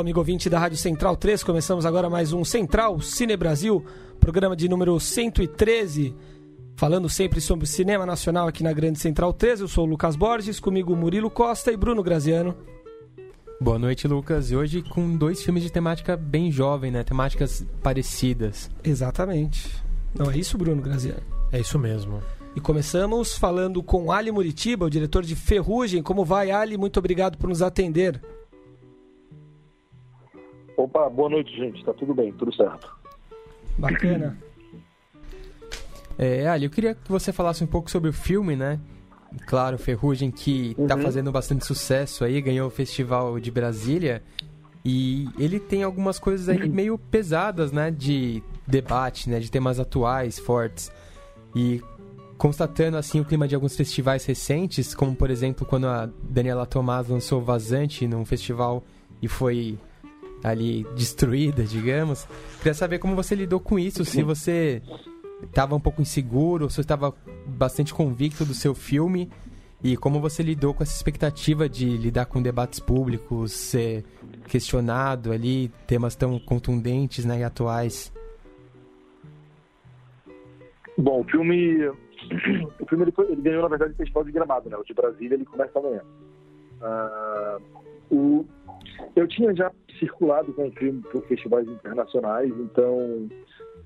Amigo 0.00 0.18
ouvinte 0.18 0.48
da 0.48 0.58
Rádio 0.58 0.78
Central 0.78 1.14
3, 1.14 1.44
começamos 1.44 1.84
agora 1.84 2.08
mais 2.08 2.32
um 2.32 2.42
Central 2.42 3.00
Cine 3.02 3.36
Brasil, 3.36 3.84
programa 4.18 4.56
de 4.56 4.66
número 4.66 4.98
113, 4.98 6.14
falando 6.74 7.06
sempre 7.06 7.38
sobre 7.38 7.66
cinema 7.66 8.06
nacional 8.06 8.48
aqui 8.48 8.62
na 8.62 8.72
Grande 8.72 8.98
Central 8.98 9.30
3. 9.34 9.60
Eu 9.60 9.68
sou 9.68 9.84
o 9.84 9.90
Lucas 9.90 10.16
Borges, 10.16 10.58
comigo 10.58 10.96
Murilo 10.96 11.30
Costa 11.30 11.70
e 11.70 11.76
Bruno 11.76 12.02
Graziano. 12.02 12.56
Boa 13.60 13.78
noite, 13.78 14.08
Lucas. 14.08 14.50
E 14.50 14.56
hoje 14.56 14.80
com 14.80 15.14
dois 15.14 15.42
filmes 15.42 15.62
de 15.62 15.70
temática 15.70 16.16
bem 16.16 16.50
jovem, 16.50 16.90
né? 16.90 17.04
Temáticas 17.04 17.62
parecidas. 17.82 18.70
Exatamente. 18.82 19.70
Não 20.18 20.30
é 20.30 20.38
isso, 20.38 20.56
Bruno 20.56 20.80
Graziano? 20.80 21.20
É 21.52 21.60
isso 21.60 21.78
mesmo. 21.78 22.22
E 22.56 22.60
começamos 22.60 23.36
falando 23.36 23.82
com 23.82 24.10
Ali 24.10 24.32
Muritiba, 24.32 24.86
o 24.86 24.90
diretor 24.90 25.22
de 25.24 25.36
Ferrugem. 25.36 26.02
Como 26.02 26.24
vai, 26.24 26.50
Ali? 26.50 26.78
Muito 26.78 26.98
obrigado 26.98 27.36
por 27.36 27.50
nos 27.50 27.60
atender. 27.60 28.18
Opa, 30.82 31.08
boa 31.10 31.28
noite, 31.28 31.54
gente. 31.54 31.84
Tá 31.84 31.92
tudo 31.92 32.14
bem, 32.14 32.32
tudo 32.32 32.54
certo. 32.54 32.90
Bacana. 33.78 34.36
É, 36.18 36.46
Ali, 36.48 36.64
eu 36.64 36.70
queria 36.70 36.94
que 36.94 37.10
você 37.10 37.32
falasse 37.32 37.62
um 37.62 37.66
pouco 37.66 37.90
sobre 37.90 38.08
o 38.10 38.12
filme, 38.12 38.56
né? 38.56 38.78
Claro, 39.46 39.78
Ferrugem, 39.78 40.30
que 40.30 40.74
tá 40.88 40.96
Uhum. 40.96 41.02
fazendo 41.02 41.30
bastante 41.30 41.64
sucesso 41.64 42.24
aí, 42.24 42.40
ganhou 42.40 42.66
o 42.66 42.70
Festival 42.70 43.38
de 43.38 43.50
Brasília. 43.50 44.22
E 44.84 45.28
ele 45.38 45.60
tem 45.60 45.82
algumas 45.82 46.18
coisas 46.18 46.48
aí 46.48 46.68
meio 46.68 46.96
pesadas, 46.98 47.70
né? 47.72 47.90
De 47.90 48.42
debate, 48.66 49.28
né? 49.28 49.38
De 49.38 49.50
temas 49.50 49.78
atuais, 49.78 50.38
fortes. 50.38 50.90
E 51.54 51.82
constatando, 52.38 52.96
assim, 52.96 53.20
o 53.20 53.24
clima 53.24 53.46
de 53.46 53.54
alguns 53.54 53.76
festivais 53.76 54.24
recentes, 54.24 54.94
como, 54.94 55.14
por 55.14 55.30
exemplo, 55.30 55.66
quando 55.66 55.86
a 55.86 56.08
Daniela 56.22 56.64
Tomás 56.64 57.06
lançou 57.08 57.42
Vazante 57.42 58.06
num 58.08 58.24
festival 58.24 58.82
e 59.20 59.28
foi 59.28 59.78
ali 60.42 60.86
destruída, 60.96 61.62
digamos. 61.64 62.26
Queria 62.58 62.74
saber 62.74 62.98
como 62.98 63.14
você 63.14 63.34
lidou 63.34 63.60
com 63.60 63.78
isso, 63.78 64.04
se 64.04 64.22
você 64.22 64.82
estava 65.42 65.74
um 65.74 65.80
pouco 65.80 66.02
inseguro, 66.02 66.68
se 66.68 66.76
você 66.76 66.80
estava 66.82 67.14
bastante 67.46 67.92
convicto 67.94 68.44
do 68.44 68.54
seu 68.54 68.74
filme 68.74 69.30
e 69.82 69.96
como 69.96 70.20
você 70.20 70.42
lidou 70.42 70.74
com 70.74 70.82
essa 70.82 70.94
expectativa 70.94 71.68
de 71.68 71.96
lidar 71.96 72.26
com 72.26 72.42
debates 72.42 72.78
públicos, 72.80 73.52
ser 73.52 74.04
questionado 74.46 75.32
ali, 75.32 75.70
temas 75.86 76.14
tão 76.14 76.38
contundentes 76.38 77.24
né, 77.24 77.40
e 77.40 77.44
atuais. 77.44 78.12
Bom, 80.96 81.20
o 81.20 81.24
filme. 81.24 81.86
O 82.78 82.86
filme 82.86 83.04
ele, 83.04 83.12
foi- 83.12 83.32
ele 83.32 83.40
ganhou, 83.40 83.62
na 83.62 83.68
verdade, 83.68 83.92
o 83.92 83.96
Festival 83.96 84.24
de 84.24 84.32
Gramado, 84.32 84.68
né? 84.68 84.76
O 84.76 84.84
de 84.84 84.92
Brasília 84.92 85.34
ele 85.34 85.44
começa 85.46 85.78
amanhã. 85.78 86.02
Ah, 86.82 87.58
o, 88.10 88.44
eu 89.16 89.26
tinha 89.26 89.54
já 89.54 89.70
circulado 90.00 90.52
com 90.54 90.66
o 90.66 90.72
filme 90.72 91.02
por 91.02 91.22
festivais 91.26 91.68
internacionais, 91.68 92.50
então 92.58 93.28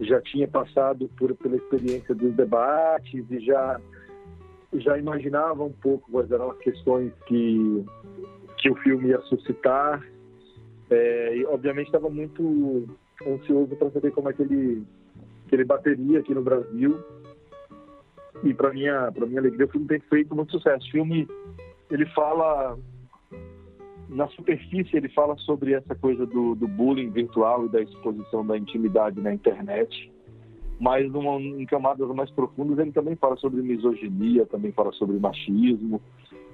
já 0.00 0.20
tinha 0.22 0.48
passado 0.48 1.10
por, 1.18 1.34
pela 1.34 1.56
experiência 1.56 2.14
dos 2.14 2.32
debates 2.34 3.25
e 3.30 3.41
já, 3.41 3.80
já 4.72 4.98
imaginava 4.98 5.62
um 5.62 5.72
pouco 5.72 6.10
quais 6.10 6.30
eram 6.30 6.50
as 6.50 6.58
questões 6.58 7.12
que, 7.26 7.84
que 8.58 8.70
o 8.70 8.76
filme 8.76 9.08
ia 9.08 9.20
suscitar. 9.22 10.03
É, 10.91 11.36
e, 11.36 11.44
obviamente, 11.47 11.86
estava 11.86 12.08
muito 12.08 12.88
ansioso 13.26 13.74
para 13.76 13.91
saber 13.91 14.10
como 14.12 14.30
é 14.30 14.32
que 14.32 14.42
ele, 14.42 14.84
que 15.48 15.54
ele 15.56 15.64
bateria 15.64 16.20
aqui 16.20 16.34
no 16.34 16.42
Brasil. 16.42 16.98
E 18.42 18.53
para 18.53 18.72
minha, 18.72 19.10
para 19.12 19.26
minha 19.26 19.41
alegria, 19.41 19.66
o 19.66 19.70
filme 19.70 19.86
tem 19.86 20.00
feito 20.00 20.34
muito 20.34 20.53
sucesso. 20.53 20.86
O 20.88 20.91
filme, 20.91 21.26
ele 21.91 22.06
fala 22.06 22.76
na 24.09 24.28
superfície, 24.28 24.97
ele 24.97 25.09
fala 25.09 25.37
sobre 25.38 25.72
essa 25.72 25.94
coisa 25.94 26.26
do, 26.26 26.54
do 26.54 26.69
bullying 26.69 27.10
virtual 27.10 27.66
e 27.66 27.69
da 27.69 27.81
exposição 27.81 28.47
da 28.47 28.56
intimidade 28.56 29.20
na 29.20 29.32
internet. 29.32 30.12
Mas 30.81 31.10
numa, 31.10 31.41
em 31.41 31.65
camadas 31.66 32.09
mais 32.09 32.31
profundas, 32.31 32.78
ele 32.78 32.92
também 32.92 33.16
fala 33.16 33.37
sobre 33.37 33.62
misoginia, 33.62 34.44
também 34.47 34.72
fala 34.72 34.92
sobre 34.92 35.19
machismo, 35.19 36.00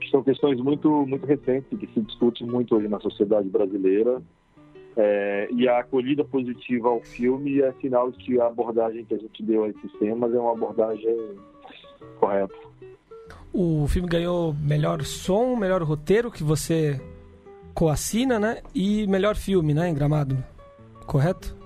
que 0.01 0.11
são 0.11 0.23
questões 0.23 0.61
muito, 0.61 1.07
muito 1.07 1.27
recentes 1.27 1.79
que 1.79 1.87
se 1.89 2.01
discutem 2.01 2.47
muito 2.47 2.77
hoje 2.77 2.89
na 2.89 3.01
sociedade 3.01 3.49
brasileira. 3.49 4.23
É, 4.97 5.49
e 5.53 5.69
a 5.69 5.79
acolhida 5.79 6.25
positiva 6.25 6.89
ao 6.89 7.01
filme 7.01 7.61
é 7.61 7.73
sinal 7.81 8.11
de 8.11 8.19
que 8.19 8.41
a 8.41 8.49
abordagem 8.49 9.05
que 9.05 9.15
a 9.15 9.19
gente 9.19 9.43
deu 9.43 9.65
a 9.65 9.69
esses 9.69 9.93
temas 9.99 10.35
é 10.35 10.39
uma 10.39 10.53
abordagem 10.53 11.17
correta. 12.19 12.55
O 13.53 13.87
filme 13.89 14.09
ganhou 14.09 14.55
melhor 14.55 15.03
som, 15.03 15.57
melhor 15.57 15.83
roteiro, 15.83 16.31
que 16.31 16.43
você 16.43 17.01
coassina, 17.75 18.39
né? 18.39 18.59
E 18.75 19.07
melhor 19.07 19.37
filme, 19.37 19.75
né? 19.75 19.89
Em 19.89 19.95
Gramado. 19.95 20.43
Correto? 21.07 21.57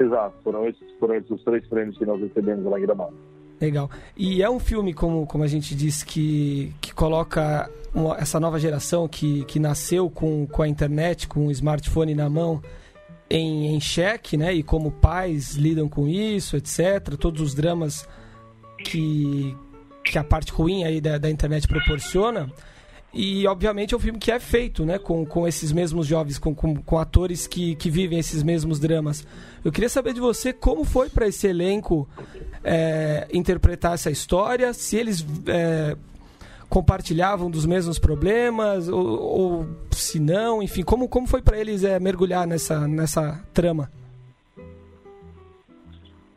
Exato, 0.00 0.34
foram 0.44 0.68
esses, 0.68 0.82
foram 1.00 1.16
esses 1.16 1.30
os 1.30 1.42
três 1.42 1.66
prêmios 1.66 1.98
que 1.98 2.06
nós 2.06 2.20
recebemos 2.20 2.64
lá 2.64 2.78
em 2.78 2.82
Gramado. 2.82 3.14
Legal. 3.60 3.90
E 4.16 4.40
é 4.40 4.48
um 4.48 4.60
filme, 4.60 4.94
como, 4.94 5.26
como 5.26 5.42
a 5.42 5.48
gente 5.48 5.74
disse, 5.74 6.06
que, 6.06 6.72
que 6.80 6.94
coloca 6.94 7.68
uma- 7.92 8.16
essa 8.16 8.38
nova 8.38 8.58
geração 8.60 9.08
que, 9.08 9.44
que 9.46 9.58
nasceu 9.58 10.08
com, 10.08 10.46
com 10.46 10.62
a 10.62 10.68
internet, 10.68 11.26
com 11.26 11.48
o 11.48 11.50
smartphone 11.50 12.14
na 12.14 12.30
mão, 12.30 12.62
em, 13.28 13.74
em 13.74 13.80
xeque, 13.80 14.36
né? 14.36 14.54
E 14.54 14.62
como 14.62 14.92
pais 14.92 15.56
lidam 15.56 15.88
com 15.88 16.06
isso, 16.06 16.56
etc. 16.56 17.16
Todos 17.18 17.40
os 17.40 17.52
dramas 17.54 18.08
que, 18.84 19.56
que 20.04 20.16
a 20.18 20.22
parte 20.22 20.52
ruim 20.52 20.84
aí 20.84 21.00
da, 21.00 21.18
da 21.18 21.28
internet 21.28 21.66
proporciona. 21.66 22.48
E, 23.12 23.46
obviamente, 23.46 23.94
é 23.94 23.96
um 23.96 24.00
filme 24.00 24.18
que 24.18 24.30
é 24.30 24.38
feito 24.38 24.84
né, 24.84 24.98
com, 24.98 25.24
com 25.24 25.48
esses 25.48 25.72
mesmos 25.72 26.06
jovens, 26.06 26.38
com, 26.38 26.54
com, 26.54 26.76
com 26.76 26.98
atores 26.98 27.46
que, 27.46 27.74
que 27.76 27.90
vivem 27.90 28.18
esses 28.18 28.42
mesmos 28.42 28.78
dramas. 28.78 29.26
Eu 29.64 29.72
queria 29.72 29.88
saber 29.88 30.12
de 30.12 30.20
você 30.20 30.52
como 30.52 30.84
foi 30.84 31.08
para 31.08 31.26
esse 31.26 31.46
elenco 31.46 32.06
é, 32.62 33.26
interpretar 33.32 33.94
essa 33.94 34.10
história, 34.10 34.74
se 34.74 34.96
eles 34.96 35.24
é, 35.46 35.96
compartilhavam 36.68 37.50
dos 37.50 37.64
mesmos 37.64 37.98
problemas, 37.98 38.88
ou, 38.88 39.06
ou 39.06 39.66
se 39.90 40.20
não, 40.20 40.62
enfim, 40.62 40.82
como, 40.82 41.08
como 41.08 41.26
foi 41.26 41.40
para 41.40 41.58
eles 41.58 41.84
é, 41.84 41.98
mergulhar 41.98 42.46
nessa, 42.46 42.86
nessa 42.86 43.42
trama? 43.54 43.90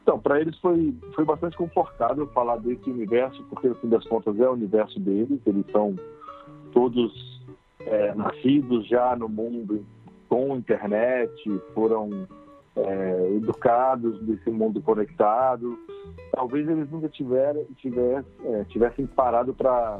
Então, 0.03 0.17
para 0.19 0.39
eles 0.39 0.57
foi, 0.59 0.95
foi 1.13 1.25
bastante 1.25 1.55
confortável 1.55 2.25
falar 2.27 2.57
desse 2.57 2.89
universo, 2.89 3.43
porque 3.49 3.67
no 3.67 3.75
fim 3.75 3.89
das 3.89 4.05
contas 4.05 4.39
é 4.39 4.49
o 4.49 4.53
universo 4.53 4.99
deles, 4.99 5.39
eles 5.45 5.65
são 5.71 5.95
todos 6.71 7.41
é, 7.79 8.13
nascidos 8.15 8.87
já 8.87 9.15
no 9.15 9.27
mundo 9.27 9.85
com 10.29 10.55
internet, 10.55 11.31
foram 11.73 12.27
é, 12.75 13.35
educados 13.35 14.21
desse 14.21 14.49
mundo 14.49 14.81
conectado. 14.81 15.77
Talvez 16.31 16.67
eles 16.67 16.89
nunca 16.89 17.09
tiveram, 17.09 17.65
tiver, 17.77 18.23
é, 18.45 18.63
tivessem 18.65 19.05
parado 19.05 19.53
para 19.53 19.99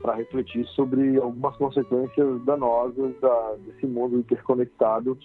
para 0.00 0.14
refletir 0.14 0.64
sobre 0.68 1.16
algumas 1.18 1.56
consequências 1.56 2.40
danosas 2.44 3.18
da, 3.20 3.56
desse 3.66 3.84
mundo 3.84 4.16
interconectado. 4.16 5.18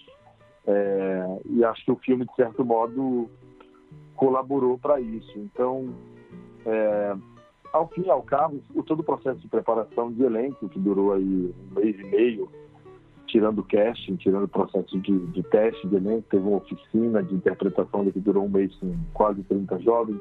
É, 0.66 1.38
e 1.46 1.64
acho 1.64 1.84
que 1.84 1.92
o 1.92 1.96
filme, 1.96 2.24
de 2.24 2.34
certo 2.34 2.64
modo, 2.64 3.30
colaborou 4.16 4.76
para 4.76 5.00
isso. 5.00 5.32
Então, 5.38 5.94
é, 6.66 7.14
ao 7.74 7.88
fim 7.88 8.02
e 8.02 8.10
ao 8.10 8.22
cabo, 8.22 8.62
o, 8.72 8.84
todo 8.84 9.00
o 9.00 9.04
processo 9.04 9.40
de 9.40 9.48
preparação 9.48 10.12
de 10.12 10.22
elenco, 10.22 10.68
que 10.68 10.78
durou 10.78 11.12
aí 11.12 11.52
um 11.72 11.74
mês 11.74 11.98
e 11.98 12.04
meio, 12.04 12.48
tirando 13.26 13.58
o 13.58 13.64
casting, 13.64 14.14
tirando 14.14 14.44
o 14.44 14.48
processo 14.48 14.96
de, 15.00 15.18
de 15.26 15.42
teste 15.42 15.88
de 15.88 15.96
elenco, 15.96 16.24
teve 16.30 16.46
uma 16.46 16.58
oficina 16.58 17.20
de 17.20 17.34
interpretação 17.34 18.08
que 18.08 18.20
durou 18.20 18.44
um 18.44 18.48
mês 18.48 18.72
com 18.76 18.94
quase 19.12 19.42
30 19.42 19.80
jovens. 19.80 20.20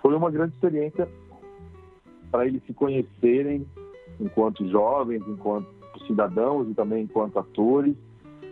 Foi 0.00 0.14
uma 0.14 0.30
grande 0.30 0.54
experiência 0.54 1.08
para 2.30 2.46
eles 2.46 2.62
se 2.66 2.72
conhecerem 2.72 3.66
enquanto 4.20 4.68
jovens, 4.68 5.26
enquanto 5.26 5.66
cidadãos 6.06 6.68
e 6.70 6.74
também 6.74 7.02
enquanto 7.02 7.36
atores. 7.36 7.96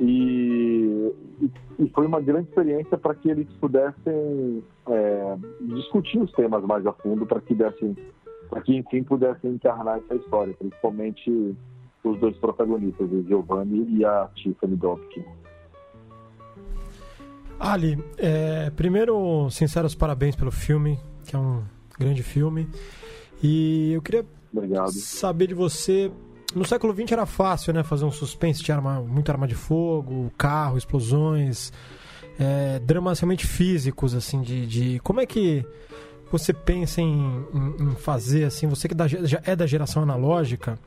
E, 0.04 1.14
e, 1.78 1.88
foi 1.94 2.06
uma 2.06 2.20
grande 2.20 2.48
experiência 2.48 2.98
para 2.98 3.14
que 3.14 3.30
eles 3.30 3.46
pudessem 3.60 4.64
é, 4.88 5.36
discutir 5.60 6.18
os 6.18 6.32
temas 6.32 6.64
mais 6.64 6.84
a 6.84 6.92
fundo, 6.92 7.24
para 7.24 7.40
que 7.40 7.54
dessem, 7.54 7.96
para 8.50 8.60
que 8.62 8.76
enfim 8.76 9.04
pudessem 9.04 9.52
encarnar 9.52 9.98
essa 9.98 10.16
história, 10.16 10.54
principalmente 10.54 11.56
os 12.02 12.18
dois 12.18 12.36
protagonistas, 12.38 13.08
o 13.12 13.22
Giovanni 13.22 13.96
e 13.96 14.04
a 14.04 14.28
Tiffany 14.34 14.74
Dobkin. 14.74 15.24
Ali, 17.60 17.96
é, 18.18 18.70
primeiro, 18.70 19.48
sinceros 19.50 19.94
parabéns 19.94 20.34
pelo 20.34 20.50
filme, 20.50 20.98
que 21.24 21.36
é 21.36 21.38
um 21.38 21.62
grande 21.96 22.24
filme. 22.24 22.68
E 23.40 23.92
eu 23.92 24.02
queria 24.02 24.26
Obrigado. 24.52 24.90
saber 24.90 25.46
de 25.46 25.54
você. 25.54 26.10
No 26.54 26.64
século 26.64 26.94
XX 26.94 27.12
era 27.12 27.26
fácil, 27.26 27.72
né? 27.72 27.82
Fazer 27.82 28.04
um 28.04 28.12
suspense, 28.12 28.62
tinha 28.62 28.76
arma, 28.76 29.00
muita 29.00 29.32
arma 29.32 29.48
de 29.48 29.54
fogo, 29.54 30.30
carro, 30.36 30.76
explosões, 30.76 31.72
é, 32.38 32.78
dramas 32.80 33.20
realmente 33.20 33.46
físicos, 33.46 34.14
assim, 34.14 34.42
de, 34.42 34.66
de. 34.66 34.98
Como 35.00 35.20
é 35.20 35.26
que 35.26 35.64
você 36.30 36.52
pensa 36.52 37.00
em, 37.00 37.44
em, 37.54 37.82
em 37.84 37.94
fazer, 37.94 38.44
assim, 38.44 38.66
você 38.66 38.88
que 38.88 38.94
já 39.24 39.40
é 39.44 39.56
da 39.56 39.66
geração 39.66 40.02
analógica, 40.02 40.78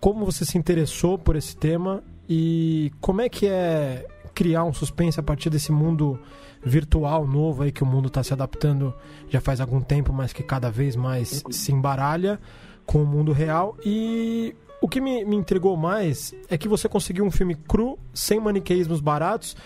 como 0.00 0.24
você 0.24 0.44
se 0.44 0.58
interessou 0.58 1.18
por 1.18 1.36
esse 1.36 1.56
tema 1.56 2.02
e 2.28 2.92
como 3.00 3.20
é 3.20 3.28
que 3.28 3.46
é 3.46 4.06
criar 4.34 4.64
um 4.64 4.72
suspense 4.72 5.18
a 5.18 5.22
partir 5.22 5.48
desse 5.48 5.72
mundo 5.72 6.20
virtual 6.62 7.26
novo 7.26 7.62
aí 7.62 7.72
que 7.72 7.82
o 7.82 7.86
mundo 7.86 8.08
está 8.08 8.22
se 8.22 8.32
adaptando 8.32 8.92
já 9.30 9.40
faz 9.40 9.60
algum 9.60 9.80
tempo, 9.80 10.12
mas 10.12 10.32
que 10.32 10.42
cada 10.42 10.70
vez 10.70 10.94
mais 10.94 11.42
se 11.50 11.72
embaralha 11.72 12.38
com 12.84 13.02
o 13.02 13.06
mundo 13.06 13.32
real. 13.32 13.76
E 13.84 14.54
o 14.80 14.88
que 14.88 15.00
me, 15.00 15.24
me 15.24 15.36
intrigou 15.36 15.76
mais 15.76 16.34
é 16.48 16.58
que 16.58 16.68
você 16.68 16.88
conseguiu 16.88 17.24
um 17.24 17.30
filme 17.30 17.54
cru, 17.54 17.98
sem 18.12 18.38
maniqueísmos 18.38 19.00
baratos, 19.00 19.56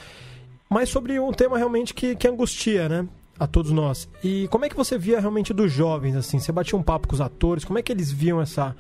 mas 0.68 0.88
sobre 0.88 1.18
um 1.18 1.32
tema 1.32 1.58
realmente 1.58 1.92
que, 1.92 2.14
que 2.14 2.28
angustia, 2.28 2.88
né? 2.88 3.08
A 3.38 3.46
todos 3.46 3.72
nós. 3.72 4.08
E 4.22 4.46
como 4.48 4.66
é 4.66 4.68
que 4.68 4.76
você 4.76 4.98
via 4.98 5.18
realmente 5.18 5.52
dos 5.52 5.72
jovens, 5.72 6.14
assim? 6.14 6.38
Você 6.38 6.52
batia 6.52 6.78
um 6.78 6.82
papo 6.82 7.08
com 7.08 7.14
os 7.14 7.20
atores, 7.20 7.64
como 7.64 7.78
é 7.78 7.82
que 7.82 7.90
eles 7.90 8.12
viam 8.12 8.40
essa, 8.40 8.76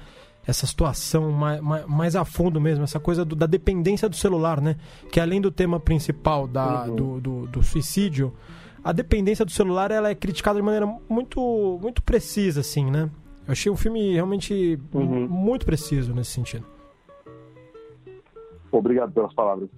essa 0.46 0.66
situação 0.66 1.30
mais, 1.32 1.60
mais, 1.60 1.86
mais 1.86 2.16
a 2.16 2.24
fundo 2.24 2.60
mesmo, 2.60 2.84
essa 2.84 3.00
coisa 3.00 3.24
do, 3.24 3.34
da 3.34 3.46
dependência 3.46 4.08
do 4.08 4.16
celular, 4.16 4.60
né? 4.60 4.76
Que 5.10 5.18
além 5.18 5.40
do 5.40 5.50
tema 5.50 5.80
principal 5.80 6.46
da, 6.46 6.84
uhum. 6.84 6.94
do, 6.94 7.20
do, 7.20 7.46
do, 7.46 7.62
suicídio, 7.62 8.32
a 8.84 8.92
dependência 8.92 9.44
do 9.44 9.50
celular 9.50 9.90
ela 9.90 10.10
é 10.10 10.14
criticada 10.14 10.58
de 10.58 10.64
maneira 10.64 10.86
muito, 11.08 11.78
muito 11.82 12.02
precisa, 12.02 12.60
assim, 12.60 12.90
né? 12.90 13.10
Eu 13.46 13.52
achei 13.52 13.70
o 13.70 13.76
filme 13.76 14.14
realmente 14.14 14.78
uhum. 14.92 15.26
muito 15.28 15.64
preciso 15.66 16.14
nesse 16.14 16.30
sentido. 16.30 16.66
Obrigado 18.70 19.12
pelas 19.12 19.34
palavras. 19.34 19.68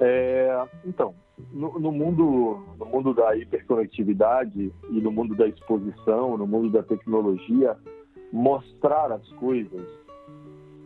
É, 0.00 0.64
então, 0.84 1.14
no, 1.52 1.78
no, 1.78 1.92
mundo, 1.92 2.64
no 2.78 2.86
mundo 2.86 3.14
da 3.14 3.36
hiperconectividade 3.36 4.72
e 4.90 5.00
no 5.00 5.10
mundo 5.10 5.34
da 5.34 5.46
exposição, 5.46 6.36
no 6.36 6.46
mundo 6.46 6.70
da 6.70 6.82
tecnologia, 6.82 7.76
mostrar 8.32 9.12
as 9.12 9.28
coisas 9.32 9.86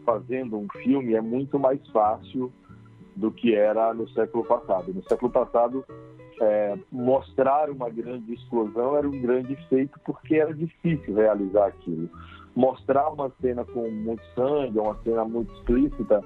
fazendo 0.05 0.57
um 0.57 0.67
filme 0.83 1.15
é 1.15 1.21
muito 1.21 1.59
mais 1.59 1.81
fácil 1.91 2.53
do 3.15 3.31
que 3.31 3.55
era 3.55 3.93
no 3.95 4.09
século 4.11 4.45
passado. 4.45 4.93
No 4.93 5.03
século 5.09 5.31
passado, 5.31 5.85
é, 6.41 6.77
mostrar 6.91 7.71
uma 7.71 7.91
grande 7.91 8.35
explosão 8.35 8.97
era 8.97 9.09
um 9.09 9.21
grande 9.21 9.57
feito 9.69 9.99
porque 10.05 10.37
era 10.37 10.55
difícil 10.55 11.15
realizar 11.15 11.67
aquilo. 11.67 12.09
Mostrar 12.55 13.09
uma 13.11 13.31
cena 13.41 13.65
com 13.65 13.91
muito 13.91 14.23
sangue, 14.35 14.79
uma 14.79 14.97
cena 15.03 15.25
muito 15.25 15.53
explícita, 15.55 16.23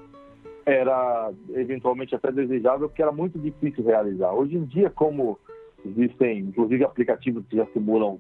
era 0.64 1.30
eventualmente 1.54 2.14
até 2.14 2.32
desejável 2.32 2.88
porque 2.88 3.02
era 3.02 3.12
muito 3.12 3.38
difícil 3.38 3.84
realizar. 3.84 4.32
Hoje 4.32 4.56
em 4.56 4.64
dia, 4.64 4.90
como 4.90 5.38
existem 5.84 6.40
inclusive 6.40 6.84
aplicativos 6.84 7.46
que 7.46 7.56
já 7.56 7.66
simulam 7.66 8.18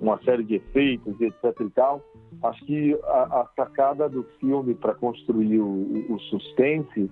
uma 0.00 0.18
série 0.22 0.44
de 0.44 0.56
efeitos 0.56 1.20
etc 1.20 1.60
e 1.60 1.70
tal, 1.70 2.02
acho 2.42 2.64
que 2.64 2.98
a, 3.04 3.40
a 3.40 3.48
sacada 3.56 4.08
do 4.08 4.24
filme 4.40 4.74
para 4.74 4.94
construir 4.94 5.58
o, 5.58 6.06
o, 6.08 6.18
suspense 6.20 7.10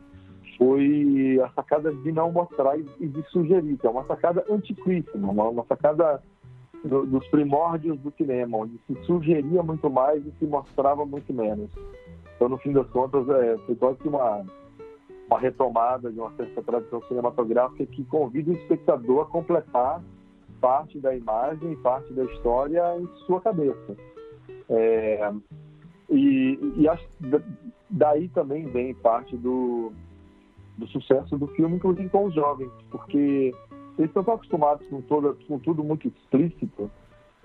foi 0.60 1.40
a 1.42 1.48
sacada 1.54 1.90
de 1.90 2.12
não 2.12 2.30
mostrar 2.30 2.78
e, 2.78 3.08
de 3.08 3.22
sugerir, 3.30 3.78
que 3.78 3.86
é 3.86 3.90
uma 3.90 4.04
sacada 4.04 4.44
antiquíssima, 4.50 5.30
uma, 5.30 5.48
uma 5.48 5.64
sacada 5.64 6.22
do, 6.84 7.06
dos 7.06 7.26
primórdios 7.28 7.98
do 8.00 8.12
cinema, 8.12 8.58
onde 8.58 8.78
se 8.86 8.94
sugeria 9.06 9.62
muito 9.62 9.88
mais 9.88 10.22
e 10.26 10.30
se 10.38 10.44
mostrava 10.44 11.06
muito 11.06 11.32
menos. 11.32 11.70
Então, 12.36 12.50
no 12.50 12.58
fim 12.58 12.74
das 12.74 12.86
contas, 12.90 13.26
é, 13.30 13.56
foi 13.64 13.74
quase 13.74 13.98
que 14.00 14.08
uma, 14.08 14.44
uma 15.28 15.40
retomada 15.40 16.12
de 16.12 16.20
uma 16.20 16.30
certa 16.32 16.62
tradição 16.62 17.00
cinematográfica 17.08 17.86
que 17.86 18.04
convida 18.04 18.50
o 18.50 18.54
espectador 18.54 19.22
a 19.22 19.30
completar 19.30 20.02
parte 20.60 20.98
da 20.98 21.16
imagem 21.16 21.74
parte 21.76 22.12
da 22.12 22.24
história 22.24 22.82
em 22.98 23.06
sua 23.24 23.40
cabeça. 23.40 23.96
É, 24.68 25.32
e, 26.10 26.58
e 26.76 26.86
acho, 26.86 27.08
daí 27.88 28.28
também 28.28 28.66
vem 28.66 28.92
parte 28.92 29.38
do, 29.38 29.90
do 30.80 30.88
sucesso 30.88 31.36
do 31.36 31.46
filme, 31.48 31.76
inclusive 31.76 32.08
com 32.08 32.24
os 32.24 32.34
jovens, 32.34 32.70
porque 32.90 33.54
eles 33.98 34.10
estão 34.10 34.22
acostumados 34.34 34.86
com, 34.88 35.00
toda, 35.02 35.34
com 35.46 35.58
tudo 35.58 35.84
muito 35.84 36.08
explícito, 36.08 36.90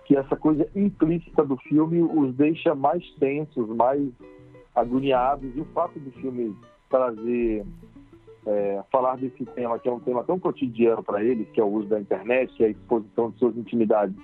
que 0.05 0.15
essa 0.15 0.35
coisa 0.35 0.67
implícita 0.75 1.43
do 1.43 1.57
filme 1.57 2.01
os 2.01 2.33
deixa 2.35 2.73
mais 2.73 3.03
tensos, 3.19 3.67
mais 3.69 4.09
agoniados, 4.73 5.55
e 5.55 5.61
o 5.61 5.65
fato 5.65 5.99
do 5.99 6.11
filme 6.11 6.55
trazer, 6.89 7.65
é, 8.45 8.83
falar 8.91 9.17
desse 9.17 9.45
tema, 9.47 9.77
que 9.79 9.89
é 9.89 9.91
um 9.91 9.99
tema 9.99 10.23
tão 10.23 10.39
cotidiano 10.39 11.03
para 11.03 11.23
eles, 11.23 11.49
que 11.49 11.59
é 11.59 11.63
o 11.63 11.67
uso 11.67 11.87
da 11.87 11.99
internet, 11.99 12.53
que 12.55 12.63
é 12.63 12.67
a 12.67 12.69
exposição 12.69 13.31
de 13.31 13.39
suas 13.39 13.57
intimidades, 13.57 14.15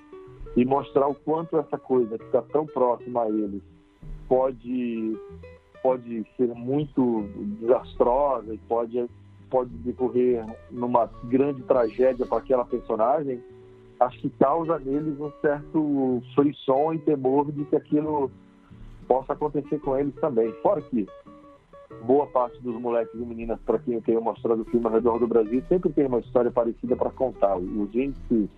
e 0.55 0.63
mostrar 0.63 1.07
o 1.07 1.15
quanto 1.15 1.57
essa 1.57 1.77
coisa 1.77 2.17
que 2.17 2.25
está 2.25 2.41
tão 2.41 2.65
próxima 2.65 3.23
a 3.23 3.29
eles 3.29 3.61
pode 4.27 5.17
pode 5.81 6.25
ser 6.37 6.47
muito 6.55 7.25
desastrosa 7.59 8.53
e 8.53 8.57
pode 8.59 9.05
pode 9.49 9.69
decorrer 9.79 10.45
numa 10.71 11.09
grande 11.25 11.61
tragédia 11.63 12.25
para 12.25 12.37
aquela 12.37 12.63
personagem 12.63 13.41
acho 13.99 14.19
que 14.19 14.29
causa 14.31 14.79
neles 14.79 15.19
um 15.19 15.31
certo 15.41 16.23
frisson 16.33 16.93
e 16.93 16.99
temor 16.99 17.51
de 17.51 17.63
que 17.65 17.75
aquilo 17.75 18.31
possa 19.07 19.33
acontecer 19.33 19.79
com 19.79 19.95
eles 19.97 20.15
também. 20.15 20.51
Fora 20.63 20.81
que 20.81 21.07
boa 22.03 22.25
parte 22.27 22.59
dos 22.61 22.75
moleques 22.81 23.13
e 23.13 23.23
meninas 23.23 23.59
para 23.61 23.77
quem 23.79 23.95
eu 23.95 24.01
tenho 24.01 24.21
mostrado 24.21 24.61
o 24.61 24.65
filme 24.65 24.85
ao 24.87 24.93
redor 24.93 25.19
do 25.19 25.27
Brasil 25.27 25.61
sempre 25.69 25.91
tem 25.91 26.07
uma 26.07 26.19
história 26.19 26.49
parecida 26.49 26.95
para 26.95 27.11
contar. 27.11 27.57
Os 27.57 27.93
índices 27.93 28.49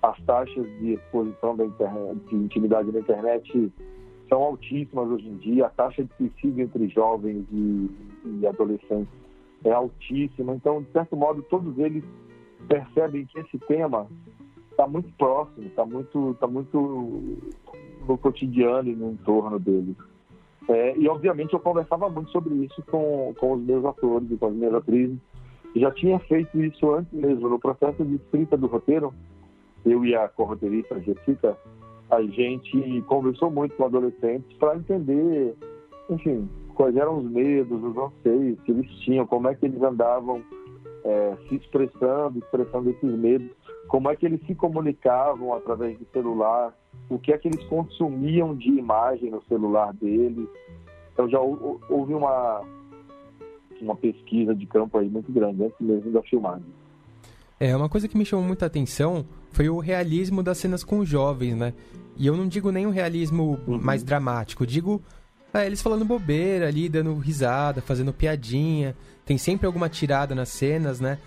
as 0.00 0.20
taxas 0.22 0.64
de 0.78 0.92
exposição 0.92 1.56
da 1.56 1.64
internet, 1.64 2.20
de 2.28 2.36
intimidade 2.36 2.92
na 2.92 3.00
internet 3.00 3.72
são 4.28 4.42
altíssimas 4.42 5.08
hoje 5.08 5.28
em 5.28 5.36
dia, 5.36 5.66
a 5.66 5.70
taxa 5.70 6.04
de 6.04 6.10
suicídio 6.16 6.64
entre 6.64 6.88
jovens 6.88 7.46
e, 7.52 7.90
e 8.40 8.46
adolescentes 8.46 9.12
é 9.64 9.72
altíssima, 9.72 10.54
então, 10.54 10.82
de 10.82 10.90
certo 10.92 11.16
modo, 11.16 11.42
todos 11.42 11.76
eles 11.78 12.04
percebem 12.68 13.26
que 13.26 13.40
esse 13.40 13.58
tema 13.60 14.06
está 14.70 14.86
muito 14.86 15.10
próximo, 15.16 15.66
está 15.66 15.84
muito, 15.84 16.36
tá 16.38 16.46
muito 16.46 17.38
no 18.06 18.18
cotidiano 18.18 18.88
e 18.88 18.94
no 18.94 19.12
entorno 19.12 19.58
deles. 19.58 19.96
É, 20.68 20.96
e, 20.96 21.08
obviamente, 21.08 21.54
eu 21.54 21.60
conversava 21.60 22.08
muito 22.08 22.30
sobre 22.30 22.54
isso 22.54 22.82
com, 22.90 23.34
com 23.38 23.54
os 23.54 23.62
meus 23.62 23.84
atores 23.84 24.30
e 24.30 24.36
com 24.36 24.46
as 24.46 24.54
minhas 24.54 24.74
atrizes. 24.74 25.18
Já 25.74 25.90
tinha 25.90 26.18
feito 26.20 26.60
isso 26.60 26.94
antes 26.94 27.12
mesmo, 27.12 27.48
no 27.48 27.58
processo 27.58 28.04
de 28.04 28.16
escrita 28.16 28.56
do 28.56 28.66
roteiro, 28.66 29.12
eu 29.84 30.04
e 30.04 30.14
a 30.14 30.28
corroteirista 30.28 31.00
Jessica, 31.00 31.56
a 32.10 32.22
gente 32.22 33.02
conversou 33.02 33.50
muito 33.50 33.74
com 33.76 33.84
adolescentes 33.84 34.50
para 34.58 34.76
entender, 34.76 35.54
enfim, 36.08 36.48
quais 36.74 36.96
eram 36.96 37.18
os 37.18 37.30
medos, 37.30 37.82
os 37.82 37.96
anseios 37.96 38.60
que 38.62 38.72
eles 38.72 38.90
tinham, 39.00 39.26
como 39.26 39.48
é 39.48 39.54
que 39.54 39.66
eles 39.66 39.82
andavam 39.82 40.42
é, 41.04 41.36
se 41.48 41.56
expressando, 41.56 42.38
expressando 42.38 42.90
esses 42.90 43.18
medos, 43.18 43.50
como 43.88 44.10
é 44.10 44.16
que 44.16 44.26
eles 44.26 44.40
se 44.46 44.54
comunicavam 44.54 45.54
através 45.54 45.98
do 45.98 46.06
celular, 46.12 46.76
o 47.10 47.18
que 47.18 47.32
é 47.32 47.38
que 47.38 47.48
eles 47.48 47.62
consumiam 47.64 48.54
de 48.54 48.68
imagem 48.68 49.30
no 49.30 49.42
celular 49.44 49.92
deles. 49.94 50.48
Então 51.12 51.28
já 51.28 51.40
houve 51.40 52.14
uma, 52.14 52.62
uma 53.80 53.96
pesquisa 53.96 54.54
de 54.54 54.66
campo 54.66 54.98
aí 54.98 55.08
muito 55.08 55.32
grande, 55.32 55.64
antes 55.64 55.80
mesmo 55.80 56.12
da 56.12 56.22
filmagem. 56.22 56.66
É, 57.60 57.76
uma 57.76 57.88
coisa 57.88 58.06
que 58.06 58.16
me 58.16 58.24
chamou 58.24 58.44
muita 58.44 58.66
atenção 58.66 59.26
foi 59.50 59.68
o 59.68 59.78
realismo 59.78 60.42
das 60.42 60.58
cenas 60.58 60.84
com 60.84 60.98
os 61.00 61.08
jovens, 61.08 61.54
né? 61.54 61.74
E 62.16 62.26
eu 62.26 62.36
não 62.36 62.46
digo 62.46 62.70
nem 62.70 62.86
um 62.86 62.90
realismo 62.90 63.58
uhum. 63.66 63.78
mais 63.80 64.02
dramático, 64.02 64.66
digo 64.66 65.02
é, 65.52 65.66
eles 65.66 65.80
falando 65.80 66.04
bobeira 66.04 66.68
ali, 66.68 66.88
dando 66.88 67.16
risada, 67.16 67.80
fazendo 67.80 68.12
piadinha. 68.12 68.94
Tem 69.24 69.38
sempre 69.38 69.66
alguma 69.66 69.88
tirada 69.88 70.34
nas 70.34 70.50
cenas, 70.50 71.00
né? 71.00 71.18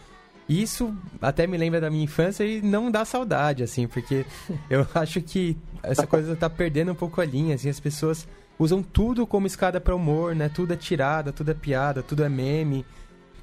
Isso 0.47 0.93
até 1.21 1.47
me 1.47 1.57
lembra 1.57 1.79
da 1.79 1.89
minha 1.89 2.03
infância 2.03 2.43
e 2.43 2.61
não 2.61 2.91
dá 2.91 3.05
saudade, 3.05 3.63
assim, 3.63 3.87
porque 3.87 4.25
eu 4.69 4.85
acho 4.93 5.21
que 5.21 5.57
essa 5.81 6.05
coisa 6.05 6.35
tá 6.35 6.49
perdendo 6.49 6.91
um 6.91 6.95
pouco 6.95 7.21
a 7.21 7.25
linha, 7.25 7.55
assim, 7.55 7.69
as 7.69 7.79
pessoas 7.79 8.27
usam 8.59 8.83
tudo 8.83 9.25
como 9.25 9.47
escada 9.47 9.81
para 9.81 9.95
humor, 9.95 10.35
né? 10.35 10.49
Tudo 10.49 10.73
é 10.73 10.75
tirada, 10.75 11.31
tudo 11.31 11.51
é 11.51 11.53
piada, 11.53 12.03
tudo 12.03 12.23
é 12.23 12.29
meme. 12.29 12.85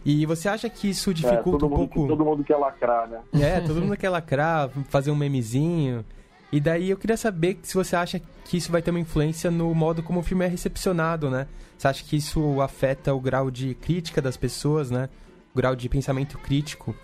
E 0.05 0.25
você 0.25 0.49
acha 0.49 0.69
que 0.71 0.89
isso 0.89 1.13
dificulta 1.13 1.65
é, 1.65 1.69
um 1.69 1.71
pouco. 1.71 2.07
todo 2.07 2.25
mundo 2.25 2.43
quer 2.45 2.57
lacrar, 2.57 3.09
né? 3.09 3.21
É, 3.35 3.61
todo 3.61 3.81
mundo 3.83 3.97
quer 3.97 4.09
lacrar, 4.11 4.71
fazer 4.89 5.11
um 5.11 5.17
memezinho. 5.17 6.05
E 6.51 6.59
daí 6.61 6.89
eu 6.89 6.97
queria 6.97 7.17
saber 7.17 7.59
se 7.63 7.75
você 7.75 7.95
acha 7.95 8.21
que 8.45 8.57
isso 8.57 8.73
vai 8.73 8.81
ter 8.81 8.91
uma 8.91 9.01
influência 9.01 9.51
no 9.51 9.75
modo 9.75 10.03
como 10.03 10.21
o 10.21 10.23
filme 10.23 10.45
é 10.45 10.49
recepcionado, 10.49 11.29
né? 11.29 11.47
Você 11.77 11.89
acha 11.89 12.03
que 12.05 12.17
isso 12.17 12.61
afeta 12.63 13.13
o 13.15 13.21
grau 13.21 13.51
de 13.51 13.75
crítica 13.75 14.23
das 14.23 14.37
pessoas, 14.37 14.91
né? 14.91 15.09
O 15.55 15.57
grau 15.59 15.77
de 15.77 15.89
pensamento 15.89 16.39
crítico. 16.39 16.95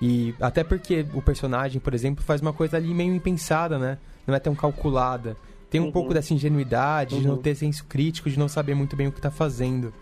E 0.00 0.34
até 0.40 0.62
porque 0.62 1.04
o 1.14 1.22
personagem, 1.22 1.80
por 1.80 1.94
exemplo, 1.94 2.22
faz 2.24 2.40
uma 2.40 2.52
coisa 2.52 2.76
ali 2.76 2.94
meio 2.94 3.12
impensada, 3.14 3.78
né? 3.78 3.98
Não 4.26 4.34
é 4.34 4.38
tão 4.38 4.54
calculada. 4.54 5.36
Tem 5.68 5.80
um 5.80 5.86
Uhum. 5.86 5.92
pouco 5.92 6.14
dessa 6.14 6.32
ingenuidade, 6.34 7.18
de 7.18 7.26
não 7.26 7.36
Uhum. 7.36 7.42
ter 7.42 7.54
senso 7.56 7.84
crítico, 7.86 8.28
de 8.30 8.38
não 8.38 8.46
saber 8.48 8.74
muito 8.74 8.94
bem 8.94 9.08
o 9.08 9.12
que 9.12 9.20
tá 9.20 9.30
fazendo. 9.30 9.92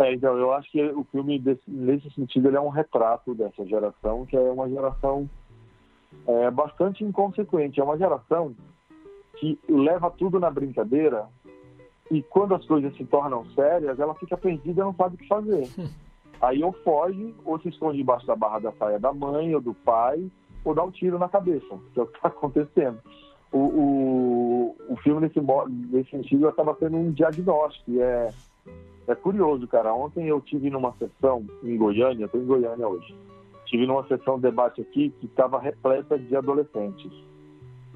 É, 0.00 0.14
então, 0.14 0.34
eu 0.38 0.50
acho 0.54 0.70
que 0.72 0.82
o 0.82 1.04
filme, 1.04 1.38
desse- 1.38 1.70
nesse 1.70 2.10
sentido, 2.12 2.48
ele 2.48 2.56
é 2.56 2.60
um 2.60 2.70
retrato 2.70 3.34
dessa 3.34 3.66
geração, 3.66 4.24
que 4.24 4.34
é 4.34 4.40
uma 4.40 4.68
geração 4.68 5.28
é, 6.26 6.50
bastante 6.50 7.04
inconsequente. 7.04 7.80
É 7.80 7.84
uma 7.84 7.96
geração 7.96 8.54
que 9.36 9.58
leva 9.68 10.10
tudo 10.10 10.40
na 10.40 10.50
brincadeira 10.50 11.26
e 12.10 12.20
quando 12.22 12.54
as 12.54 12.64
coisas 12.66 12.94
se 12.96 13.04
tornam 13.04 13.44
sérias, 13.54 13.98
ela 14.00 14.14
fica 14.16 14.36
perdida 14.36 14.80
e 14.80 14.84
não 14.84 14.94
sabe 14.94 15.14
o 15.14 15.18
que 15.18 15.28
fazer. 15.28 15.68
Aí 16.42 16.64
ou 16.64 16.72
foge, 16.72 17.34
ou 17.44 17.60
se 17.60 17.68
esconde 17.68 17.98
debaixo 17.98 18.26
da 18.26 18.34
barra 18.34 18.58
da 18.58 18.72
saia 18.72 18.98
da 18.98 19.12
mãe 19.12 19.54
ou 19.54 19.60
do 19.60 19.72
pai, 19.72 20.30
ou 20.64 20.74
dá 20.74 20.82
um 20.82 20.90
tiro 20.90 21.18
na 21.18 21.28
cabeça, 21.28 21.78
que 21.92 22.00
é 22.00 22.02
o 22.02 22.06
que 22.06 22.16
está 22.16 22.28
acontecendo. 22.28 22.98
O, 23.52 23.58
o, 23.58 24.76
o 24.88 24.96
filme, 24.96 25.20
nesse, 25.20 25.40
nesse 25.92 26.10
sentido, 26.10 26.48
acaba 26.48 26.74
sendo 26.76 26.96
um 26.96 27.12
diagnóstico. 27.12 28.00
É, 28.00 28.30
é 29.06 29.14
curioso, 29.14 29.66
cara. 29.66 29.94
Ontem 29.94 30.28
eu 30.28 30.40
tive 30.40 30.70
numa 30.70 30.92
sessão 30.92 31.44
em 31.62 31.76
Goiânia, 31.76 32.26
estou 32.26 32.40
em 32.40 32.46
Goiânia 32.46 32.86
hoje. 32.86 33.14
Tive 33.66 33.86
numa 33.86 34.06
sessão 34.06 34.36
de 34.36 34.42
debate 34.42 34.80
aqui 34.80 35.10
que 35.20 35.26
estava 35.26 35.60
repleta 35.60 36.18
de 36.18 36.34
adolescentes. 36.34 37.10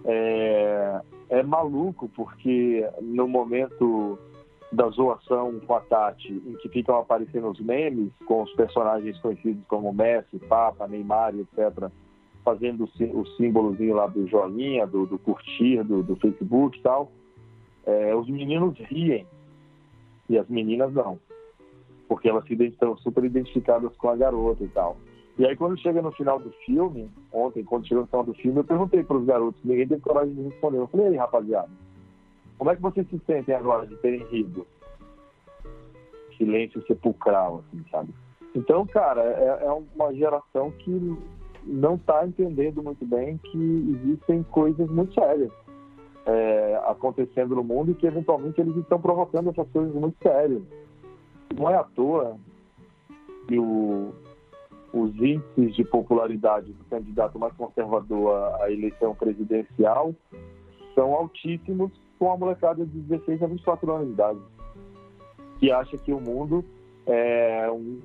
É, 0.05 1.01
é 1.31 1.43
maluco 1.43 2.09
porque 2.15 2.87
no 3.01 3.27
momento 3.27 4.19
da 4.71 4.89
zoação 4.89 5.61
com 5.61 5.75
a 5.75 5.81
Tati, 5.81 6.33
em 6.47 6.55
que 6.57 6.69
ficam 6.69 6.99
aparecendo 6.99 7.49
os 7.49 7.61
memes 7.61 8.11
com 8.27 8.43
os 8.43 8.53
personagens 8.55 9.19
conhecidos 9.21 9.65
como 9.67 9.93
Messi, 9.93 10.39
Papa, 10.49 10.87
Neymar, 10.87 11.35
etc., 11.37 11.89
fazendo 12.45 12.85
o 12.85 12.89
sí- 12.89 13.11
o 13.15 13.25
símbolozinho 13.37 13.95
lá 13.95 14.07
do 14.07 14.27
joinha, 14.27 14.87
do, 14.87 15.07
do 15.07 15.19
curtir, 15.19 15.83
do, 15.85 16.03
do 16.03 16.17
Facebook 16.17 16.79
e 16.79 16.83
tal, 16.83 17.11
é, 17.87 18.15
os 18.15 18.29
meninos 18.29 18.77
riem 18.79 19.27
e 20.29 20.39
as 20.39 20.49
meninas 20.49 20.93
não, 20.93 21.19
porque 22.09 22.29
elas 22.29 22.45
estão 22.49 22.97
super 22.99 23.25
identificadas 23.25 23.95
com 23.97 24.09
a 24.09 24.17
garota 24.17 24.63
e 24.65 24.69
tal. 24.69 24.97
E 25.37 25.45
aí 25.45 25.57
quando 25.57 25.79
chega 25.79 26.01
no 26.01 26.13
final 26.13 26.39
do 26.39 26.51
filme, 26.65 27.11
ontem, 27.33 27.65
quando 27.65 27.87
chegou 27.87 28.03
no 28.03 28.09
final 28.09 28.25
do 28.25 28.35
filme, 28.35 28.59
eu 28.59 28.65
perguntei 28.65 29.03
para 29.03 29.17
os 29.17 29.25
garotos, 29.25 29.61
ninguém 29.65 29.89
teve 29.89 30.01
coragem 30.01 30.35
de 30.35 30.43
responder. 30.43 30.79
Eu 30.79 30.87
falei, 30.87 31.17
rapaziada, 31.17 31.71
como 32.57 32.71
é 32.71 32.77
que 32.77 32.83
vocês 32.83 33.09
se 33.09 33.19
sentem 33.27 33.55
agora 33.55 33.87
de 33.87 33.97
terem 33.97 34.25
rido? 34.27 34.67
Silêncio 36.37 36.85
sepulcral, 36.87 37.65
assim, 37.67 37.85
sabe? 37.91 38.15
Então, 38.55 38.87
cara, 38.87 39.23
é, 39.23 39.67
é 39.67 39.73
uma 39.73 40.15
geração 40.15 40.71
que 40.71 41.17
não 41.65 41.97
está 41.97 42.27
entendendo 42.27 42.83
muito 42.83 43.05
bem 43.05 43.39
que 43.39 43.99
existem 44.05 44.43
coisas 44.45 44.89
muito 44.91 45.15
sérias 45.15 45.51
é, 46.27 46.81
acontecendo 46.87 47.55
no 47.55 47.65
mundo 47.65 47.91
e 47.91 47.95
que 47.95 48.07
eventualmente 48.07 48.61
eles 48.61 48.77
estão 48.77 49.01
provocando 49.01 49.51
essas 49.51 49.69
coisas 49.71 49.95
muito 49.95 50.17
sérias. 50.23 50.63
Não 51.57 51.71
é 51.71 51.77
à 51.77 51.85
toa 51.85 52.37
que 53.47 53.59
o, 53.59 54.13
os 54.93 55.15
índices 55.17 55.75
de 55.75 55.85
popularidade 55.85 56.73
do 56.73 56.85
candidato 56.85 57.39
mais 57.39 57.53
conservador 57.55 58.55
à, 58.61 58.71
eleição 58.71 59.15
presidencial 59.15 60.15
são 60.95 61.13
altíssimos 61.15 61.93
com 62.19 62.33
a 62.33 62.37
molecada 62.37 62.87
de 62.87 63.01
16 63.01 63.43
a 63.43 63.47
24 63.47 63.93
anos 63.93 64.07
de 64.07 64.13
idade, 64.13 64.39
que 65.59 65.73
acha 65.73 65.99
que 65.99 66.13
o 66.13 66.21
mundo 66.21 66.65
é 67.07 67.69
um, 67.71 68.01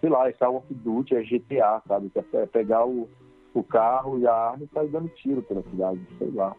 sei 0.00 0.10
lá, 0.10 0.28
é 0.28 0.32
Call 0.32 0.56
of 0.56 0.66
Duty, 0.74 1.14
é 1.14 1.22
GTA, 1.22 1.80
sabe? 1.86 2.10
Que 2.10 2.36
é 2.36 2.46
pegar 2.46 2.84
o, 2.84 3.08
o 3.54 3.62
carro 3.62 4.18
e 4.18 4.26
a 4.26 4.34
arma 4.34 4.64
e 4.64 4.74
sair 4.74 4.88
dando 4.88 5.08
tiro 5.10 5.40
pela 5.42 5.62
cidade, 5.62 6.00
sei 6.18 6.30
lá. 6.32 6.54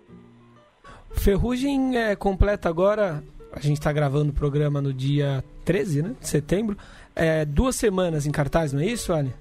Ferrugem 1.11 1.97
é, 1.97 2.15
completa 2.15 2.69
agora. 2.69 3.23
A 3.51 3.59
gente 3.59 3.77
está 3.77 3.91
gravando 3.91 4.31
o 4.31 4.33
programa 4.33 4.81
no 4.81 4.93
dia 4.93 5.43
13 5.63 6.01
né, 6.01 6.15
de 6.19 6.27
setembro. 6.27 6.77
É, 7.15 7.45
duas 7.45 7.75
semanas 7.75 8.25
em 8.25 8.31
cartaz, 8.31 8.73
não 8.73 8.81
é 8.81 8.85
isso, 8.85 9.13
Ali? 9.13 9.33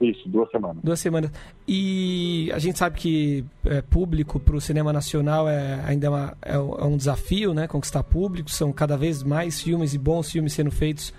Isso, 0.00 0.28
duas 0.28 0.48
semanas. 0.50 0.76
Duas 0.82 1.00
semanas. 1.00 1.30
E 1.66 2.50
a 2.54 2.58
gente 2.60 2.78
sabe 2.78 2.96
que 2.98 3.44
é, 3.64 3.82
público 3.82 4.38
para 4.38 4.54
o 4.54 4.60
cinema 4.60 4.92
nacional 4.92 5.48
é 5.48 5.82
ainda 5.84 6.08
uma, 6.08 6.36
é, 6.40 6.56
um- 6.56 6.74
é 6.78 6.84
um 6.84 6.96
desafio, 6.96 7.52
né? 7.52 7.66
Conquistar 7.66 8.04
público. 8.04 8.48
São 8.48 8.72
cada 8.72 8.96
vez 8.96 9.24
mais 9.24 9.60
filmes 9.60 9.94
e 9.94 9.98
bons 9.98 10.30
filmes 10.30 10.52
sendo 10.52 10.70
feitos, 10.70 11.12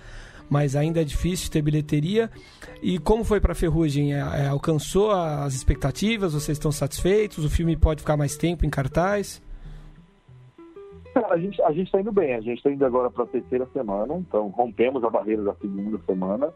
mas 0.49 0.75
ainda 0.75 1.01
é 1.01 1.03
difícil 1.03 1.51
ter 1.51 1.61
bilheteria. 1.61 2.29
E 2.81 2.97
como 2.97 3.23
foi 3.23 3.39
para 3.39 3.53
Ferrugem? 3.53 4.13
É, 4.13 4.19
é, 4.19 4.47
alcançou 4.47 5.11
as 5.11 5.53
expectativas? 5.53 6.33
Vocês 6.33 6.57
estão 6.57 6.71
satisfeitos? 6.71 7.43
O 7.45 7.49
filme 7.49 7.77
pode 7.77 8.01
ficar 8.01 8.17
mais 8.17 8.35
tempo 8.35 8.65
em 8.65 8.69
cartaz? 8.69 9.41
A 11.29 11.37
gente 11.37 11.61
a 11.61 11.71
está 11.71 11.99
indo 11.99 12.11
bem. 12.11 12.33
A 12.33 12.41
gente 12.41 12.57
está 12.57 12.71
indo 12.71 12.85
agora 12.85 13.09
para 13.09 13.23
a 13.23 13.27
terceira 13.27 13.67
semana, 13.73 14.15
então 14.15 14.47
rompemos 14.47 15.03
a 15.03 15.09
barreira 15.09 15.43
da 15.43 15.53
segunda 15.55 15.99
semana. 16.05 16.49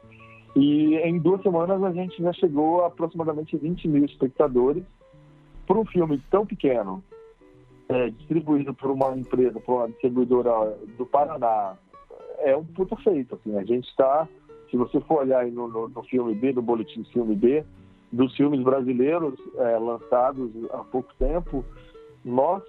E 0.56 0.96
em 0.98 1.20
duas 1.20 1.42
semanas 1.42 1.84
a 1.84 1.92
gente 1.92 2.22
já 2.22 2.32
chegou 2.34 2.84
a 2.84 2.88
aproximadamente 2.88 3.58
20 3.58 3.88
mil 3.88 4.06
espectadores. 4.06 4.84
Por 5.66 5.78
um 5.78 5.86
filme 5.86 6.22
tão 6.30 6.46
pequeno, 6.46 7.02
é, 7.90 8.10
distribuído 8.10 8.74
por 8.74 8.92
uma 8.92 9.16
empresa, 9.16 9.60
por 9.60 9.76
uma 9.76 9.88
distribuidora 9.88 10.78
do 10.98 11.06
Paraná, 11.06 11.78
é 12.40 12.56
um 12.56 12.64
puto 12.66 12.96
feito. 12.98 13.36
Assim. 13.36 13.58
A 13.58 13.64
gente 13.64 13.88
está, 13.88 14.28
se 14.70 14.78
você 14.78 15.00
for 15.02 15.22
olhar 15.22 15.46
no, 15.48 15.68
no, 15.68 15.90
no 15.90 16.04
filme 16.04 16.34
B, 16.36 16.54
no 16.54 16.62
boletim 16.62 17.04
filme 17.06 17.36
B, 17.36 17.64
dos 18.12 18.36
filmes 18.36 18.62
brasileiros 18.62 19.34
é, 19.58 19.78
lançados 19.78 20.52
há 20.72 20.80
pouco 20.80 21.14
tempo, 21.18 21.66
nós 22.24 22.62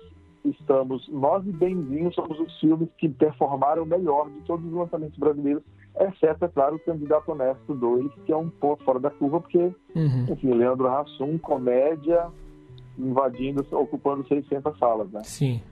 estamos, 0.45 1.09
nós 1.09 1.47
e 1.47 1.53
Benzinho 1.53 2.13
somos 2.13 2.39
os 2.41 2.61
filmes 2.61 2.89
que 2.99 3.09
performaram 3.09 3.85
melhor 3.85 4.29
de 4.31 4.41
todos 4.43 4.65
os 4.65 4.73
lançamentos 4.73 5.19
brasileiros, 5.19 5.63
exceto, 6.01 6.45
é 6.45 6.49
claro, 6.49 6.77
o 6.77 6.81
Candidato 6.81 7.31
Honesto 7.31 7.75
2, 7.75 8.13
que 8.27 8.33
é 8.33 8.37
um 8.37 8.51
ponto 8.51 8.83
fora 8.85 8.99
da 8.99 9.11
curva, 9.11 9.41
porque, 9.41 9.59
Uhum. 9.95 10.27
enfim, 10.29 10.53
Leandro 10.53 10.89
Hassum, 10.89 11.39
comédia, 11.39 12.27
invadindo, 12.99 13.65
ocupando 13.73 14.27
600 14.27 14.79
salas, 14.79 15.11
né? 15.11 15.23
Sim. 15.25 15.63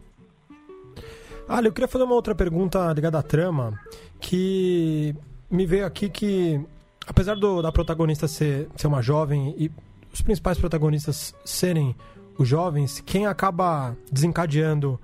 Ali, 1.48 1.66
eu 1.68 1.72
queria 1.72 1.88
fazer 1.88 2.04
uma 2.04 2.14
outra 2.14 2.34
pergunta 2.34 2.92
ligada 2.92 3.18
à 3.18 3.22
trama, 3.22 3.78
que 4.20 5.14
me 5.50 5.66
veio 5.66 5.84
aqui 5.84 6.08
que, 6.08 6.60
apesar 7.06 7.34
do- 7.36 7.60
da 7.60 7.70
protagonista 7.70 8.26
ser, 8.28 8.68
ser 8.76 8.86
uma 8.86 9.02
jovem 9.02 9.54
e 9.58 9.70
os 10.12 10.22
principais 10.22 10.58
protagonistas 10.58 11.34
serem 11.44 11.94
os 12.38 12.48
jovens, 12.48 13.00
quem 13.04 13.26
acaba 13.26 13.96
desencadeando 14.10 14.98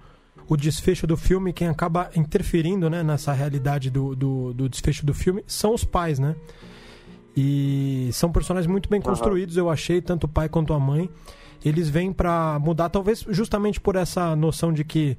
o 0.48 0.56
desfecho 0.56 1.06
do 1.06 1.16
filme, 1.16 1.52
quem 1.52 1.68
acaba 1.68 2.08
interferindo 2.16 2.88
né, 2.88 3.02
nessa 3.02 3.32
realidade 3.32 3.90
do, 3.90 4.14
do, 4.16 4.54
do 4.54 4.68
desfecho 4.68 5.04
do 5.04 5.12
filme, 5.12 5.44
são 5.46 5.74
os 5.74 5.84
pais, 5.84 6.18
né? 6.18 6.34
E 7.36 8.08
são 8.12 8.32
personagens 8.32 8.66
muito 8.70 8.88
bem 8.88 9.00
construídos, 9.00 9.56
eu 9.56 9.68
achei, 9.70 10.00
tanto 10.00 10.24
o 10.24 10.28
pai 10.28 10.48
quanto 10.48 10.72
a 10.72 10.80
mãe. 10.80 11.08
Eles 11.64 11.88
vêm 11.90 12.12
pra 12.12 12.58
mudar, 12.60 12.88
talvez 12.88 13.24
justamente 13.28 13.80
por 13.80 13.94
essa 13.96 14.34
noção 14.34 14.72
de 14.72 14.84
que 14.84 15.16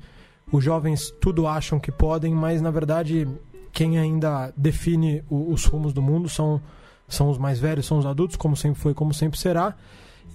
os 0.52 0.64
jovens 0.64 1.12
tudo 1.22 1.48
acham 1.48 1.80
que 1.80 1.92
podem, 1.92 2.34
mas 2.34 2.62
na 2.62 2.72
verdade 2.72 3.28
quem 3.72 3.98
ainda 4.00 4.52
define 4.58 5.24
o- 5.30 5.52
os 5.54 5.66
rumos 5.66 5.94
do 5.94 6.02
mundo 6.02 6.28
são, 6.28 6.60
são 7.08 7.30
os 7.30 7.38
mais 7.38 7.60
velhos, 7.60 7.86
são 7.86 7.98
os 8.00 8.06
adultos, 8.06 8.36
como 8.36 8.56
sempre 8.56 8.80
foi, 8.82 8.94
como 8.94 9.14
sempre 9.14 9.38
será. 9.40 9.76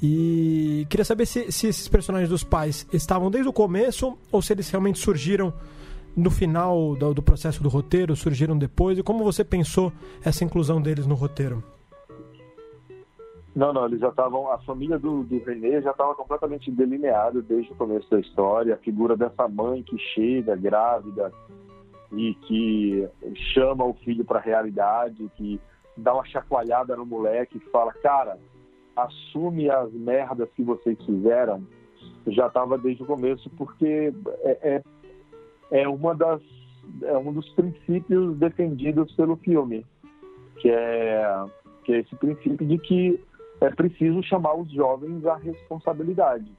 E 0.02 0.86
queria 0.90 1.04
saber 1.04 1.26
se, 1.26 1.50
se 1.50 1.66
esses 1.66 1.88
personagens 1.88 2.28
dos 2.28 2.44
pais 2.44 2.86
estavam 2.92 3.30
desde 3.30 3.48
o 3.48 3.52
começo 3.52 4.16
ou 4.30 4.42
se 4.42 4.52
eles 4.52 4.68
realmente 4.70 4.98
surgiram 4.98 5.52
no 6.16 6.30
final 6.30 6.94
do, 6.96 7.14
do 7.14 7.22
processo 7.22 7.62
do 7.62 7.68
roteiro, 7.68 8.14
surgiram 8.14 8.56
depois, 8.56 8.98
e 8.98 9.02
como 9.02 9.24
você 9.24 9.42
pensou 9.42 9.92
essa 10.24 10.44
inclusão 10.44 10.80
deles 10.80 11.06
no 11.06 11.14
roteiro? 11.14 11.62
Não, 13.54 13.72
não, 13.72 13.86
eles 13.86 14.00
já 14.00 14.08
estavam. 14.08 14.50
A 14.50 14.58
família 14.58 14.98
do, 14.98 15.22
do 15.22 15.38
René 15.44 15.80
já 15.80 15.92
estava 15.92 16.14
completamente 16.14 16.70
delineada 16.70 17.40
desde 17.40 17.72
o 17.72 17.76
começo 17.76 18.10
da 18.10 18.18
história. 18.18 18.74
A 18.74 18.78
figura 18.78 19.16
dessa 19.16 19.46
mãe 19.46 19.82
que 19.82 19.96
chega 19.96 20.56
grávida 20.56 21.32
e 22.12 22.34
que 22.34 23.08
chama 23.52 23.84
o 23.84 23.94
filho 23.94 24.24
para 24.24 24.40
a 24.40 24.42
realidade, 24.42 25.30
que 25.36 25.60
dá 25.96 26.14
uma 26.14 26.24
chacoalhada 26.24 26.96
no 26.96 27.06
moleque 27.06 27.58
e 27.58 27.70
fala: 27.70 27.92
Cara, 27.92 28.38
assume 28.96 29.70
as 29.70 29.92
merdas 29.92 30.48
que 30.56 30.62
vocês 30.62 30.98
fizeram. 31.04 31.64
Já 32.26 32.48
estava 32.48 32.76
desde 32.76 33.02
o 33.02 33.06
começo, 33.06 33.48
porque 33.50 34.12
é, 34.42 34.82
é, 35.70 35.80
é 35.82 35.88
uma 35.88 36.14
das 36.14 36.40
é 37.02 37.16
um 37.16 37.32
dos 37.32 37.48
princípios 37.50 38.36
defendidos 38.36 39.12
pelo 39.14 39.36
filme, 39.36 39.86
que 40.56 40.70
é 40.70 41.44
que 41.84 41.92
é 41.92 42.00
esse 42.00 42.16
princípio 42.16 42.66
de 42.66 42.78
que 42.78 43.20
é 43.64 43.70
preciso 43.70 44.22
chamar 44.22 44.54
os 44.54 44.70
jovens 44.70 45.24
à 45.26 45.36
responsabilidade. 45.36 46.50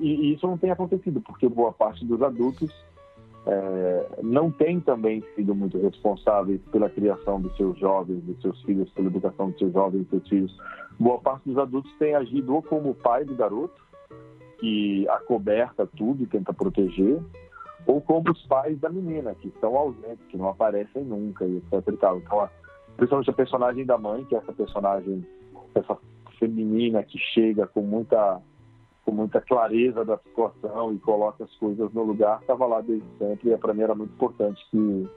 E 0.00 0.32
isso 0.32 0.46
não 0.46 0.56
tem 0.56 0.70
acontecido, 0.70 1.20
porque 1.20 1.48
boa 1.48 1.72
parte 1.72 2.04
dos 2.04 2.22
adultos 2.22 2.72
é, 3.46 4.08
não 4.22 4.50
tem 4.50 4.80
também 4.80 5.22
sido 5.34 5.54
muito 5.54 5.78
responsáveis 5.78 6.60
pela 6.70 6.88
criação 6.88 7.40
dos 7.40 7.56
seus 7.56 7.76
jovens, 7.78 8.22
dos 8.22 8.40
seus 8.40 8.62
filhos, 8.62 8.88
pela 8.92 9.08
educação 9.08 9.50
dos 9.50 9.58
seus 9.58 9.72
jovens, 9.72 10.02
dos 10.02 10.10
seus 10.10 10.28
filhos. 10.28 10.56
Boa 10.98 11.18
parte 11.18 11.48
dos 11.48 11.58
adultos 11.58 11.92
tem 11.98 12.14
agido 12.14 12.54
ou 12.54 12.62
como 12.62 12.94
pai 12.94 13.24
do 13.24 13.34
garoto, 13.34 13.82
que 14.60 15.08
acoberta 15.08 15.86
tudo 15.86 16.22
e 16.22 16.26
tenta 16.26 16.54
proteger, 16.54 17.20
ou 17.86 18.00
como 18.00 18.30
os 18.30 18.46
pais 18.46 18.78
da 18.78 18.88
menina, 18.88 19.34
que 19.34 19.48
estão 19.48 19.76
ausentes, 19.76 20.24
que 20.28 20.36
não 20.36 20.48
aparecem 20.48 21.04
nunca, 21.04 21.44
e 21.44 21.56
etc. 21.56 21.88
E 21.88 21.96
tal. 21.96 22.18
Então, 22.18 22.48
principalmente 22.96 23.30
a 23.30 23.34
personagem 23.34 23.84
da 23.84 23.98
mãe, 23.98 24.24
que 24.24 24.34
é 24.34 24.38
essa 24.38 24.52
personagem, 24.52 25.26
essa 25.74 25.98
feminina 26.38 27.02
que 27.02 27.18
chega 27.18 27.66
com 27.66 27.82
muita 27.82 28.40
com 29.04 29.12
muita 29.12 29.40
clareza 29.40 30.02
da 30.04 30.16
situação 30.16 30.92
e 30.94 30.98
coloca 30.98 31.44
as 31.44 31.54
coisas 31.56 31.92
no 31.92 32.02
lugar, 32.02 32.40
estava 32.40 32.66
lá 32.66 32.80
desde 32.80 33.06
sempre 33.18 33.52
e 33.52 33.58
para 33.58 33.74
mim 33.74 33.82
era 33.82 33.94
muito 33.94 34.14
importante 34.14 34.64
que, 34.70 35.08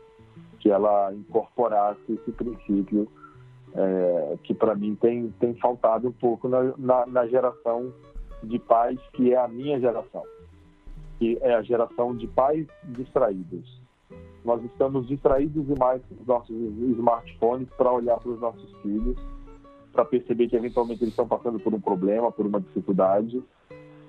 que 0.59 0.69
ela 0.69 1.13
incorporasse 1.13 2.01
esse 2.11 2.31
princípio 2.33 3.07
é, 3.73 4.37
que 4.43 4.53
para 4.53 4.75
mim 4.75 4.95
tem, 4.95 5.29
tem 5.39 5.55
faltado 5.55 6.09
um 6.09 6.11
pouco 6.11 6.49
na, 6.49 6.73
na, 6.77 7.05
na, 7.05 7.27
geração 7.27 7.93
de 8.43 8.59
pais 8.59 8.99
que 9.13 9.33
é 9.33 9.37
a 9.37 9.47
minha 9.47 9.79
geração, 9.79 10.23
que 11.17 11.37
é 11.41 11.53
a 11.53 11.61
geração 11.61 12.15
de 12.15 12.27
pais 12.27 12.67
distraídos. 12.83 13.81
Nós 14.43 14.63
estamos 14.65 15.07
distraídos 15.07 15.65
demais 15.65 16.01
com 16.07 16.15
os 16.15 16.27
nossos 16.27 16.55
smartphones 16.97 17.69
para 17.77 17.91
olhar 17.91 18.17
para 18.17 18.31
os 18.31 18.39
nossos 18.39 18.71
filhos, 18.81 19.17
para 19.97 20.05
perceber 20.05 20.47
que 20.47 20.55
eventualmente 20.55 21.03
eles 21.03 21.13
estão 21.13 21.27
passando 21.27 21.59
por 21.59 21.73
um 21.73 21.81
problema, 21.81 22.31
por 22.31 22.45
uma 22.45 22.61
dificuldade 22.61 23.43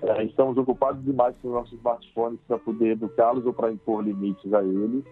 é, 0.02 0.25
estamos 0.25 0.57
ocupados 0.57 1.04
demais 1.04 1.35
com 1.42 1.49
os 1.49 1.54
nossos 1.54 1.73
smartphones 1.75 2.38
para 2.47 2.59
poder 2.59 2.92
educá-los 2.92 3.45
ou 3.45 3.52
para 3.52 3.73
impor 3.73 4.04
limites 4.04 4.52
a 4.52 4.62
eles. 4.62 5.04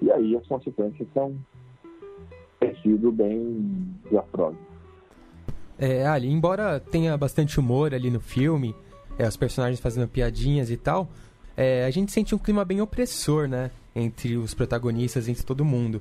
E 0.00 0.10
aí 0.10 0.36
as 0.36 0.46
consequências 0.46 1.08
são 1.12 1.36
têm 2.60 2.74
sido 2.82 3.10
bem 3.10 3.94
desastrosas. 4.04 4.58
É, 5.78 6.06
Ali, 6.06 6.30
embora 6.30 6.78
tenha 6.78 7.16
bastante 7.16 7.58
humor 7.58 7.94
ali 7.94 8.10
no 8.10 8.20
filme, 8.20 8.74
é, 9.18 9.26
os 9.26 9.36
personagens 9.36 9.80
fazendo 9.80 10.06
piadinhas 10.06 10.70
e 10.70 10.76
tal, 10.76 11.08
é, 11.56 11.84
a 11.84 11.90
gente 11.90 12.12
sente 12.12 12.34
um 12.34 12.38
clima 12.38 12.64
bem 12.64 12.80
opressor, 12.80 13.48
né? 13.48 13.70
Entre 13.96 14.36
os 14.36 14.54
protagonistas, 14.54 15.26
entre 15.26 15.42
todo 15.42 15.64
mundo. 15.64 16.00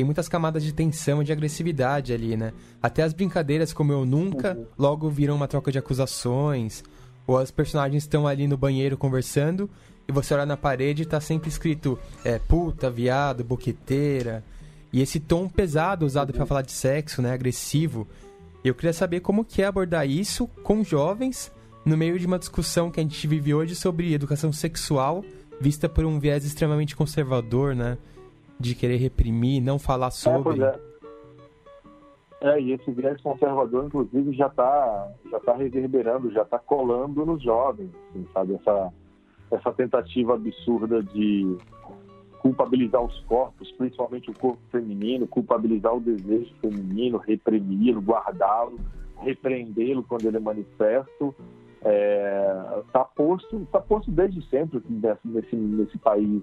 Tem 0.00 0.04
muitas 0.06 0.30
camadas 0.30 0.64
de 0.64 0.72
tensão 0.72 1.20
e 1.20 1.26
de 1.26 1.30
agressividade 1.30 2.10
ali, 2.10 2.34
né? 2.34 2.54
Até 2.82 3.02
as 3.02 3.12
brincadeiras 3.12 3.70
como 3.70 3.92
Eu 3.92 4.06
Nunca 4.06 4.56
uhum. 4.56 4.64
logo 4.78 5.10
viram 5.10 5.36
uma 5.36 5.46
troca 5.46 5.70
de 5.70 5.78
acusações 5.78 6.82
ou 7.26 7.36
as 7.36 7.50
personagens 7.50 8.04
estão 8.04 8.26
ali 8.26 8.48
no 8.48 8.56
banheiro 8.56 8.96
conversando 8.96 9.68
e 10.08 10.12
você 10.12 10.32
olha 10.32 10.46
na 10.46 10.56
parede 10.56 11.02
e 11.02 11.04
tá 11.04 11.20
sempre 11.20 11.50
escrito 11.50 11.98
é, 12.24 12.38
puta, 12.38 12.88
viado, 12.90 13.44
boqueteira. 13.44 14.42
E 14.90 15.02
esse 15.02 15.20
tom 15.20 15.46
pesado 15.50 16.06
usado 16.06 16.32
para 16.32 16.46
falar 16.46 16.62
de 16.62 16.72
sexo, 16.72 17.20
né, 17.20 17.34
agressivo. 17.34 18.08
Eu 18.64 18.74
queria 18.74 18.94
saber 18.94 19.20
como 19.20 19.44
que 19.44 19.60
é 19.60 19.66
abordar 19.66 20.08
isso 20.08 20.46
com 20.62 20.82
jovens 20.82 21.52
no 21.84 21.94
meio 21.94 22.18
de 22.18 22.24
uma 22.24 22.38
discussão 22.38 22.90
que 22.90 23.00
a 23.00 23.02
gente 23.02 23.26
vive 23.26 23.52
hoje 23.52 23.74
sobre 23.74 24.14
educação 24.14 24.50
sexual 24.50 25.22
vista 25.60 25.90
por 25.90 26.06
um 26.06 26.18
viés 26.18 26.42
extremamente 26.42 26.96
conservador, 26.96 27.76
né? 27.76 27.98
De 28.60 28.74
querer 28.74 28.98
reprimir, 28.98 29.62
não 29.62 29.78
falar 29.78 30.08
é, 30.08 30.10
sobre. 30.10 30.62
É, 30.62 30.78
é, 32.42 32.60
e 32.60 32.72
esse 32.72 32.90
viés 32.90 33.20
conservador, 33.20 33.86
inclusive, 33.86 34.32
já 34.32 34.46
está 34.46 35.12
já 35.30 35.40
tá 35.40 35.54
reverberando, 35.56 36.30
já 36.30 36.42
está 36.42 36.58
colando 36.58 37.24
nos 37.24 37.42
jovens, 37.42 37.90
assim, 38.10 38.26
sabe? 38.32 38.54
Essa, 38.54 38.92
essa 39.50 39.72
tentativa 39.72 40.34
absurda 40.34 41.02
de 41.02 41.56
culpabilizar 42.40 43.02
os 43.02 43.18
corpos, 43.20 43.70
principalmente 43.72 44.30
o 44.30 44.34
corpo 44.34 44.60
feminino, 44.70 45.26
culpabilizar 45.26 45.94
o 45.94 46.00
desejo 46.00 46.54
feminino, 46.60 47.18
reprimi-lo, 47.18 48.00
guardá-lo, 48.00 48.78
repreendê-lo 49.18 50.02
quando 50.02 50.24
ele 50.26 50.38
é 50.38 50.40
manifesto, 50.40 51.34
está 51.76 51.90
é, 51.90 52.82
tá 52.92 53.04
posto, 53.04 53.66
tá 53.70 53.80
posto 53.80 54.10
desde 54.10 54.42
sempre 54.48 54.82
nesse, 54.88 55.56
nesse 55.56 55.98
país 55.98 56.42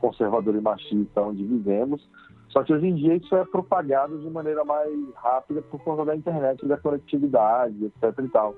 conservador 0.00 0.54
e 0.54 0.60
machista 0.60 1.20
onde 1.20 1.44
vivemos. 1.44 2.08
Só 2.48 2.64
que 2.64 2.72
hoje 2.72 2.88
em 2.88 2.94
dia 2.94 3.14
isso 3.14 3.34
é 3.36 3.44
propagado 3.44 4.18
de 4.18 4.28
maneira 4.28 4.64
mais 4.64 4.92
rápida 5.14 5.62
por 5.62 5.80
conta 5.82 6.04
da 6.04 6.16
internet, 6.16 6.66
da 6.66 6.76
conectividade, 6.76 7.84
etc. 7.84 8.18
e 8.18 8.28
tal. 8.28 8.54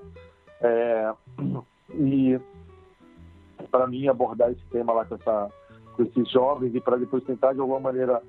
É, 0.61 1.13
e 1.93 2.39
para 3.69 3.87
mim 3.87 4.07
abordar 4.07 4.51
esse 4.51 4.65
tema 4.71 4.93
lá 4.93 5.05
com, 5.05 5.15
essa, 5.15 5.49
com 5.95 6.03
esses 6.03 6.29
jovens 6.29 6.73
e 6.73 6.81
para 6.81 6.97
depois 6.97 7.23
tentar 7.23 7.53
de 7.53 7.59
alguma 7.59 7.79
maneira 7.79 8.21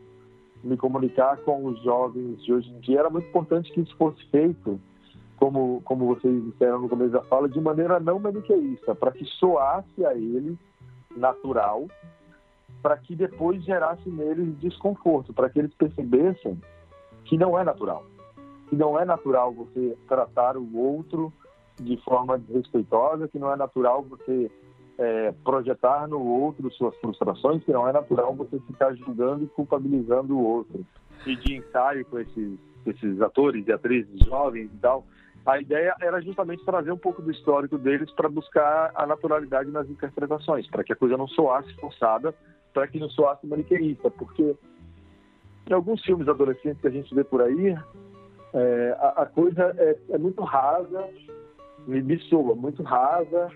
me 0.62 0.76
comunicar 0.76 1.36
com 1.38 1.66
os 1.66 1.82
jovens 1.82 2.42
de 2.42 2.52
hoje 2.52 2.70
em 2.70 2.80
dia 2.80 3.00
era 3.00 3.10
muito 3.10 3.28
importante 3.28 3.70
que 3.72 3.80
isso 3.80 3.94
fosse 3.96 4.24
feito, 4.30 4.80
como, 5.36 5.82
como 5.84 6.06
vocês 6.06 6.42
disseram 6.44 6.80
no 6.80 6.88
começo 6.88 7.10
da 7.10 7.22
fala, 7.22 7.48
de 7.48 7.60
maneira 7.60 8.00
não 8.00 8.18
maniqueísta, 8.18 8.94
para 8.94 9.12
que 9.12 9.24
soasse 9.24 10.04
a 10.04 10.14
eles 10.14 10.56
natural 11.14 11.86
para 12.84 12.98
que 12.98 13.16
depois 13.16 13.64
gerasse 13.64 14.06
neles 14.10 14.60
desconforto, 14.60 15.32
para 15.32 15.48
que 15.48 15.58
eles 15.58 15.72
percebessem 15.72 16.60
que 17.24 17.38
não 17.38 17.58
é 17.58 17.64
natural. 17.64 18.04
Que 18.68 18.76
não 18.76 19.00
é 19.00 19.06
natural 19.06 19.54
você 19.54 19.96
tratar 20.06 20.58
o 20.58 20.76
outro 20.76 21.32
de 21.80 21.96
forma 22.04 22.38
desrespeitosa, 22.38 23.26
que 23.26 23.38
não 23.38 23.50
é 23.50 23.56
natural 23.56 24.02
você 24.02 24.50
é, 24.98 25.32
projetar 25.42 26.06
no 26.06 26.20
outro 26.20 26.70
suas 26.72 26.94
frustrações, 26.96 27.64
que 27.64 27.72
não 27.72 27.88
é 27.88 27.92
natural 27.92 28.34
você 28.34 28.60
ficar 28.60 28.92
julgando 28.92 29.44
e 29.44 29.48
culpabilizando 29.48 30.36
o 30.36 30.44
outro. 30.44 30.84
E 31.26 31.36
de 31.36 31.56
ensaio 31.56 32.04
com 32.04 32.18
esses, 32.18 32.58
esses 32.84 33.18
atores 33.22 33.66
e 33.66 33.72
atrizes 33.72 34.20
jovens 34.26 34.70
e 34.70 34.76
tal, 34.76 35.06
a 35.46 35.58
ideia 35.58 35.96
era 36.02 36.20
justamente 36.20 36.62
trazer 36.66 36.92
um 36.92 36.98
pouco 36.98 37.22
do 37.22 37.30
histórico 37.30 37.78
deles 37.78 38.10
para 38.10 38.28
buscar 38.28 38.92
a 38.94 39.06
naturalidade 39.06 39.70
nas 39.70 39.88
interpretações, 39.88 40.66
para 40.68 40.84
que 40.84 40.92
a 40.92 40.96
coisa 40.96 41.16
não 41.16 41.28
soasse 41.28 41.72
forçada, 41.76 42.34
para 42.74 42.88
que 42.88 42.98
não 42.98 43.08
soasse 43.08 43.46
maniqueísta, 43.46 44.10
porque 44.10 44.54
em 45.70 45.72
alguns 45.72 46.02
filmes 46.04 46.28
adolescentes 46.28 46.80
que 46.80 46.88
a 46.88 46.90
gente 46.90 47.14
vê 47.14 47.24
por 47.24 47.40
aí, 47.40 47.74
é, 48.52 48.96
a, 48.98 49.22
a, 49.22 49.26
coisa 49.26 49.74
é, 49.78 49.96
é, 50.10 50.18
muito 50.18 50.42
rasa, 50.42 51.08
me, 51.86 52.02
me 52.02 52.18
soa 52.24 52.54
muito 52.54 52.82
rasa, 52.82 53.48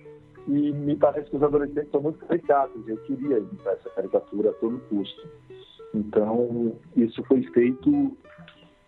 e 0.46 0.72
me 0.72 0.96
parece 0.96 1.28
que 1.28 1.36
os 1.36 1.42
adolescentes 1.42 1.90
são 1.90 2.00
muito 2.00 2.24
caricatos. 2.24 2.88
Eu 2.88 2.96
queria 2.98 3.36
evitar 3.36 3.72
essa 3.72 3.90
caricatura 3.90 4.48
a 4.48 4.52
todo 4.54 4.80
custo. 4.88 5.28
Então, 5.94 6.74
isso 6.96 7.22
foi 7.24 7.42
feito 7.52 8.16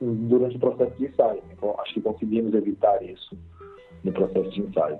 durante 0.00 0.56
o 0.56 0.60
processo 0.60 0.96
de 0.96 1.06
ensaio. 1.06 1.42
Então, 1.52 1.76
acho 1.80 1.94
que 1.94 2.00
conseguimos 2.00 2.54
evitar 2.54 3.02
isso 3.02 3.36
no 4.02 4.10
processo 4.10 4.50
de 4.50 4.62
ensaio. 4.62 4.98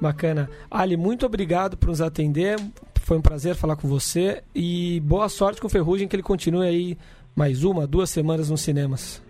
Bacana. 0.00 0.48
Ali, 0.70 0.96
muito 0.96 1.26
obrigado 1.26 1.76
por 1.76 1.88
nos 1.88 2.00
atender. 2.00 2.56
Foi 3.04 3.18
um 3.18 3.22
prazer 3.22 3.54
falar 3.54 3.76
com 3.76 3.86
você 3.86 4.42
e 4.54 4.98
boa 5.00 5.28
sorte 5.28 5.60
com 5.60 5.66
o 5.66 5.70
Ferrugem, 5.70 6.08
que 6.08 6.16
ele 6.16 6.22
continue 6.22 6.66
aí 6.66 6.98
mais 7.36 7.62
uma, 7.62 7.86
duas 7.86 8.08
semanas 8.08 8.48
nos 8.48 8.62
cinemas. 8.62 9.22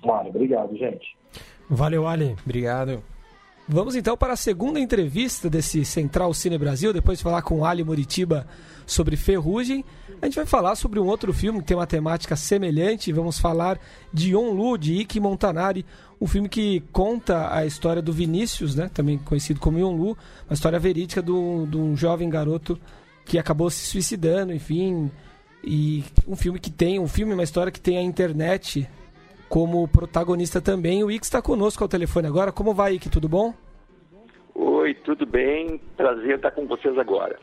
Claro, 0.00 0.28
obrigado, 0.28 0.76
gente. 0.76 1.16
Valeu, 1.68 2.06
Ali. 2.06 2.36
Obrigado. 2.44 3.02
Vamos 3.72 3.96
então 3.96 4.18
para 4.18 4.34
a 4.34 4.36
segunda 4.36 4.78
entrevista 4.78 5.48
desse 5.48 5.82
Central 5.82 6.34
Cine 6.34 6.58
Brasil, 6.58 6.92
depois 6.92 7.16
de 7.16 7.24
falar 7.24 7.40
com 7.40 7.64
Ali 7.64 7.82
Muritiba 7.82 8.46
sobre 8.86 9.16
Ferrugem. 9.16 9.82
A 10.20 10.26
gente 10.26 10.34
vai 10.34 10.44
falar 10.44 10.76
sobre 10.76 11.00
um 11.00 11.06
outro 11.06 11.32
filme 11.32 11.60
que 11.60 11.64
tem 11.64 11.76
uma 11.76 11.86
temática 11.86 12.36
semelhante. 12.36 13.10
Vamos 13.14 13.38
falar 13.38 13.80
de 14.12 14.36
On 14.36 14.50
Lu, 14.50 14.76
de 14.76 14.92
Ike 15.00 15.18
Montanari, 15.18 15.86
um 16.20 16.26
filme 16.26 16.50
que 16.50 16.80
conta 16.92 17.50
a 17.50 17.64
história 17.64 18.02
do 18.02 18.12
Vinícius, 18.12 18.74
né, 18.74 18.90
também 18.92 19.16
conhecido 19.16 19.58
como 19.58 19.78
Yon 19.78 19.96
Lu, 19.96 20.18
uma 20.46 20.52
história 20.52 20.78
verídica 20.78 21.22
de 21.22 21.32
um 21.32 21.96
jovem 21.96 22.28
garoto 22.28 22.78
que 23.24 23.38
acabou 23.38 23.70
se 23.70 23.86
suicidando, 23.86 24.52
enfim. 24.52 25.10
E 25.64 26.04
um 26.28 26.36
filme 26.36 26.60
que 26.60 26.70
tem, 26.70 27.00
um 27.00 27.08
filme, 27.08 27.32
uma 27.32 27.42
história 27.42 27.72
que 27.72 27.80
tem 27.80 27.96
a 27.96 28.02
internet 28.02 28.86
como 29.52 29.86
protagonista 29.86 30.62
também. 30.62 31.04
O 31.04 31.10
Ike 31.10 31.26
está 31.26 31.42
conosco 31.42 31.84
ao 31.84 31.88
telefone 31.88 32.26
agora. 32.26 32.50
Como 32.50 32.72
vai, 32.72 32.94
Ike? 32.94 33.10
Tudo 33.10 33.28
bom? 33.28 33.52
Oi, 34.54 34.94
tudo 34.94 35.26
bem? 35.26 35.78
Prazer 35.94 36.36
estar 36.36 36.52
com 36.52 36.66
vocês 36.66 36.96
agora. 36.96 37.38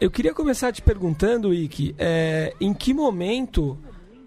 Eu 0.00 0.10
queria 0.10 0.34
começar 0.34 0.72
te 0.72 0.82
perguntando, 0.82 1.54
Ike, 1.54 1.94
é, 2.00 2.52
em 2.60 2.74
que 2.74 2.92
momento 2.92 3.78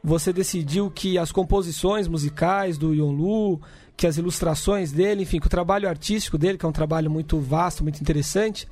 você 0.01 0.32
decidiu 0.32 0.89
que 0.89 1.17
as 1.17 1.29
composições 1.29 2.08
musicais 2.08 2.77
do 2.77 2.93
Lu, 2.93 3.60
que 3.97 4.08
as 4.08 4.17
ilustrações 4.17 4.93
dele, 4.93 5.23
enfim, 5.23 5.41
que 5.41 5.47
o 5.47 5.49
trabalho 5.49 5.89
artístico 5.89 6.38
dele, 6.38 6.58
que 6.58 6.65
é 6.65 6.69
um 6.69 6.71
trabalho 6.71 7.12
muito 7.12 7.38
vasto, 7.38 7.84
muito 7.84 7.99
interessante, 7.99 8.65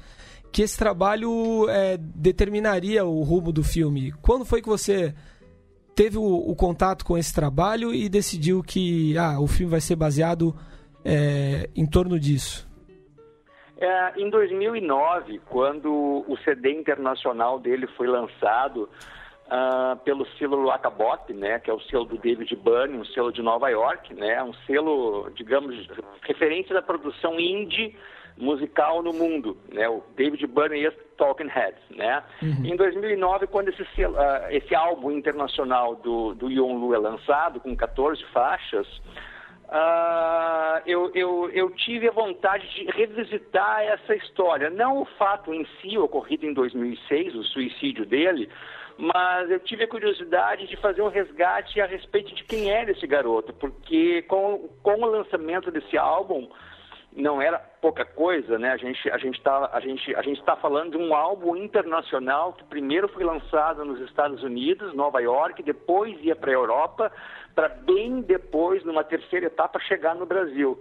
que 0.53 0.62
esse 0.62 0.77
trabalho 0.77 1.67
é, 1.67 1.97
determinaria 1.97 3.03
o 3.03 3.23
rumo 3.23 3.51
do 3.51 3.62
filme. 3.62 4.13
Quando 4.21 4.45
foi 4.45 4.62
que 4.62 4.69
você 4.69 5.13
teve 5.97 6.15
o, 6.15 6.23
o, 6.23 6.55
contato 6.55 7.03
com 7.03 7.17
esse 7.17 7.33
trabalho 7.33 7.91
e 7.91 8.07
decidiu 8.07 8.62
que 8.62 9.17
ah, 9.17 9.39
o 9.39 9.47
filme 9.47 9.71
vai 9.71 9.81
ser 9.81 9.95
baseado 9.95 10.53
é, 11.03 11.67
em 11.75 11.88
torno 11.88 12.19
disso? 12.19 12.67
É, 13.79 14.21
em 14.21 14.29
2009, 14.29 15.41
quando 15.49 16.23
o 16.27 16.38
CD 16.45 16.71
internacional 16.71 17.60
dele 17.60 17.88
foi 17.97 18.07
lançado 18.07 18.88
uh, 19.47 19.97
pelo 20.03 20.27
selo 20.38 20.62
Lacabop, 20.62 21.33
né, 21.33 21.60
que 21.60 21.71
é 21.71 21.73
o 21.73 21.81
selo 21.81 22.05
do 22.05 22.17
David 22.17 22.55
Byrne, 22.55 22.99
um 22.99 23.05
selo 23.05 23.31
de 23.31 23.41
Nova 23.41 23.67
York, 23.69 24.13
né, 24.13 24.41
um 24.43 24.53
selo, 24.67 25.31
digamos, 25.36 25.75
referência 26.21 26.75
da 26.75 26.81
produção 26.81 27.39
indie 27.39 27.95
musical 28.38 29.02
no 29.02 29.13
mundo, 29.13 29.58
né? 29.71 29.89
O 29.89 30.04
David 30.15 30.45
Byrne 30.47 30.86
e 30.86 30.91
Talking 31.17 31.47
Heads, 31.47 31.82
né? 31.89 32.23
Uhum. 32.41 32.65
Em 32.65 32.76
2009, 32.76 33.47
quando 33.47 33.69
esse, 33.69 33.82
uh, 33.82 34.15
esse 34.52 34.76
álbum 34.76 35.12
internacional 35.12 35.95
do, 35.95 36.34
do 36.36 36.50
Yon 36.50 36.78
Lu 36.78 36.93
é 36.93 37.00
lançado, 37.00 37.60
com 37.60 37.76
14 37.76 38.23
faixas, 38.26 38.88
uh, 39.67 40.82
eu, 40.86 41.12
eu, 41.15 41.50
eu 41.50 41.71
tive 41.71 42.08
a 42.08 42.12
vontade 42.12 42.67
de 42.73 42.86
revisitar 42.91 43.82
essa 43.82 44.15
história. 44.15 44.69
Não 44.69 45.02
o 45.02 45.06
fato 45.17 45.54
em 45.54 45.65
si 45.82 45.97
ocorrido 45.97 46.45
em 46.45 46.54
2006, 46.54 47.36
o 47.36 47.43
suicídio 47.43 48.06
dele, 48.06 48.50
mas 48.97 49.50
eu 49.50 49.60
tive 49.60 49.84
a 49.84 49.88
curiosidade 49.88 50.67
de 50.67 50.76
fazer 50.78 51.02
um 51.02 51.10
resgate 51.10 51.80
a 51.80 51.86
respeito 51.86 52.34
de 52.34 52.43
quem 52.43 52.71
era 52.71 52.91
esse 52.91 53.06
garoto, 53.06 53.54
porque 53.54 54.23
com, 54.23 54.69
com 54.82 55.02
o 55.02 55.06
lançamento 55.06 55.69
desse 55.71 55.97
álbum, 55.97 56.50
não 57.17 57.41
era 57.41 57.58
pouca 57.82 58.06
coisa, 58.06 58.60
né? 58.60 58.71
A 58.71 58.77
gente 58.77 59.10
a 59.10 59.17
gente 59.17 59.38
está 59.38 59.69
a 59.73 59.80
gente 59.80 60.15
a 60.15 60.21
gente 60.21 60.39
está 60.39 60.56
falando 60.56 60.91
de 60.91 60.97
um 60.97 61.15
álbum 61.15 61.56
internacional 61.56 62.53
que 62.53 62.63
primeiro 62.65 63.08
foi 63.08 63.23
lançado 63.23 63.84
nos 63.84 63.99
Estados 64.01 64.43
Unidos, 64.43 64.93
Nova 64.93 65.19
York, 65.19 65.63
depois 65.63 66.15
ia 66.23 66.36
para 66.36 66.51
a 66.51 66.53
Europa, 66.53 67.12
para 67.56 67.69
bem 67.69 68.21
depois, 68.21 68.84
numa 68.86 69.03
terceira 69.03 69.47
etapa, 69.47 69.80
chegar 69.80 70.13
no 70.15 70.27
Brasil. 70.27 70.80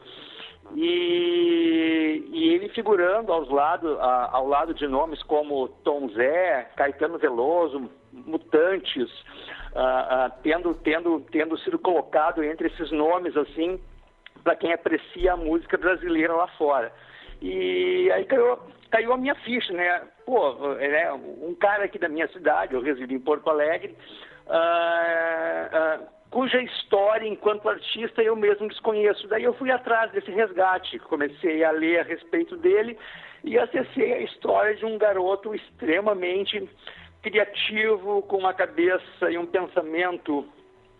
E, 0.74 2.24
e 2.32 2.48
ele 2.54 2.68
figurando 2.70 3.32
aos 3.32 3.48
lado, 3.48 3.98
a, 4.00 4.30
ao 4.32 4.46
lado 4.46 4.74
de 4.74 4.86
nomes 4.86 5.22
como 5.22 5.68
Tom 5.84 6.08
Zé, 6.10 6.68
Caetano 6.76 7.18
Veloso, 7.18 7.88
Mutantes, 8.12 9.08
uh, 9.72 10.26
uh, 10.26 10.32
tendo, 10.42 10.74
tendo, 10.74 11.20
tendo 11.30 11.56
sido 11.58 11.78
colocado 11.78 12.42
entre 12.42 12.66
esses 12.66 12.90
nomes 12.90 13.36
assim 13.36 13.80
para 14.46 14.54
quem 14.54 14.72
aprecia 14.72 15.32
a 15.32 15.36
música 15.36 15.76
brasileira 15.76 16.32
lá 16.32 16.46
fora. 16.56 16.92
E 17.42 18.08
aí 18.12 18.24
caiu, 18.26 18.56
caiu 18.92 19.12
a 19.12 19.16
minha 19.16 19.34
ficha, 19.34 19.72
né? 19.72 20.02
Pô, 20.24 20.72
é 20.78 21.12
um 21.12 21.52
cara 21.56 21.86
aqui 21.86 21.98
da 21.98 22.08
minha 22.08 22.28
cidade, 22.28 22.72
eu 22.72 22.80
resido 22.80 23.12
em 23.12 23.18
Porto 23.18 23.50
Alegre, 23.50 23.96
uh, 24.46 26.00
uh, 26.00 26.06
cuja 26.30 26.62
história 26.62 27.26
enquanto 27.26 27.68
artista 27.68 28.22
eu 28.22 28.36
mesmo 28.36 28.68
desconheço. 28.68 29.26
Daí 29.26 29.42
eu 29.42 29.52
fui 29.54 29.72
atrás 29.72 30.12
desse 30.12 30.30
resgate, 30.30 31.00
comecei 31.00 31.64
a 31.64 31.72
ler 31.72 31.98
a 31.98 32.04
respeito 32.04 32.56
dele 32.56 32.96
e 33.42 33.58
acessei 33.58 34.12
a 34.12 34.20
história 34.20 34.76
de 34.76 34.86
um 34.86 34.96
garoto 34.96 35.56
extremamente 35.56 36.70
criativo, 37.20 38.22
com 38.22 38.36
uma 38.36 38.54
cabeça 38.54 39.28
e 39.28 39.36
um 39.36 39.46
pensamento 39.46 40.46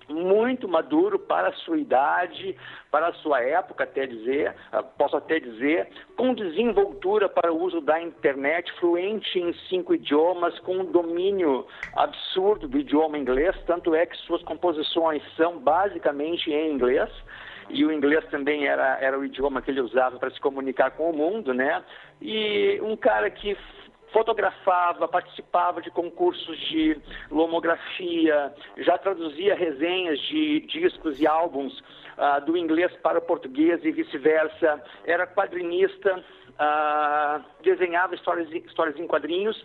muito 0.09 0.69
maduro 0.69 1.19
para 1.19 1.49
a 1.49 1.53
sua 1.53 1.79
idade, 1.79 2.57
para 2.91 3.09
a 3.09 3.13
sua 3.15 3.43
época, 3.43 3.85
até 3.85 4.07
dizer, 4.07 4.55
ah, 4.73 4.83
posso 4.83 5.17
até 5.17 5.41
dizer, 5.41 5.89
com 6.17 6.35
desenvoltura 6.35 7.29
para 7.29 7.53
o 7.53 7.63
uso 7.63 7.81
da 7.81 8.01
internet, 8.01 8.73
fluente 8.81 9.39
em 9.39 9.53
cinco 9.69 9.95
idiomas, 9.95 10.59
com 10.61 10.79
um 10.79 10.85
domínio 10.85 11.67
absurdo 11.95 12.69
do 12.69 12.79
idioma 12.79 13.19
inglês, 13.19 13.57
tanto 13.67 13.95
é 13.95 14.07
que 14.07 14.17
suas 14.19 14.43
composições 14.43 15.23
são 15.37 15.59
basicamente 15.59 16.51
em 16.51 16.73
inglês 16.73 17.11
e 17.69 17.85
o 17.85 17.93
inglês 17.93 18.25
também 18.27 18.67
era, 18.67 18.99
era 19.01 19.19
o 19.19 19.25
idioma 19.25 19.61
que 19.61 19.71
ele 19.71 19.81
usava 19.81 20.19
para 20.19 20.31
se 20.31 20.41
comunicar 20.41 20.93
com 20.93 21.11
o 21.11 21.17
mundo, 21.17 21.53
né? 21.53 21.83
E 22.21 22.81
um 22.83 22.97
cara 22.97 23.29
que 23.29 23.57
fotografava, 24.13 25.09
participava 25.09 25.83
de 25.83 25.91
concursos 25.91 26.59
de 26.69 26.99
lomografia, 27.31 28.55
já 28.79 28.97
traduzia 28.99 29.55
resenhas 29.55 30.19
de 30.21 30.61
discos 30.61 31.21
e 31.21 31.27
álbuns 31.27 31.79
uh, 31.81 32.45
do 32.45 32.57
inglês 32.57 32.93
para 33.03 33.19
o 33.19 33.23
português 33.23 33.85
e 33.85 33.91
vice-versa, 33.91 34.83
era 35.05 35.27
quadrinista, 35.27 36.17
uh, 36.19 37.45
desenhava 37.63 38.15
histórias, 38.15 38.51
histórias 38.51 38.99
em 38.99 39.07
quadrinhos 39.07 39.63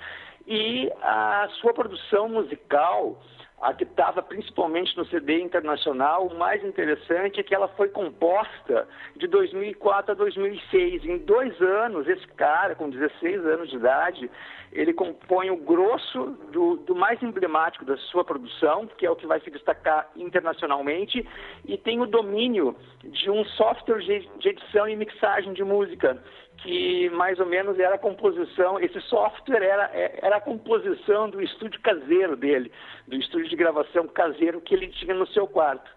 e 0.48 0.92
a 1.02 1.48
sua 1.60 1.74
produção 1.74 2.28
musical 2.28 3.22
a 3.62 3.74
que 3.74 3.84
estava 3.84 4.24
principalmente 4.24 4.98
no 4.98 5.06
CD 5.06 5.40
internacional, 5.40 6.26
o 6.26 6.38
mais 6.38 6.64
interessante 6.66 7.40
é 7.40 7.44
que 7.44 7.54
ela 7.54 7.68
foi 7.70 7.90
composta 7.90 8.88
de 9.16 9.28
2004 9.28 10.14
a 10.14 10.16
2006. 10.16 11.06
Em 11.06 11.20
dois 11.20 11.62
anos, 11.62 12.08
esse 12.08 12.28
cara, 12.30 12.74
com 12.74 12.90
16 12.90 13.46
anos 13.46 13.70
de 13.70 13.76
idade, 13.76 14.32
ele 14.72 14.94
compõe 14.94 15.52
o 15.52 15.58
grosso 15.58 16.38
do, 16.52 16.78
do 16.78 16.96
mais 16.96 17.22
emblemático 17.22 17.86
da 17.86 17.98
sua 17.98 18.24
produção, 18.24 18.88
que 18.98 19.06
é 19.06 19.12
o 19.12 19.16
que 19.16 19.28
vai 19.28 19.40
se 19.42 19.52
destacar 19.52 20.10
internacionalmente, 20.16 21.24
e 21.64 21.78
tem 21.78 22.02
o 22.02 22.08
domínio 22.08 22.76
de 23.04 23.30
um 23.30 23.46
software 23.46 24.00
de, 24.00 24.28
edição 24.50 24.90
e 24.90 24.96
mixagem 24.96 25.54
de 25.54 25.64
música, 25.64 26.22
que 26.62 27.10
mais 27.12 27.40
ou 27.40 27.46
menos 27.46 27.80
era 27.80 27.96
a 27.96 28.00
composição, 28.00 28.80
esse 28.80 29.00
software 29.02 29.64
era, 29.64 29.90
era 29.94 30.38
a 30.38 30.42
composição 30.42 31.30
do 31.30 31.42
estúdio 31.42 31.80
caseiro 31.82 32.36
dele, 32.36 32.72
do 33.08 33.16
estúdio 33.16 33.50
de 33.50 33.56
gravação 33.56 34.08
caseiro 34.08 34.62
que 34.62 34.76
ele 34.76 34.88
tinha 34.88 35.14
no 35.14 35.28
seu 35.28 35.48
quarto. 35.48 35.90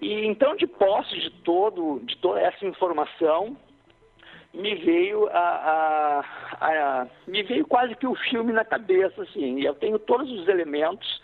E 0.00 0.26
então, 0.26 0.56
de 0.56 0.66
posse 0.66 1.18
de, 1.18 1.30
todo, 1.42 2.00
de 2.04 2.16
toda 2.18 2.40
essa 2.40 2.64
informação, 2.64 3.56
me 4.54 4.74
veio 4.74 5.28
a, 5.28 6.24
a, 6.60 6.66
a, 7.02 7.06
me 7.26 7.42
veio 7.42 7.66
quase 7.66 7.94
que 7.94 8.06
o 8.06 8.14
filme 8.14 8.52
na 8.52 8.64
cabeça, 8.64 9.22
assim, 9.22 9.60
eu 9.62 9.74
tenho 9.74 9.98
todos 9.98 10.30
os 10.30 10.48
elementos 10.48 11.20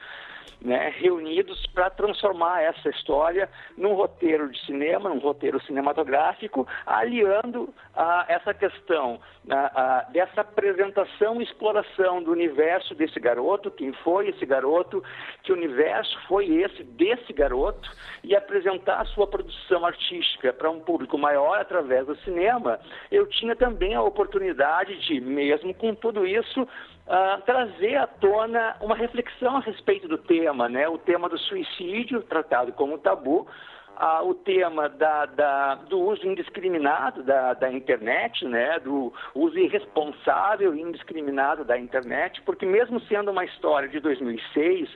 né, 0.60 0.92
reunidos 0.96 1.66
para 1.74 1.90
transformar 1.90 2.62
essa 2.62 2.88
história 2.88 3.48
num 3.76 3.94
roteiro 3.94 4.50
de 4.50 4.64
cinema, 4.64 5.08
num 5.08 5.18
roteiro 5.18 5.60
cinematográfico, 5.64 6.66
aliando 6.86 7.72
a, 7.94 8.24
essa 8.28 8.54
questão 8.54 9.20
a, 9.50 10.06
dessa 10.12 10.42
apresentação 10.42 11.40
e 11.40 11.44
exploração 11.44 12.22
do 12.22 12.30
universo 12.30 12.94
desse 12.94 13.18
garoto, 13.18 13.70
quem 13.70 13.92
foi 13.92 14.28
esse 14.28 14.46
garoto, 14.46 15.02
que 15.42 15.52
universo 15.52 16.18
foi 16.26 16.46
esse 16.46 16.82
desse 16.84 17.32
garoto, 17.32 17.90
e 18.22 18.36
apresentar 18.36 19.00
a 19.00 19.04
sua 19.06 19.26
produção 19.26 19.84
artística 19.84 20.52
para 20.52 20.70
um 20.70 20.80
público 20.80 21.18
maior 21.18 21.58
através 21.58 22.06
do 22.06 22.16
cinema, 22.18 22.78
eu 23.10 23.26
tinha 23.26 23.56
também 23.56 23.94
a 23.94 24.02
oportunidade 24.02 24.98
de, 25.06 25.20
mesmo 25.20 25.74
com 25.74 25.94
tudo 25.94 26.26
isso, 26.26 26.66
uh, 27.06 27.40
trazer 27.42 27.96
à 27.96 28.06
tona 28.06 28.76
uma 28.80 28.96
reflexão 28.96 29.56
a 29.56 29.60
respeito 29.60 30.08
do 30.08 30.18
tema, 30.18 30.68
né? 30.68 30.88
O 30.88 30.98
tema 30.98 31.28
do 31.28 31.38
suicídio, 31.38 32.22
tratado 32.22 32.72
como 32.72 32.98
tabu, 32.98 33.46
uh, 33.96 34.26
o 34.26 34.34
tema 34.34 34.88
da, 34.88 35.26
da, 35.26 35.74
do 35.74 36.00
uso 36.00 36.26
indiscriminado 36.26 37.22
da, 37.22 37.54
da 37.54 37.72
internet, 37.72 38.44
né? 38.44 38.78
Do 38.80 39.12
uso 39.34 39.58
irresponsável 39.58 40.74
e 40.74 40.80
indiscriminado 40.80 41.64
da 41.64 41.78
internet, 41.78 42.40
porque 42.42 42.66
mesmo 42.66 43.00
sendo 43.02 43.30
uma 43.30 43.44
história 43.44 43.88
de 43.88 44.00
2006, 44.00 44.88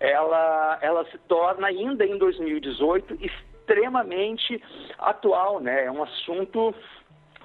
ela, 0.00 0.78
ela 0.82 1.04
se 1.06 1.18
torna 1.28 1.68
ainda 1.68 2.04
em 2.04 2.18
2018 2.18 3.18
extremamente 3.20 4.62
atual, 4.98 5.60
né? 5.60 5.84
É 5.84 5.90
um 5.90 6.02
assunto 6.02 6.74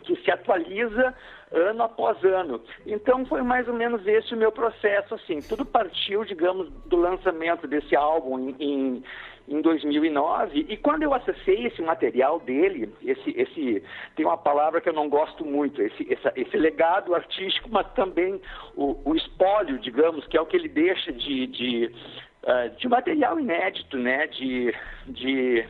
que 0.04 0.16
se 0.24 0.32
atualiza 0.32 1.14
ano 1.52 1.84
após 1.84 2.24
ano. 2.24 2.62
Então 2.86 3.26
foi 3.26 3.42
mais 3.42 3.68
ou 3.68 3.74
menos 3.74 4.06
esse 4.06 4.34
o 4.34 4.38
meu 4.38 4.52
processo, 4.52 5.16
assim. 5.16 5.40
Tudo 5.42 5.66
partiu, 5.66 6.24
digamos, 6.24 6.70
do 6.86 6.98
lançamento 6.98 7.68
desse 7.68 7.96
álbum 7.96 8.56
em, 8.60 9.04
em 9.48 9.62
2009 9.62 10.68
e 10.70 10.78
quando 10.78 11.04
eu 11.04 11.14
acessei 11.14 11.66
esse 11.66 11.82
material 11.82 12.40
dele, 12.40 12.94
esse, 13.04 13.32
esse 13.32 13.84
tem 14.16 14.26
uma 14.26 14.38
palavra 14.38 14.80
que 14.80 14.88
eu 14.88 14.94
não 14.94 15.10
gosto 15.10 15.44
muito, 15.44 15.82
esse, 15.82 16.04
esse, 16.04 16.32
esse 16.36 16.58
legado 16.58 17.16
artístico, 17.16 17.70
mas 17.72 17.92
também 17.94 18.40
o, 18.76 19.00
o 19.04 19.16
espólio, 19.16 19.80
digamos, 19.80 20.26
que 20.28 20.38
é 20.38 20.42
o 20.42 20.46
que 20.46 20.56
ele 20.56 20.70
deixa 20.70 21.12
de, 21.12 21.48
de, 21.48 21.92
uh, 22.44 22.78
de 22.78 22.88
material 22.88 23.40
inédito, 23.40 23.98
né, 23.98 24.28
de, 24.28 24.74
de, 25.08 25.66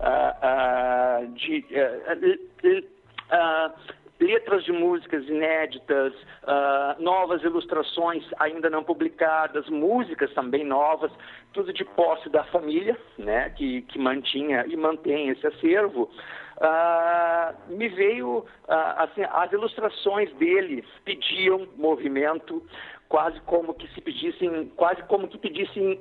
uh, 0.00 1.24
uh, 1.24 1.32
de 1.32 1.64
letras 4.20 4.64
de 4.64 4.72
músicas 4.72 5.26
inéditas, 5.28 6.12
uh, 6.42 7.00
novas 7.00 7.42
ilustrações 7.42 8.24
ainda 8.38 8.68
não 8.68 8.82
publicadas, 8.82 9.68
músicas 9.68 10.32
também 10.34 10.64
novas, 10.64 11.12
tudo 11.52 11.72
de 11.72 11.84
posse 11.84 12.28
da 12.28 12.44
família, 12.44 12.96
né, 13.16 13.50
que, 13.50 13.82
que 13.82 13.98
mantinha 13.98 14.64
e 14.66 14.76
mantém 14.76 15.28
esse 15.28 15.46
acervo. 15.46 16.10
Uh, 16.56 17.76
me 17.76 17.88
veio, 17.88 18.38
uh, 18.38 18.44
assim, 18.96 19.22
as 19.22 19.52
ilustrações 19.52 20.32
dele 20.34 20.84
pediam 21.04 21.68
movimento, 21.76 22.62
quase 23.08 23.40
como 23.42 23.72
que 23.74 23.86
se 23.94 24.00
pedissem, 24.00 24.66
quase 24.76 25.02
como 25.04 25.28
que 25.28 25.38
pedissem 25.38 26.00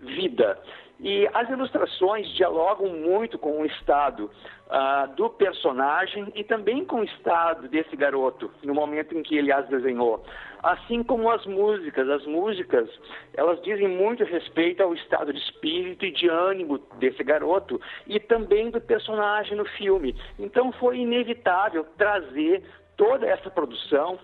vida. 0.00 0.58
E 1.02 1.26
as 1.32 1.48
ilustrações 1.48 2.28
dialogam 2.34 2.88
muito 2.88 3.38
com 3.38 3.62
o 3.62 3.64
estado 3.64 4.30
uh, 4.66 5.14
do 5.14 5.30
personagem 5.30 6.30
e 6.34 6.44
também 6.44 6.84
com 6.84 7.00
o 7.00 7.04
estado 7.04 7.68
desse 7.68 7.96
garoto 7.96 8.50
no 8.62 8.74
momento 8.74 9.16
em 9.16 9.22
que 9.22 9.36
ele 9.36 9.50
as 9.50 9.66
desenhou. 9.68 10.22
Assim 10.62 11.02
como 11.02 11.30
as 11.30 11.46
músicas, 11.46 12.06
as 12.06 12.26
músicas, 12.26 12.86
elas 13.32 13.62
dizem 13.62 13.88
muito 13.88 14.24
respeito 14.24 14.82
ao 14.82 14.92
estado 14.92 15.32
de 15.32 15.38
espírito 15.38 16.04
e 16.04 16.12
de 16.12 16.28
ânimo 16.28 16.78
desse 16.98 17.24
garoto 17.24 17.80
e 18.06 18.20
também 18.20 18.70
do 18.70 18.80
personagem 18.80 19.56
no 19.56 19.64
filme. 19.64 20.14
Então 20.38 20.70
foi 20.72 20.98
inevitável 20.98 21.86
trazer 21.96 22.62
toda 22.98 23.26
essa 23.26 23.50
produção 23.50 24.18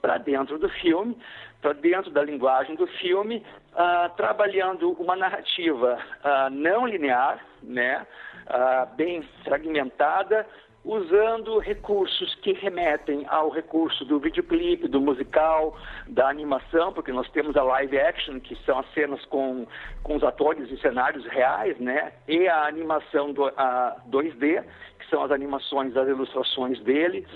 para 0.00 0.18
dentro 0.18 0.60
do 0.60 0.68
filme, 0.68 1.16
para 1.60 1.72
dentro 1.72 2.10
da 2.10 2.22
linguagem 2.22 2.76
do 2.76 2.86
filme, 2.86 3.44
uh, 3.72 4.14
trabalhando 4.16 4.92
uma 4.92 5.16
narrativa 5.16 5.98
uh, 6.24 6.50
não 6.50 6.86
linear, 6.86 7.44
né, 7.62 8.06
uh, 8.46 8.94
bem 8.96 9.22
fragmentada, 9.44 10.46
usando 10.84 11.58
recursos 11.58 12.34
que 12.36 12.52
remetem 12.52 13.26
ao 13.28 13.50
recurso 13.50 14.04
do 14.04 14.18
videoclipe, 14.18 14.88
do 14.88 15.00
musical, 15.00 15.76
da 16.06 16.28
animação, 16.28 16.92
porque 16.92 17.12
nós 17.12 17.28
temos 17.30 17.56
a 17.56 17.62
live 17.62 17.98
action, 17.98 18.40
que 18.40 18.56
são 18.64 18.78
as 18.78 18.90
cenas 18.94 19.22
com, 19.26 19.66
com 20.02 20.16
os 20.16 20.22
atores 20.22 20.70
e 20.70 20.80
cenários 20.80 21.26
reais, 21.26 21.78
né, 21.78 22.12
e 22.26 22.48
a 22.48 22.66
animação 22.66 23.32
do, 23.32 23.46
a 23.48 23.96
2D, 24.08 24.64
que 24.98 25.10
são 25.10 25.22
as 25.22 25.30
animações 25.30 25.92
das 25.92 26.08
ilustrações 26.08 26.80
dele. 26.80 27.26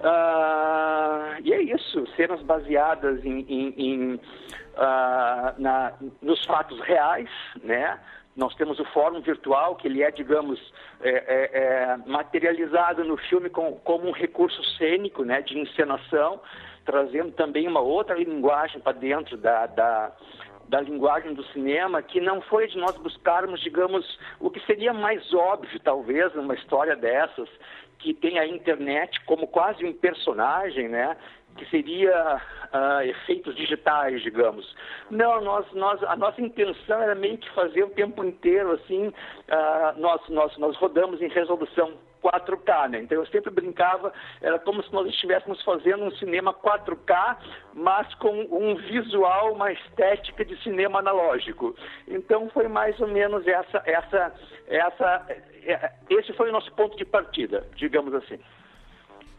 Uh, 0.00 1.36
e 1.44 1.52
é 1.52 1.60
isso, 1.60 2.06
cenas 2.16 2.40
baseadas 2.42 3.22
em, 3.22 3.40
em, 3.40 3.74
em 3.76 4.14
uh, 4.14 5.54
na, 5.58 5.92
nos 6.22 6.42
fatos 6.46 6.80
reais, 6.80 7.28
né? 7.62 8.00
Nós 8.34 8.54
temos 8.54 8.78
o 8.78 8.84
fórum 8.86 9.20
virtual, 9.20 9.76
que 9.76 9.86
ele 9.86 10.02
é, 10.02 10.10
digamos, 10.10 10.58
é, 11.02 11.10
é, 11.10 11.50
é 11.52 11.96
materializado 12.06 13.04
no 13.04 13.18
filme 13.18 13.50
com, 13.50 13.74
como 13.80 14.08
um 14.08 14.12
recurso 14.12 14.64
cênico, 14.78 15.24
né, 15.24 15.42
de 15.42 15.58
encenação, 15.58 16.40
trazendo 16.86 17.32
também 17.32 17.68
uma 17.68 17.80
outra 17.80 18.14
linguagem 18.16 18.80
para 18.80 18.92
dentro 18.92 19.36
da, 19.36 19.66
da, 19.66 20.12
da 20.68 20.80
linguagem 20.80 21.34
do 21.34 21.44
cinema, 21.48 22.00
que 22.00 22.20
não 22.20 22.40
foi 22.40 22.68
de 22.68 22.78
nós 22.78 22.96
buscarmos, 22.96 23.60
digamos, 23.60 24.18
o 24.38 24.48
que 24.48 24.64
seria 24.64 24.94
mais 24.94 25.34
óbvio, 25.34 25.78
talvez, 25.80 26.32
numa 26.34 26.54
história 26.54 26.96
dessas, 26.96 27.48
que 28.00 28.14
tem 28.14 28.38
a 28.38 28.46
internet 28.46 29.20
como 29.24 29.46
quase 29.46 29.84
um 29.84 29.92
personagem, 29.92 30.88
né? 30.88 31.16
que 31.56 31.68
seria 31.68 32.40
uh, 32.72 33.02
efeitos 33.02 33.54
digitais, 33.56 34.22
digamos. 34.22 34.74
Não, 35.10 35.40
nós, 35.40 35.66
nós, 35.72 36.02
a 36.04 36.16
nossa 36.16 36.40
intenção 36.40 37.02
era 37.02 37.14
meio 37.14 37.38
que 37.38 37.50
fazer 37.50 37.82
o 37.82 37.90
tempo 37.90 38.24
inteiro 38.24 38.72
assim, 38.72 39.08
uh, 39.08 39.98
nós, 39.98 40.20
nós, 40.28 40.56
nós 40.58 40.76
rodamos 40.76 41.20
em 41.20 41.28
resolução 41.28 41.92
4K, 42.22 42.90
né? 42.90 43.02
Então 43.02 43.18
eu 43.18 43.26
sempre 43.26 43.50
brincava, 43.50 44.12
era 44.40 44.58
como 44.58 44.82
se 44.82 44.92
nós 44.92 45.08
estivéssemos 45.08 45.62
fazendo 45.62 46.04
um 46.04 46.10
cinema 46.12 46.52
4K, 46.54 47.36
mas 47.74 48.12
com 48.14 48.46
um 48.50 48.76
visual, 48.76 49.52
uma 49.52 49.72
estética 49.72 50.44
de 50.44 50.60
cinema 50.62 50.98
analógico. 50.98 51.74
Então 52.06 52.48
foi 52.50 52.68
mais 52.68 52.98
ou 53.00 53.08
menos 53.08 53.46
essa, 53.46 53.82
essa, 53.84 54.32
essa, 54.66 55.26
é, 55.64 55.92
esse 56.08 56.32
foi 56.34 56.50
o 56.50 56.52
nosso 56.52 56.72
ponto 56.72 56.96
de 56.96 57.04
partida, 57.04 57.66
digamos 57.76 58.14
assim. 58.14 58.38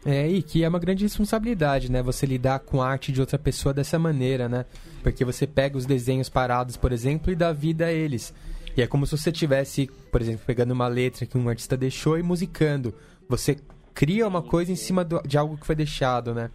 É, 0.04 0.26
e 0.26 0.42
que 0.42 0.64
é 0.64 0.68
uma 0.68 0.80
grande 0.80 1.04
responsabilidade, 1.04 1.90
né? 1.90 2.02
Você 2.02 2.26
lidar 2.26 2.58
com 2.58 2.82
a 2.82 2.88
arte 2.88 3.12
de 3.12 3.20
outra 3.20 3.38
pessoa 3.38 3.72
dessa 3.72 4.00
maneira, 4.00 4.48
né? 4.48 4.66
Porque 5.00 5.24
você 5.24 5.46
pega 5.46 5.76
os 5.76 5.86
desenhos 5.86 6.28
parados, 6.28 6.76
por 6.76 6.90
exemplo, 6.90 7.30
e 7.30 7.36
dá 7.36 7.52
vida 7.52 7.86
a 7.86 7.92
eles. 7.92 8.34
E 8.76 8.82
é 8.82 8.86
como 8.86 9.06
se 9.06 9.16
você 9.16 9.30
tivesse, 9.30 9.88
por 10.10 10.20
exemplo, 10.20 10.42
pegando 10.46 10.72
uma 10.72 10.88
letra 10.88 11.26
que 11.26 11.36
um 11.36 11.48
artista 11.48 11.76
deixou 11.76 12.18
e 12.18 12.22
musicando. 12.22 12.94
Você 13.28 13.58
cria 13.94 14.26
uma 14.26 14.42
coisa 14.42 14.72
em 14.72 14.76
cima 14.76 15.04
do, 15.04 15.20
de 15.22 15.36
algo 15.36 15.56
que 15.56 15.66
foi 15.66 15.74
deixado, 15.74 16.34
né? 16.34 16.50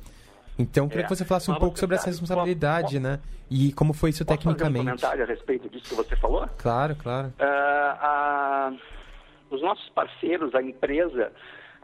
Então, 0.59 0.85
eu 0.85 0.89
queria 0.89 1.03
é, 1.03 1.07
que 1.07 1.15
você 1.15 1.23
falasse 1.23 1.51
um 1.51 1.55
pouco 1.55 1.77
sobre 1.77 1.95
essa 1.95 2.07
responsabilidade, 2.07 2.99
né? 2.99 3.19
E 3.49 3.71
como 3.73 3.93
foi 3.93 4.09
isso 4.09 4.25
posso 4.25 4.37
tecnicamente. 4.37 4.85
Fazer 4.85 4.89
um 4.89 4.99
comentário 4.99 5.23
a 5.23 5.27
respeito 5.27 5.69
disso 5.69 5.89
que 5.89 5.95
você 5.95 6.15
falou? 6.15 6.47
Claro, 6.57 6.95
claro. 6.95 7.31
Uh, 7.39 8.77
os 9.51 9.61
nossos 9.61 9.87
parceiros, 9.89 10.55
a 10.55 10.61
empresa 10.61 11.31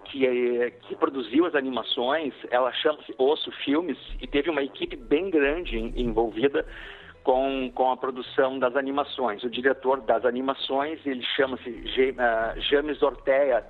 que, 0.05 0.25
é, 0.25 0.71
que 0.71 0.95
produziu 0.95 1.45
as 1.45 1.55
animações, 1.55 2.33
ela 2.49 2.71
chama-se 2.73 3.13
Osso 3.17 3.51
Filmes 3.63 3.97
e 4.19 4.27
teve 4.27 4.49
uma 4.49 4.63
equipe 4.63 4.95
bem 4.95 5.29
grande 5.29 5.77
envolvida 5.77 6.65
com, 7.23 7.71
com 7.73 7.91
a 7.91 7.97
produção 7.97 8.59
das 8.59 8.75
animações. 8.75 9.43
O 9.43 9.49
diretor 9.49 10.01
das 10.01 10.25
animações, 10.25 10.99
ele 11.05 11.23
chama-se 11.35 11.69
uh, 11.69 12.61
James 12.61 13.01
Ortega, 13.01 13.65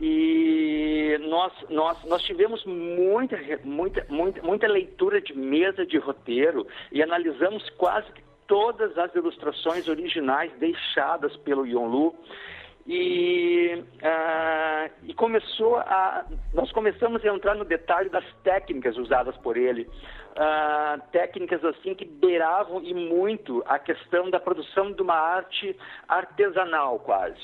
e 0.00 1.18
nós, 1.28 1.52
nós, 1.70 2.04
nós 2.04 2.22
tivemos 2.22 2.64
muita, 2.64 3.36
muita, 3.64 4.06
muita, 4.08 4.42
muita 4.42 4.68
leitura 4.68 5.20
de 5.20 5.36
mesa 5.36 5.84
de 5.84 5.98
roteiro 5.98 6.66
e 6.92 7.02
analisamos 7.02 7.68
quase 7.70 8.06
todas 8.46 8.96
as 8.96 9.12
ilustrações 9.14 9.88
originais 9.88 10.52
deixadas 10.58 11.36
pelo 11.38 11.66
Yonlu 11.66 12.14
e, 12.88 13.84
uh, 14.02 14.90
e 15.04 15.12
começou 15.12 15.76
a, 15.76 16.24
nós 16.54 16.72
começamos 16.72 17.22
a 17.22 17.28
entrar 17.28 17.54
no 17.54 17.66
detalhe 17.66 18.08
das 18.08 18.24
técnicas 18.42 18.96
usadas 18.96 19.36
por 19.36 19.58
ele, 19.58 19.82
uh, 19.82 20.98
técnicas 21.12 21.62
assim 21.66 21.94
que 21.94 22.06
beiravam 22.06 22.82
e 22.82 22.94
muito 22.94 23.62
a 23.66 23.78
questão 23.78 24.30
da 24.30 24.40
produção 24.40 24.90
de 24.90 25.02
uma 25.02 25.14
arte 25.14 25.76
artesanal 26.08 26.98
quase, 27.00 27.36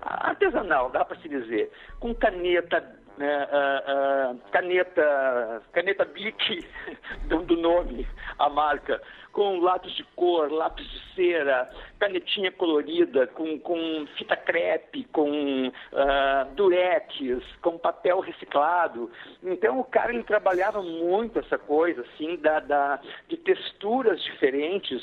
artesanal 0.00 0.88
dá 0.88 1.04
para 1.04 1.20
se 1.20 1.28
dizer, 1.28 1.70
com 2.00 2.14
caneta 2.14 2.80
uh, 3.18 4.38
caneta 4.50 5.62
caneta 5.72 6.04
Bic 6.04 6.66
do, 7.28 7.42
do 7.42 7.56
nome 7.56 8.06
a 8.38 8.48
marca 8.48 9.00
com 9.32 9.58
lápis 9.60 9.92
de 9.92 10.04
cor, 10.14 10.52
lápis 10.52 10.86
de 10.86 11.14
cera, 11.14 11.68
canetinha 11.98 12.52
colorida, 12.52 13.26
com, 13.28 13.58
com 13.58 14.06
fita 14.18 14.36
crepe, 14.36 15.04
com 15.04 15.68
uh, 15.68 16.54
durex, 16.54 17.42
com 17.62 17.78
papel 17.78 18.20
reciclado. 18.20 19.10
Então 19.42 19.80
o 19.80 19.84
cara 19.84 20.12
ele 20.12 20.22
trabalhava 20.22 20.82
muito 20.82 21.38
essa 21.38 21.58
coisa 21.58 22.02
assim 22.02 22.36
da, 22.36 22.60
da 22.60 23.00
de 23.28 23.36
texturas 23.38 24.22
diferentes 24.22 25.02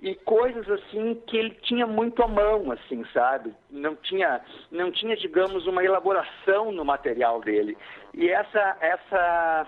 e 0.00 0.14
coisas 0.14 0.68
assim 0.70 1.20
que 1.26 1.36
ele 1.36 1.50
tinha 1.62 1.86
muito 1.86 2.22
à 2.22 2.28
mão, 2.28 2.70
assim, 2.70 3.04
sabe? 3.12 3.52
Não 3.70 3.96
tinha, 3.96 4.40
não 4.70 4.92
tinha, 4.92 5.16
digamos, 5.16 5.66
uma 5.66 5.84
elaboração 5.84 6.70
no 6.70 6.84
material 6.84 7.40
dele. 7.40 7.76
E 8.14 8.28
essa, 8.28 8.76
essa 8.80 9.66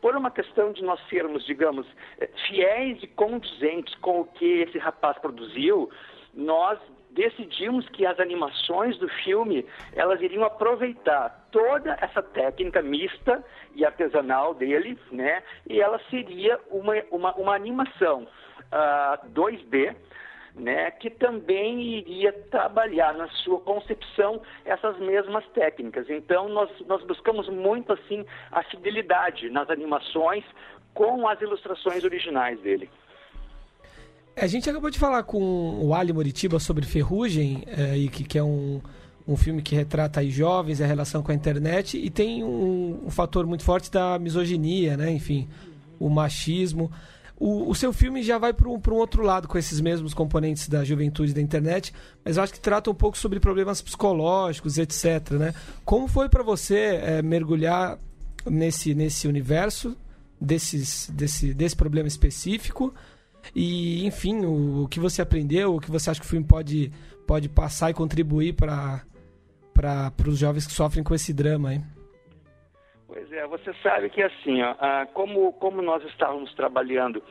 por 0.00 0.16
uma 0.16 0.30
questão 0.30 0.72
de 0.72 0.82
nós 0.82 1.00
sermos, 1.08 1.46
digamos, 1.46 1.86
eh, 2.20 2.28
fiéis 2.48 3.00
e 3.02 3.06
condizentes 3.06 3.94
com 3.96 4.22
o 4.22 4.24
que 4.24 4.62
esse 4.62 4.78
rapaz 4.78 5.16
produziu, 5.18 5.88
nós 6.34 6.78
decidimos 7.10 7.88
que 7.90 8.04
as 8.04 8.18
animações 8.18 8.98
do 8.98 9.08
filme 9.08 9.64
elas 9.94 10.20
iriam 10.20 10.44
aproveitar 10.44 11.46
toda 11.52 11.96
essa 12.00 12.22
técnica 12.22 12.82
mista 12.82 13.44
e 13.74 13.84
artesanal 13.84 14.54
dele, 14.54 14.98
né? 15.12 15.42
E 15.68 15.80
ela 15.80 16.00
seria 16.10 16.58
uma, 16.70 16.94
uma, 17.10 17.34
uma 17.34 17.54
animação 17.54 18.26
uh, 18.72 18.74
ah, 18.74 19.20
2D 19.32 19.94
né, 20.54 20.90
que 20.90 21.08
também 21.10 21.98
iria 21.98 22.32
trabalhar 22.50 23.14
na 23.14 23.28
sua 23.28 23.58
concepção 23.60 24.40
essas 24.64 24.98
mesmas 24.98 25.44
técnicas. 25.54 26.08
Então, 26.10 26.48
nós, 26.48 26.70
nós 26.86 27.02
buscamos 27.06 27.48
muito 27.48 27.92
assim 27.92 28.24
a 28.50 28.62
fidelidade 28.64 29.48
nas 29.50 29.70
animações 29.70 30.44
com 30.92 31.26
as 31.26 31.40
ilustrações 31.40 32.04
originais 32.04 32.60
dele. 32.60 32.90
A 34.36 34.46
gente 34.46 34.68
acabou 34.68 34.90
de 34.90 34.98
falar 34.98 35.22
com 35.24 35.78
o 35.82 35.94
Ali 35.94 36.12
Moritiba 36.12 36.58
sobre 36.58 36.86
Ferrugem, 36.86 37.64
é, 37.66 37.94
que, 38.10 38.24
que 38.24 38.38
é 38.38 38.42
um, 38.42 38.80
um 39.26 39.36
filme 39.36 39.62
que 39.62 39.74
retrata 39.74 40.20
aí 40.20 40.30
jovens, 40.30 40.80
a 40.80 40.86
relação 40.86 41.22
com 41.22 41.32
a 41.32 41.34
internet, 41.34 41.98
e 41.98 42.10
tem 42.10 42.42
um, 42.42 43.04
um 43.06 43.10
fator 43.10 43.46
muito 43.46 43.64
forte 43.64 43.90
da 43.90 44.18
misoginia, 44.18 44.96
né? 44.96 45.10
enfim, 45.10 45.48
o 45.98 46.08
machismo. 46.08 46.90
O, 47.44 47.70
o 47.70 47.74
seu 47.74 47.92
filme 47.92 48.22
já 48.22 48.38
vai 48.38 48.52
para 48.52 48.68
um, 48.68 48.80
um 48.80 48.94
outro 48.94 49.20
lado 49.20 49.48
com 49.48 49.58
esses 49.58 49.80
mesmos 49.80 50.14
componentes 50.14 50.68
da 50.68 50.84
juventude 50.84 51.34
da 51.34 51.40
internet, 51.40 51.92
mas 52.24 52.36
eu 52.36 52.42
acho 52.44 52.52
que 52.52 52.60
trata 52.60 52.88
um 52.88 52.94
pouco 52.94 53.18
sobre 53.18 53.40
problemas 53.40 53.82
psicológicos, 53.82 54.78
etc. 54.78 55.32
Né? 55.32 55.52
Como 55.84 56.06
foi 56.06 56.28
para 56.28 56.44
você 56.44 57.00
é, 57.02 57.20
mergulhar 57.20 57.98
nesse, 58.46 58.94
nesse 58.94 59.26
universo 59.26 59.96
desses, 60.40 61.10
desse, 61.10 61.52
desse 61.52 61.74
problema 61.74 62.06
específico? 62.06 62.94
E, 63.52 64.06
enfim, 64.06 64.44
o, 64.44 64.84
o 64.84 64.88
que 64.88 65.00
você 65.00 65.20
aprendeu, 65.20 65.74
o 65.74 65.80
que 65.80 65.90
você 65.90 66.10
acha 66.10 66.20
que 66.20 66.26
o 66.26 66.30
filme 66.30 66.46
pode, 66.46 66.92
pode 67.26 67.48
passar 67.48 67.90
e 67.90 67.94
contribuir 67.94 68.54
para 68.54 69.02
os 70.28 70.38
jovens 70.38 70.64
que 70.64 70.72
sofrem 70.72 71.02
com 71.02 71.12
esse 71.12 71.32
drama 71.32 71.70
aí? 71.70 71.82
Pois 73.12 73.30
é, 73.30 73.46
você 73.46 73.74
sabe 73.82 74.08
que 74.08 74.22
assim, 74.22 74.62
ó, 74.62 74.74
ah, 74.80 75.06
como, 75.12 75.52
como 75.54 75.82
nós 75.82 76.02
estávamos 76.04 76.54
trabalhando 76.54 77.22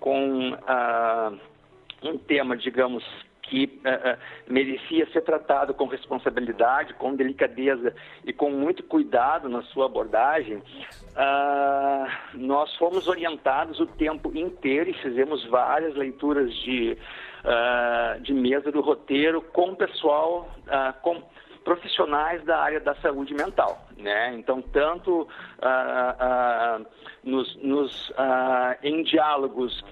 com 0.00 0.56
ah, 0.66 1.32
um 2.02 2.16
tema, 2.16 2.56
digamos, 2.56 3.04
que 3.42 3.80
uh, 3.80 4.18
merecia 4.46 5.06
ser 5.10 5.22
tratado 5.22 5.72
com 5.72 5.86
responsabilidade, 5.86 6.94
com 6.94 7.16
delicadeza 7.16 7.94
e 8.24 8.32
com 8.32 8.50
muito 8.50 8.82
cuidado 8.82 9.48
na 9.48 9.62
sua 9.62 9.86
abordagem, 9.86 10.58
uh, 10.58 12.06
nós 12.34 12.74
fomos 12.76 13.08
orientados 13.08 13.80
o 13.80 13.86
tempo 13.86 14.30
inteiro 14.36 14.90
e 14.90 14.94
fizemos 14.94 15.46
várias 15.46 15.94
leituras 15.94 16.54
de, 16.56 16.96
uh, 17.44 18.20
de 18.20 18.34
mesa 18.34 18.70
do 18.70 18.82
roteiro 18.82 19.40
com 19.40 19.74
pessoal, 19.74 20.48
com 21.00 21.22
profissionais 21.64 22.44
da 22.44 22.58
área 22.58 22.80
da 22.80 22.94
saúde 22.96 23.34
mental. 23.34 23.87
Né? 23.98 24.34
Então, 24.34 24.62
tanto 24.62 25.26
nos, 27.24 27.56
nos 27.56 28.12
em 28.82 29.02
diálogos 29.02 29.84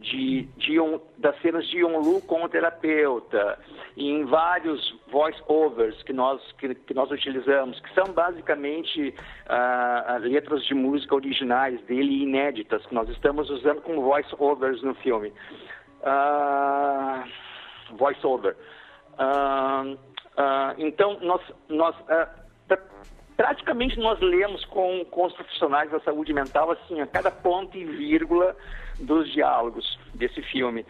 de, 0.00 0.42
de 0.56 0.80
um, 0.80 1.00
das 1.16 1.40
cenas 1.40 1.66
de 1.68 1.82
Lu 1.82 2.20
com 2.22 2.44
o 2.44 2.48
terapeuta, 2.48 3.58
e 3.96 4.08
em 4.08 4.24
vários 4.24 4.94
voice-overs 5.10 6.02
que 6.04 6.12
nós, 6.12 6.40
que, 6.52 6.74
que, 6.74 6.94
nós 6.94 7.10
utilizamos, 7.10 7.80
que 7.80 7.92
são 7.94 8.12
basicamente 8.12 9.14
uh, 9.46 10.18
letras 10.20 10.64
de 10.64 10.74
música 10.74 11.14
originais 11.14 11.80
dele 11.82 12.22
inéditas, 12.22 12.84
que 12.86 12.94
nós 12.94 13.08
estamos 13.08 13.50
usando 13.50 13.80
como 13.82 14.02
voice-overs 14.02 14.82
no 14.82 14.94
filme. 14.94 15.32
Uh, 16.02 17.24
voice-over. 17.96 18.56
Uh, 19.14 19.98
então, 20.78 21.18
nós, 21.20 21.42
nós 21.68 21.96
praticamente 23.38 23.96
nós 24.00 24.18
lemos 24.18 24.64
com, 24.64 25.04
com 25.04 25.26
os 25.26 25.32
profissionais 25.32 25.88
da 25.92 26.00
saúde 26.00 26.32
mental 26.32 26.72
assim, 26.72 27.00
a 27.00 27.06
cada 27.06 27.30
ponto 27.30 27.78
e 27.78 27.84
vírgula 27.84 28.54
dos 28.98 29.32
diálogos 29.32 29.96
desse 30.12 30.42
filme. 30.42 30.84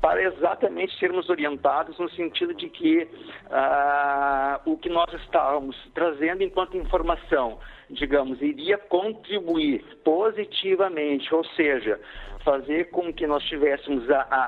Para 0.00 0.22
exatamente 0.22 0.98
sermos 0.98 1.28
orientados 1.28 1.98
no 1.98 2.08
sentido 2.10 2.54
de 2.54 2.70
que 2.70 3.02
uh, 3.02 4.70
o 4.70 4.78
que 4.78 4.88
nós 4.88 5.12
estávamos 5.12 5.76
trazendo 5.92 6.42
enquanto 6.42 6.74
informação, 6.74 7.58
digamos, 7.94 8.40
iria 8.42 8.76
contribuir 8.76 9.84
positivamente, 10.04 11.34
ou 11.34 11.44
seja, 11.44 12.00
fazer 12.44 12.90
com 12.90 13.12
que 13.12 13.26
nós 13.26 13.42
tivéssemos 13.44 14.08
a, 14.10 14.20
a, 14.20 14.44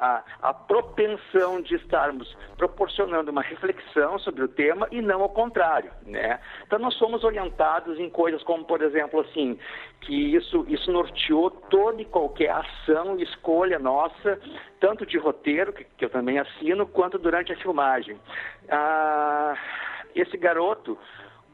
a, 0.00 0.24
a, 0.48 0.54
propensão 0.54 1.60
de 1.60 1.76
estarmos 1.76 2.34
proporcionando 2.56 3.30
uma 3.30 3.42
reflexão 3.42 4.18
sobre 4.18 4.42
o 4.42 4.48
tema 4.48 4.88
e 4.90 5.02
não 5.02 5.20
ao 5.20 5.28
contrário, 5.28 5.90
né? 6.06 6.40
Então 6.66 6.78
nós 6.78 6.94
somos 6.94 7.22
orientados 7.22 8.00
em 8.00 8.08
coisas 8.08 8.42
como, 8.42 8.64
por 8.64 8.82
exemplo, 8.82 9.20
assim, 9.20 9.58
que 10.00 10.34
isso, 10.34 10.64
isso 10.68 10.90
norteou 10.90 11.50
toda 11.50 12.00
e 12.00 12.06
qualquer 12.06 12.50
ação 12.50 13.18
e 13.18 13.22
escolha 13.22 13.78
nossa, 13.78 14.40
tanto 14.80 15.04
de 15.04 15.18
roteiro, 15.18 15.72
que, 15.72 15.84
que 15.84 16.04
eu 16.06 16.10
também 16.10 16.38
assino, 16.38 16.86
quanto 16.86 17.18
durante 17.18 17.52
a 17.52 17.56
filmagem. 17.56 18.18
Ah, 18.70 19.54
esse 20.14 20.36
garoto 20.36 20.96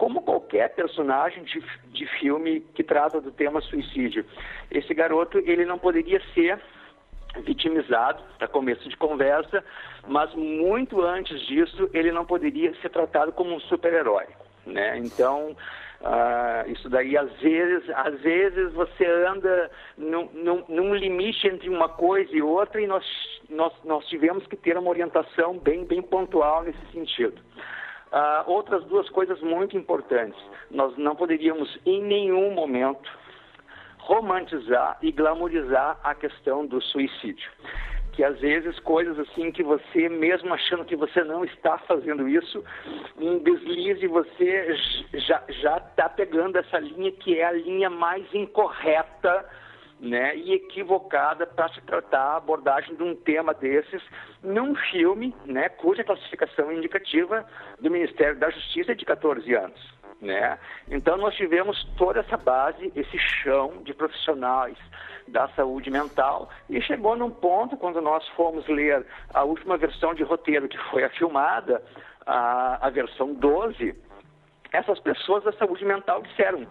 como 0.01 0.23
qualquer 0.23 0.75
personagem 0.75 1.45
de, 1.45 1.63
de 1.93 2.07
filme 2.19 2.61
que 2.75 2.83
trata 2.83 3.21
do 3.21 3.31
tema 3.31 3.61
suicídio. 3.61 4.25
Esse 4.71 4.95
garoto, 4.95 5.37
ele 5.41 5.67
não 5.67 5.79
poderia 5.79 6.23
ser 6.33 6.59
vitimizado, 7.45 8.23
para 8.39 8.49
começo 8.49 8.89
de 8.89 8.97
conversa, 8.97 9.63
mas 10.09 10.35
muito 10.35 11.03
antes 11.03 11.39
disso, 11.47 11.91
ele 11.93 12.11
não 12.11 12.25
poderia 12.25 12.75
ser 12.81 12.89
tratado 12.89 13.31
como 13.31 13.55
um 13.55 13.61
super-herói. 13.61 14.25
Né? 14.65 14.97
Então, 14.97 15.55
uh, 16.01 16.71
isso 16.71 16.89
daí, 16.89 17.15
às 17.15 17.31
vezes, 17.39 17.91
às 17.91 18.19
vezes 18.23 18.73
você 18.73 19.05
anda 19.05 19.71
num, 19.99 20.31
num, 20.33 20.65
num, 20.67 20.95
limite 20.95 21.47
entre 21.47 21.69
uma 21.69 21.91
coisa 21.91 22.35
e 22.35 22.41
outra 22.41 22.81
e 22.81 22.87
nós, 22.87 23.05
nós, 23.51 23.75
nós 23.85 24.07
tivemos 24.07 24.47
que 24.47 24.57
ter 24.57 24.79
uma 24.79 24.89
orientação 24.89 25.59
bem, 25.59 25.85
bem 25.85 26.01
pontual 26.01 26.63
nesse 26.63 26.87
sentido. 26.91 27.39
Uh, 28.13 28.51
outras 28.51 28.85
duas 28.87 29.09
coisas 29.11 29.41
muito 29.41 29.77
importantes. 29.77 30.39
Nós 30.69 30.97
não 30.99 31.15
poderíamos, 31.15 31.79
em 31.87 32.03
nenhum 32.03 32.53
momento, 32.53 33.09
romantizar 33.99 34.99
e 35.01 35.13
glamorizar 35.13 35.97
a 36.03 36.13
questão 36.15 36.67
do 36.67 36.81
suicídio. 36.81 37.49
Que 38.13 38.25
às 38.25 38.41
vezes 38.41 38.77
coisas 38.81 39.17
assim 39.21 39.53
que 39.53 39.63
você, 39.63 40.09
mesmo 40.09 40.53
achando 40.53 40.85
que 40.85 40.97
você 40.97 41.23
não 41.23 41.45
está 41.45 41.79
fazendo 41.79 42.29
isso, 42.29 42.65
um 43.17 43.39
deslize 43.39 44.05
você 44.09 44.75
já 45.15 45.79
está 45.79 46.09
pegando 46.09 46.57
essa 46.57 46.81
linha 46.81 47.13
que 47.13 47.39
é 47.39 47.45
a 47.45 47.53
linha 47.53 47.89
mais 47.89 48.25
incorreta 48.35 49.47
né, 50.01 50.35
e 50.35 50.55
equivocada 50.55 51.47
para 51.47 51.69
se 51.69 51.81
tratar 51.83 52.21
a 52.21 52.37
abordagem 52.37 52.95
de 52.95 53.03
um 53.03 53.15
tema 53.15 53.53
desses 53.53 54.03
num 54.43 54.75
filme, 54.75 55.35
né, 55.45 55.69
cuja 55.69 56.03
classificação 56.03 56.73
indicativa 56.73 57.47
do 57.79 57.91
Ministério 57.91 58.39
da 58.39 58.49
Justiça 58.51 58.93
é 58.93 58.95
de 58.95 59.05
14 59.05 59.55
anos. 59.55 60.01
Né? 60.21 60.59
Então 60.91 61.17
nós 61.17 61.35
tivemos 61.35 61.83
toda 61.97 62.21
essa 62.21 62.37
base, 62.37 62.93
esse 62.95 63.19
chão 63.19 63.83
de 63.83 63.95
profissionais 63.95 64.77
da 65.29 65.49
saúde 65.51 65.91
mental 65.91 66.51
e 66.69 66.81
chegou 66.83 67.17
num 67.17 67.31
ponto 67.31 67.77
quando 67.77 68.03
nós 68.03 68.27
fomos 68.31 68.67
ler 68.69 69.07
a 69.33 69.45
última 69.45 69.79
versão 69.79 70.13
de 70.13 70.23
roteiro 70.23 70.69
que 70.69 70.77
foi 70.91 71.05
a 71.05 71.11
filmada, 71.11 71.83
a, 72.27 72.87
a 72.87 72.91
versão 72.91 73.33
12, 73.33 73.95
essas 74.73 75.01
pessoas 75.01 75.43
da 75.43 75.53
saúde 75.53 75.85
mental 75.85 76.23
disseram 76.23 76.67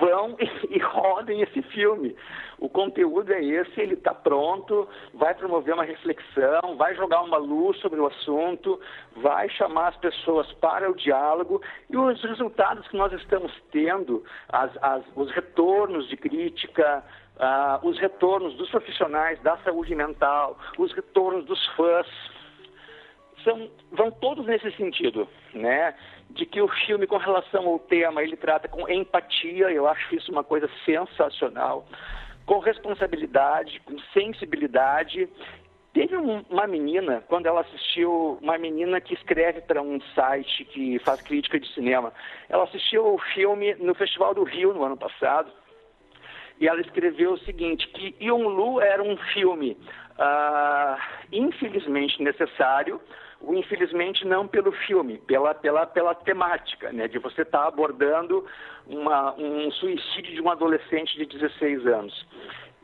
vão 0.00 0.36
e, 0.40 0.76
e 0.76 0.78
rodem 0.78 1.42
esse 1.42 1.62
filme. 1.62 2.16
O 2.58 2.68
conteúdo 2.68 3.32
é 3.32 3.44
esse, 3.44 3.80
ele 3.80 3.94
está 3.94 4.14
pronto, 4.14 4.88
vai 5.12 5.34
promover 5.34 5.74
uma 5.74 5.84
reflexão, 5.84 6.76
vai 6.76 6.94
jogar 6.94 7.22
uma 7.22 7.36
luz 7.36 7.78
sobre 7.80 8.00
o 8.00 8.06
assunto, 8.06 8.80
vai 9.16 9.48
chamar 9.50 9.88
as 9.88 9.96
pessoas 9.96 10.50
para 10.54 10.90
o 10.90 10.94
diálogo 10.94 11.60
e 11.90 11.96
os 11.96 12.22
resultados 12.22 12.86
que 12.88 12.96
nós 12.96 13.12
estamos 13.12 13.52
tendo, 13.70 14.24
as, 14.48 14.70
as, 14.82 15.04
os 15.14 15.30
retornos 15.32 16.08
de 16.08 16.16
crítica, 16.16 17.04
uh, 17.36 17.86
os 17.86 17.98
retornos 17.98 18.54
dos 18.56 18.70
profissionais 18.70 19.40
da 19.42 19.56
saúde 19.58 19.94
mental, 19.94 20.56
os 20.78 20.92
retornos 20.92 21.44
dos 21.44 21.66
fãs, 21.76 22.06
são, 23.44 23.70
vão 23.92 24.10
todos 24.10 24.46
nesse 24.46 24.70
sentido, 24.72 25.28
né? 25.52 25.94
De 26.30 26.44
que 26.46 26.60
o 26.60 26.68
filme, 26.68 27.06
com 27.06 27.16
relação 27.16 27.66
ao 27.68 27.78
tema, 27.78 28.22
ele 28.22 28.36
trata 28.36 28.66
com 28.66 28.88
empatia, 28.88 29.70
eu 29.70 29.86
acho 29.86 30.14
isso 30.16 30.32
uma 30.32 30.42
coisa 30.42 30.68
sensacional, 30.84 31.86
com 32.46 32.58
responsabilidade, 32.58 33.80
com 33.84 33.98
sensibilidade. 34.12 35.28
Teve 35.92 36.16
uma 36.16 36.66
menina, 36.66 37.22
quando 37.28 37.46
ela 37.46 37.60
assistiu, 37.60 38.38
uma 38.42 38.58
menina 38.58 39.00
que 39.00 39.14
escreve 39.14 39.60
para 39.60 39.80
um 39.80 40.00
site 40.14 40.64
que 40.64 40.98
faz 40.98 41.22
crítica 41.22 41.60
de 41.60 41.72
cinema, 41.72 42.12
ela 42.48 42.64
assistiu 42.64 43.14
o 43.14 43.18
filme 43.32 43.74
no 43.76 43.94
Festival 43.94 44.34
do 44.34 44.42
Rio 44.42 44.74
no 44.74 44.82
ano 44.82 44.96
passado, 44.96 45.52
e 46.58 46.66
ela 46.66 46.80
escreveu 46.80 47.32
o 47.34 47.38
seguinte, 47.38 47.86
que 47.88 48.16
Yonlu 48.20 48.80
era 48.80 49.02
um 49.02 49.16
filme 49.32 49.76
uh, 50.18 51.00
infelizmente 51.32 52.22
necessário, 52.22 53.00
infelizmente 53.52 54.26
não 54.26 54.46
pelo 54.46 54.72
filme, 54.72 55.18
pela, 55.18 55.54
pela, 55.54 55.86
pela 55.86 56.14
temática, 56.14 56.92
né, 56.92 57.08
de 57.08 57.18
você 57.18 57.42
estar 57.42 57.62
tá 57.62 57.68
abordando 57.68 58.44
uma, 58.86 59.34
um 59.34 59.70
suicídio 59.72 60.34
de 60.34 60.40
um 60.40 60.50
adolescente 60.50 61.16
de 61.16 61.26
16 61.26 61.86
anos. 61.86 62.26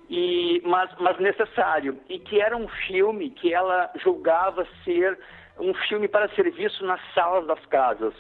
E, 0.08 0.60
mas, 0.64 0.90
mas 0.98 1.18
necessário, 1.18 1.98
e 2.08 2.18
que 2.18 2.40
era 2.40 2.56
um 2.56 2.68
filme 2.88 3.30
que 3.30 3.54
ela 3.54 3.90
julgava 4.02 4.66
ser 4.84 5.16
um 5.58 5.72
filme 5.88 6.08
para 6.08 6.28
ser 6.30 6.50
visto 6.50 6.84
nas 6.84 7.00
salas 7.14 7.46
das 7.46 7.64
casas, 7.66 8.14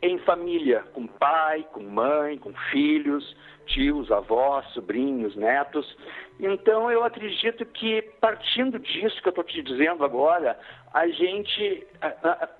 em 0.00 0.18
família, 0.18 0.84
com 0.92 1.06
pai, 1.06 1.66
com 1.72 1.82
mãe, 1.82 2.38
com 2.38 2.52
filhos, 2.70 3.36
tios, 3.66 4.10
avós, 4.10 4.66
sobrinhos, 4.72 5.34
netos. 5.36 5.96
Então 6.40 6.90
eu 6.90 7.04
acredito 7.04 7.64
que 7.66 8.02
partindo 8.20 8.78
disso 8.78 9.20
que 9.22 9.28
eu 9.28 9.30
estou 9.30 9.44
te 9.44 9.62
dizendo 9.62 10.04
agora, 10.04 10.58
a 10.92 11.06
gente, 11.08 11.86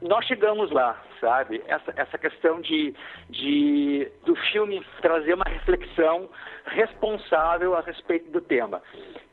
nós 0.00 0.24
chegamos 0.26 0.70
lá, 0.70 1.02
sabe? 1.20 1.62
Essa, 1.66 1.92
essa 1.96 2.18
questão 2.18 2.60
de, 2.60 2.94
de 3.28 4.10
do 4.24 4.34
filme 4.36 4.84
trazer 5.00 5.34
uma 5.34 5.44
reflexão 5.44 6.28
responsável 6.66 7.74
a 7.74 7.80
respeito 7.80 8.30
do 8.30 8.40
tema. 8.40 8.82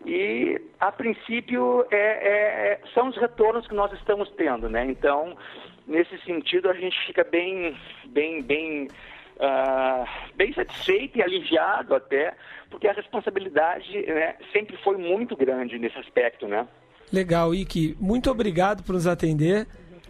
E 0.06 0.60
a 0.80 0.92
princípio 0.92 1.86
é, 1.92 1.98
é, 1.98 2.82
são 2.94 3.10
os 3.10 3.18
retornos 3.18 3.68
que 3.68 3.76
nós 3.76 3.92
estamos 3.94 4.30
tendo, 4.32 4.68
né? 4.68 4.86
Então 4.86 5.38
nesse 5.90 6.18
sentido 6.20 6.70
a 6.70 6.74
gente 6.74 6.98
fica 7.08 7.24
bem, 7.24 7.76
bem, 8.06 8.42
bem 8.42 8.88
Uh, 9.40 10.06
bem 10.36 10.52
satisfeito 10.52 11.18
e 11.18 11.22
aliviado 11.22 11.96
até, 11.96 12.34
porque 12.70 12.88
a 12.90 12.92
responsabilidade 12.92 13.90
né, 14.06 14.36
sempre 14.52 14.76
foi 14.84 14.98
muito 14.98 15.34
grande 15.34 15.80
nesse 15.80 15.98
aspecto, 15.98 16.46
né? 16.46 16.68
Legal, 17.12 17.56
Ike. 17.56 17.96
Muito 18.00 18.30
obrigado 18.30 18.84
por 18.84 18.94
nos 18.94 19.08
atender. 19.08 19.66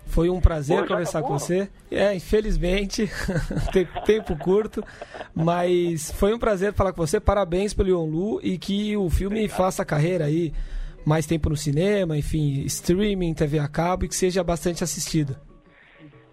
Foi 0.08 0.30
um 0.32 0.42
prazer 0.42 0.82
Pô, 0.82 0.88
conversar 0.88 1.22
com 1.22 1.38
você. 1.38 1.70
É, 1.92 2.16
infelizmente, 2.16 3.08
tem 3.72 3.88
tempo 4.04 4.36
curto, 4.36 4.84
mas 5.36 6.12
foi 6.12 6.34
um 6.34 6.40
prazer 6.40 6.74
falar 6.74 6.92
com 6.92 7.06
você. 7.06 7.20
Parabéns 7.20 7.76
pelo 7.76 7.90
Yonlu 7.90 8.40
e 8.42 8.58
que 8.58 8.98
o 8.98 9.12
filme 9.12 9.48
faça 9.48 9.86
carreira 9.86 10.26
aí, 10.26 10.52
mais 11.06 11.28
tempo 11.28 11.50
no 11.50 11.56
cinema, 11.56 12.18
enfim, 12.18 12.62
streaming, 12.66 13.36
TV 13.36 13.60
a 13.60 13.68
cabo 13.68 14.06
e 14.06 14.08
que 14.08 14.16
seja 14.16 14.44
bastante 14.44 14.84
assistido. 14.84 15.38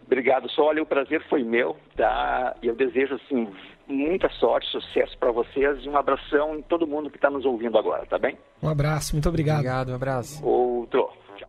Obrigado, 0.07 0.49
só 0.51 0.67
olha, 0.67 0.83
o 0.83 0.87
prazer 0.87 1.21
foi 1.29 1.43
meu, 1.43 1.77
tá? 1.97 2.55
E 2.63 2.69
eu 2.69 2.77
desejo, 2.77 3.15
assim, 3.17 3.49
muita 3.89 4.29
sorte, 4.31 4.71
sucesso 4.71 5.19
para 5.19 5.33
vocês 5.33 5.85
e 5.85 5.89
um 5.89 5.97
abração 5.97 6.57
em 6.57 6.63
todo 6.63 6.87
mundo 6.87 7.11
que 7.11 7.17
está 7.17 7.29
nos 7.29 7.45
ouvindo 7.45 7.77
agora, 7.77 8.07
tá 8.07 8.17
bem? 8.17 8.39
Um 8.63 8.69
abraço, 8.69 9.15
muito 9.15 9.29
obrigado. 9.29 9.57
Obrigado, 9.59 9.91
um 9.91 9.95
abraço. 9.95 10.47
Outro. 10.47 11.11
Tchau. 11.37 11.49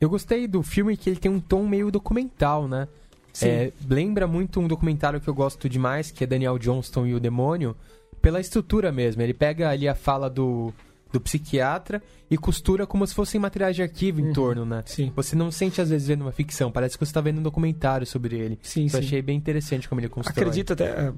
Eu 0.00 0.10
gostei 0.10 0.48
do 0.48 0.64
filme 0.64 0.96
que 0.96 1.10
ele 1.10 1.18
tem 1.18 1.30
um 1.30 1.40
tom 1.40 1.64
meio 1.64 1.92
documental, 1.92 2.66
né? 2.66 2.88
Sim. 3.32 3.48
É, 3.48 3.72
lembra 3.88 4.26
muito 4.26 4.60
um 4.60 4.66
documentário 4.66 5.20
que 5.20 5.28
eu 5.28 5.34
gosto 5.34 5.68
demais, 5.68 6.10
que 6.10 6.24
é 6.24 6.26
Daniel 6.26 6.58
Johnston 6.58 7.06
e 7.06 7.14
o 7.14 7.20
Demônio, 7.20 7.74
pela 8.20 8.40
estrutura 8.40 8.92
mesmo. 8.92 9.22
Ele 9.22 9.32
pega 9.32 9.70
ali 9.70 9.88
a 9.88 9.94
fala 9.94 10.28
do, 10.28 10.72
do 11.12 11.20
psiquiatra 11.20 12.02
e 12.30 12.38
costura 12.38 12.86
como 12.86 13.06
se 13.06 13.14
fossem 13.14 13.40
materiais 13.40 13.76
de 13.76 13.82
arquivo 13.82 14.20
em 14.20 14.28
Uhum. 14.28 14.32
torno, 14.32 14.64
né? 14.64 14.82
Sim, 14.86 15.12
Você 15.14 15.36
não 15.36 15.50
sente 15.50 15.80
às 15.80 15.90
vezes 15.90 16.08
vendo 16.08 16.22
uma 16.22 16.32
ficção, 16.32 16.70
parece 16.72 16.96
que 16.96 17.04
você 17.04 17.10
está 17.10 17.20
vendo 17.20 17.38
um 17.38 17.42
documentário 17.42 18.06
sobre 18.06 18.36
ele. 18.38 18.58
sim, 18.62 18.84
Eu 18.84 18.88
sim. 18.90 18.98
achei 18.98 19.20
bem 19.22 19.36
interessante 19.36 19.88
como 19.88 20.00
ele 20.00 20.08
constrói. 20.08 20.32
Acredito 20.32 20.72
até 20.72 20.84
é, 20.86 21.12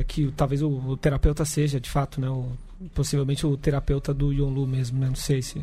é, 0.00 0.04
que 0.04 0.32
talvez 0.32 0.62
o, 0.62 0.68
o 0.70 0.96
terapeuta 0.96 1.44
seja, 1.44 1.78
de 1.78 1.90
fato, 1.90 2.20
né? 2.20 2.28
O, 2.30 2.50
possivelmente 2.94 3.46
o 3.46 3.56
terapeuta 3.56 4.14
do 4.14 4.32
Yonlu 4.32 4.66
mesmo, 4.66 4.98
né? 4.98 5.06
Não 5.08 5.14
sei 5.14 5.42
se, 5.42 5.62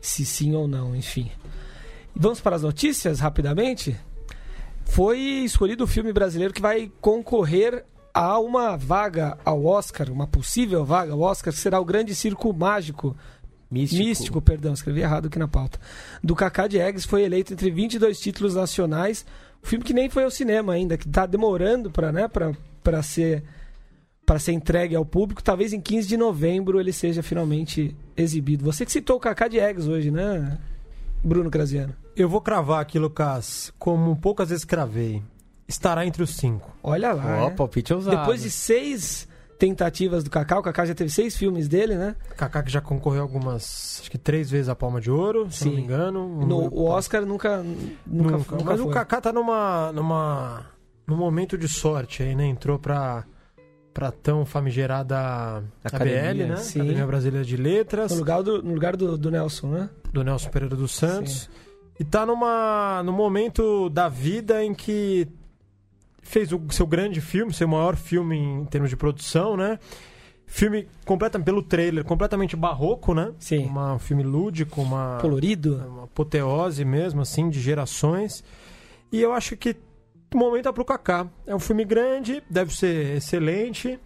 se 0.00 0.24
sim 0.26 0.54
ou 0.54 0.66
não, 0.66 0.94
enfim. 0.96 1.30
Vamos 2.14 2.40
para 2.40 2.56
as 2.56 2.62
notícias 2.62 3.20
rapidamente? 3.20 3.96
Foi 4.84 5.18
escolhido 5.18 5.84
o 5.84 5.86
filme 5.86 6.12
brasileiro 6.12 6.54
que 6.54 6.62
vai 6.62 6.90
concorrer 7.00 7.84
a 8.16 8.38
uma 8.38 8.78
vaga 8.78 9.36
ao 9.44 9.66
Oscar, 9.66 10.10
uma 10.10 10.26
possível 10.26 10.86
vaga 10.86 11.12
ao 11.12 11.20
Oscar, 11.20 11.52
que 11.52 11.60
será 11.60 11.78
o 11.78 11.84
Grande 11.84 12.14
Circo 12.14 12.50
Mágico 12.50 13.14
Místico. 13.70 14.02
Místico, 14.02 14.40
perdão, 14.40 14.72
escrevi 14.72 15.02
errado 15.02 15.26
aqui 15.26 15.38
na 15.38 15.46
pauta. 15.46 15.78
Do 16.24 16.34
Kaká 16.34 16.66
Diegues 16.66 17.04
foi 17.04 17.24
eleito 17.24 17.52
entre 17.52 17.70
22 17.70 18.18
títulos 18.18 18.54
nacionais. 18.54 19.26
Um 19.62 19.66
filme 19.66 19.84
que 19.84 19.92
nem 19.92 20.08
foi 20.08 20.24
ao 20.24 20.30
cinema 20.30 20.72
ainda, 20.72 20.96
que 20.96 21.06
está 21.06 21.26
demorando 21.26 21.90
para 21.90 22.10
né, 22.10 22.26
pra, 22.26 22.54
pra 22.82 23.02
ser 23.02 23.44
para 24.24 24.38
ser 24.38 24.52
entregue 24.52 24.96
ao 24.96 25.04
público. 25.04 25.42
Talvez 25.42 25.74
em 25.74 25.80
15 25.80 26.08
de 26.08 26.16
novembro 26.16 26.80
ele 26.80 26.94
seja 26.94 27.22
finalmente 27.22 27.94
exibido. 28.16 28.64
Você 28.64 28.86
que 28.86 28.92
citou 28.92 29.18
o 29.18 29.20
Kaká 29.20 29.46
Diegues 29.46 29.86
hoje, 29.88 30.10
né, 30.10 30.58
Bruno 31.22 31.50
Graziano? 31.50 31.94
Eu 32.16 32.30
vou 32.30 32.40
cravar 32.40 32.80
aqui, 32.80 32.98
Lucas, 32.98 33.74
como 33.78 34.16
poucas 34.16 34.48
vezes 34.48 34.64
cravei. 34.64 35.22
Estará 35.68 36.06
entre 36.06 36.22
os 36.22 36.36
cinco. 36.36 36.70
Olha 36.82 37.12
lá. 37.12 37.44
Ó, 37.44 37.48
né? 37.48 37.54
palpite 37.56 37.92
ousado. 37.92 38.16
Depois 38.16 38.42
de 38.42 38.50
seis 38.50 39.26
tentativas 39.58 40.22
do 40.22 40.28
Kaká, 40.30 40.58
o 40.58 40.62
Kaká 40.62 40.84
já 40.84 40.94
teve 40.94 41.10
seis 41.10 41.36
filmes 41.36 41.66
dele, 41.66 41.96
né? 41.96 42.14
Kaká 42.36 42.62
que 42.62 42.70
já 42.70 42.80
concorreu 42.80 43.22
algumas, 43.22 43.98
acho 44.00 44.10
que 44.10 44.18
três 44.18 44.50
vezes 44.50 44.68
a 44.68 44.74
Palma 44.76 45.00
de 45.00 45.10
Ouro, 45.10 45.50
se 45.50 45.60
Sim. 45.64 45.68
não 45.70 45.76
me 45.76 45.82
engano. 45.82 46.46
No, 46.46 46.56
o 46.72 46.84
Oscar 46.84 47.24
nunca 47.24 47.62
nunca, 48.06 48.36
Nunca. 48.36 48.52
nunca 48.56 48.64
Mas 48.64 48.80
foi. 48.80 48.90
o 48.90 48.92
Kaká 48.92 49.20
tá 49.20 49.32
numa, 49.32 49.90
numa, 49.92 50.66
num 51.06 51.16
momento 51.16 51.56
de 51.56 51.66
sorte 51.68 52.22
aí, 52.22 52.34
né? 52.34 52.44
Entrou 52.46 52.78
pra, 52.78 53.24
pra 53.94 54.12
tão 54.12 54.44
famigerada 54.44 55.64
Academia, 55.82 56.30
ABL, 56.30 56.38
né? 56.50 56.56
sim. 56.56 56.80
Academia 56.80 57.06
Brasileira 57.06 57.44
de 57.46 57.56
Letras, 57.56 58.12
No 58.12 58.18
lugar 58.18 58.42
do, 58.42 58.62
no 58.62 58.74
lugar 58.74 58.94
do, 58.94 59.16
do 59.16 59.30
Nelson, 59.30 59.68
né? 59.68 59.90
do 60.12 60.22
Nelson 60.22 60.50
Pereira 60.50 60.76
dos 60.76 60.92
Santos. 60.94 61.48
E 61.98 62.04
tá 62.04 62.26
numa, 62.26 63.02
num 63.02 63.12
momento 63.12 63.88
da 63.88 64.06
vida 64.06 64.62
em 64.62 64.74
que 64.74 65.26
fez 66.26 66.52
o 66.52 66.60
seu 66.70 66.86
grande 66.86 67.20
filme, 67.20 67.52
seu 67.52 67.68
maior 67.68 67.96
filme 67.96 68.36
em 68.36 68.64
termos 68.64 68.90
de 68.90 68.96
produção, 68.96 69.56
né? 69.56 69.78
Filme 70.46 70.86
completamente, 71.04 71.46
pelo 71.46 71.62
trailer, 71.62 72.04
completamente 72.04 72.54
barroco, 72.54 73.14
né? 73.14 73.32
Sim. 73.38 73.64
Uma, 73.64 73.94
um 73.94 73.98
filme 73.98 74.22
lúdico, 74.22 74.80
uma... 74.80 75.18
Colorido. 75.20 75.76
uma 75.88 76.04
apoteose 76.04 76.84
mesmo, 76.84 77.20
assim, 77.20 77.48
de 77.48 77.60
gerações. 77.60 78.44
E 79.10 79.20
eu 79.20 79.32
acho 79.32 79.56
que 79.56 79.76
o 80.32 80.38
momento 80.38 80.68
é 80.68 80.72
pro 80.72 80.84
Kaká. 80.84 81.26
É 81.46 81.54
um 81.54 81.58
filme 81.58 81.84
grande, 81.84 82.42
deve 82.48 82.76
ser 82.76 83.16
excelente. 83.16 83.98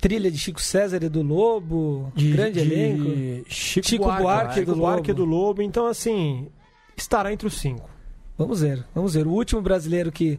Trilha 0.00 0.30
de 0.30 0.38
Chico 0.38 0.60
César 0.60 1.02
e 1.02 1.08
do 1.08 1.22
Lobo. 1.22 2.12
De, 2.14 2.30
grande 2.30 2.62
de 2.62 2.72
elenco. 2.72 3.48
Chico, 3.48 3.88
Chico 3.88 4.04
Buarque, 4.04 4.22
Buarque 4.22 4.64
do 4.64 4.76
Buarque 4.76 5.12
Lobo. 5.12 5.24
do 5.24 5.30
Lobo. 5.30 5.62
Então, 5.62 5.86
assim, 5.86 6.48
estará 6.96 7.32
entre 7.32 7.46
os 7.46 7.54
cinco. 7.54 7.88
Vamos 8.36 8.60
ver, 8.60 8.84
vamos 8.94 9.14
ver. 9.14 9.26
O 9.26 9.30
último 9.30 9.62
brasileiro 9.62 10.12
que, 10.12 10.38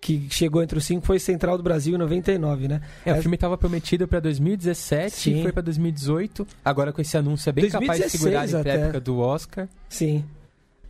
que 0.00 0.28
chegou 0.30 0.62
entre 0.62 0.78
os 0.78 0.84
cinco 0.84 1.04
foi 1.06 1.18
Central 1.18 1.56
do 1.56 1.62
Brasil 1.62 1.94
em 1.94 1.98
99, 1.98 2.68
né? 2.68 2.80
É, 3.04 3.12
o 3.12 3.20
filme 3.20 3.34
estava 3.34 3.58
prometido 3.58 4.06
para 4.06 4.20
2017 4.20 5.10
Sim. 5.14 5.38
e 5.38 5.42
foi 5.42 5.52
para 5.52 5.62
2018. 5.62 6.46
Agora 6.64 6.92
com 6.92 7.00
esse 7.00 7.16
anúncio 7.16 7.48
é 7.50 7.52
bem 7.52 7.68
capaz 7.68 7.98
de 7.98 8.04
2016 8.04 8.50
segurar 8.50 8.60
até. 8.60 8.82
época 8.84 9.00
do 9.00 9.18
Oscar. 9.18 9.68
Sim. 9.88 10.24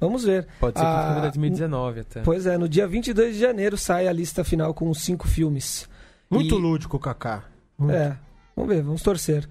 Vamos 0.00 0.24
ver. 0.24 0.46
Pode 0.60 0.78
ser 0.78 0.84
que 0.84 0.90
Ah, 0.90 1.06
filme 1.08 1.20
2019 1.22 2.00
até. 2.00 2.20
Pois 2.20 2.46
é, 2.46 2.56
no 2.58 2.68
dia 2.68 2.86
22 2.86 3.34
de 3.34 3.40
janeiro 3.40 3.76
sai 3.76 4.06
a 4.06 4.12
lista 4.12 4.44
final 4.44 4.72
com 4.74 4.88
os 4.90 5.00
cinco 5.02 5.26
filmes. 5.26 5.88
Muito 6.30 6.54
E- 6.54 6.58
lúdico 6.60 6.96
o 6.98 7.00
Kaká. 7.00 7.44
Muito. 7.78 7.94
É, 7.96 8.16
vamos 8.54 8.74
ver, 8.74 8.82
vamos 8.82 9.02
torcer. 9.02 9.48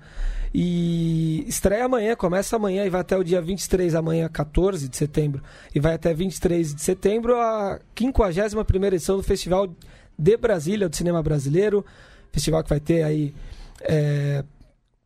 E 0.60 1.46
estreia 1.48 1.86
amanhã, 1.86 2.16
começa 2.16 2.56
amanhã 2.56 2.84
e 2.84 2.90
vai 2.90 3.02
até 3.02 3.16
o 3.16 3.24
dia 3.24 3.40
23, 3.40 3.94
amanhã 3.94 4.28
14 4.28 4.90
de 4.90 4.98
setembro, 4.98 5.44
e 5.76 5.80
vai 5.80 5.94
até 5.94 6.12
23 6.16 6.74
de 6.74 6.82
setembro 6.82 7.36
a 7.36 7.80
51ª 7.96 8.88
edição 8.88 9.18
do 9.18 9.22
Festival 9.22 9.70
de 10.18 10.36
Brasília, 10.36 10.90
do 10.90 10.96
Cinema 10.96 11.22
Brasileiro. 11.22 11.86
Festival 12.32 12.64
que 12.64 12.72
vai 12.72 12.80
ter 12.80 13.04
aí 13.04 13.36
é, 13.82 14.44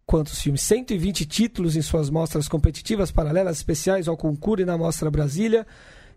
quantos 0.06 0.42
filmes? 0.42 0.62
120 0.62 1.26
títulos 1.26 1.76
em 1.76 1.82
suas 1.82 2.10
mostras 2.10 2.48
competitivas, 2.48 3.12
paralelas, 3.12 3.58
especiais 3.58 4.08
ao 4.08 4.16
concurso 4.16 4.62
e 4.62 4.66
na 4.66 4.78
Mostra 4.78 5.12
Brasília. 5.12 5.68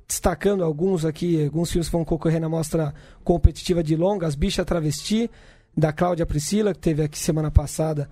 Destacando 0.06 0.62
alguns 0.62 1.04
aqui, 1.04 1.42
alguns 1.44 1.72
filmes 1.72 1.88
que 1.88 1.92
vão 1.92 2.04
concorrer 2.04 2.40
na 2.40 2.48
mostra 2.48 2.94
competitiva 3.24 3.82
de 3.82 3.96
longas, 3.96 4.36
Bicha 4.36 4.64
Travesti, 4.64 5.28
da 5.76 5.92
Cláudia 5.92 6.24
Priscila, 6.24 6.72
que 6.72 6.78
teve 6.78 7.02
aqui 7.02 7.18
semana 7.18 7.50
passada 7.50 8.08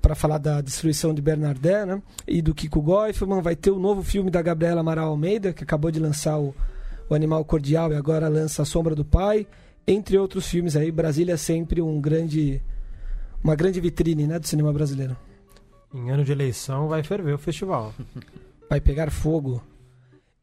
para 0.00 0.14
falar 0.14 0.38
da 0.38 0.60
destruição 0.60 1.12
de 1.12 1.20
Bernardé, 1.20 1.84
né? 1.84 2.02
E 2.26 2.40
do 2.40 2.54
Kiko 2.54 2.80
Goifman. 2.80 3.42
Vai 3.42 3.56
ter 3.56 3.70
o 3.70 3.78
novo 3.78 4.02
filme 4.02 4.30
da 4.30 4.40
Gabriela 4.42 4.80
Amaral 4.80 5.08
Almeida, 5.08 5.52
que 5.52 5.62
acabou 5.62 5.90
de 5.90 6.00
lançar 6.00 6.38
o, 6.38 6.54
o 7.08 7.14
Animal 7.14 7.44
Cordial 7.44 7.92
e 7.92 7.96
agora 7.96 8.28
lança 8.28 8.62
A 8.62 8.64
Sombra 8.64 8.94
do 8.94 9.04
Pai. 9.04 9.46
Entre 9.86 10.16
outros 10.16 10.46
filmes 10.46 10.76
aí, 10.76 10.90
Brasília 10.90 11.34
é 11.34 11.36
sempre 11.36 11.82
um 11.82 12.00
grande, 12.00 12.62
uma 13.42 13.54
grande 13.54 13.80
vitrine 13.80 14.26
né, 14.26 14.38
do 14.38 14.46
cinema 14.46 14.72
brasileiro. 14.72 15.16
Em 15.92 16.10
ano 16.10 16.24
de 16.24 16.32
eleição 16.32 16.88
vai 16.88 17.02
ferver 17.02 17.34
o 17.34 17.38
festival. 17.38 17.92
Vai 18.68 18.80
pegar 18.80 19.10
fogo. 19.10 19.60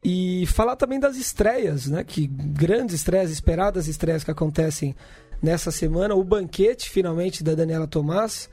E 0.04 0.44
falar 0.48 0.76
também 0.76 1.00
das 1.00 1.16
estreias, 1.16 1.86
né? 1.86 2.04
Que 2.04 2.26
grandes 2.26 2.96
estreias, 2.96 3.30
esperadas 3.30 3.88
estreias 3.88 4.22
que 4.22 4.30
acontecem 4.30 4.94
nessa 5.42 5.70
semana. 5.70 6.14
O 6.14 6.22
Banquete, 6.22 6.90
finalmente, 6.90 7.42
da 7.42 7.54
Daniela 7.54 7.86
Tomás. 7.86 8.50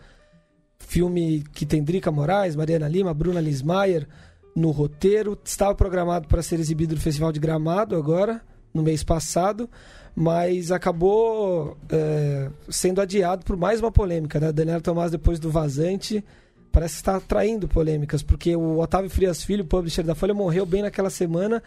Filme 0.88 1.44
que 1.54 1.66
tem 1.66 1.84
Drica 1.84 2.12
Moraes, 2.12 2.56
Mariana 2.56 2.88
Lima, 2.88 3.14
Bruna 3.14 3.42
Lismayer 3.42 4.08
no 4.56 4.72
roteiro. 4.72 5.38
Estava 5.44 5.74
programado 5.76 6.28
para 6.28 6.42
ser 6.42 6.60
exibido 6.60 6.96
no 6.96 7.02
Festival 7.02 7.32
de 7.32 7.40
Gramado 7.40 7.96
agora, 7.96 8.42
no 8.74 8.82
mês 8.84 9.04
passado, 9.04 9.70
mas 10.16 10.72
acabou 10.72 11.78
é, 11.90 12.50
sendo 12.70 13.02
adiado 13.02 13.44
por 13.46 13.58
mais 13.58 13.80
uma 13.80 13.92
polêmica. 13.92 14.40
Né? 14.40 14.52
Daniela 14.52 14.82
Tomás, 14.82 15.12
depois 15.12 15.40
do 15.40 15.50
Vazante, 15.50 16.24
parece 16.72 16.96
estar 16.96 17.16
atraindo 17.16 17.68
polêmicas, 17.68 18.22
porque 18.22 18.56
o 18.56 18.80
Otávio 18.80 19.10
Frias 19.10 19.44
Filho, 19.44 19.66
publisher 19.66 20.04
da 20.04 20.14
Folha, 20.16 20.34
morreu 20.34 20.66
bem 20.66 20.82
naquela 20.82 21.10
semana 21.10 21.64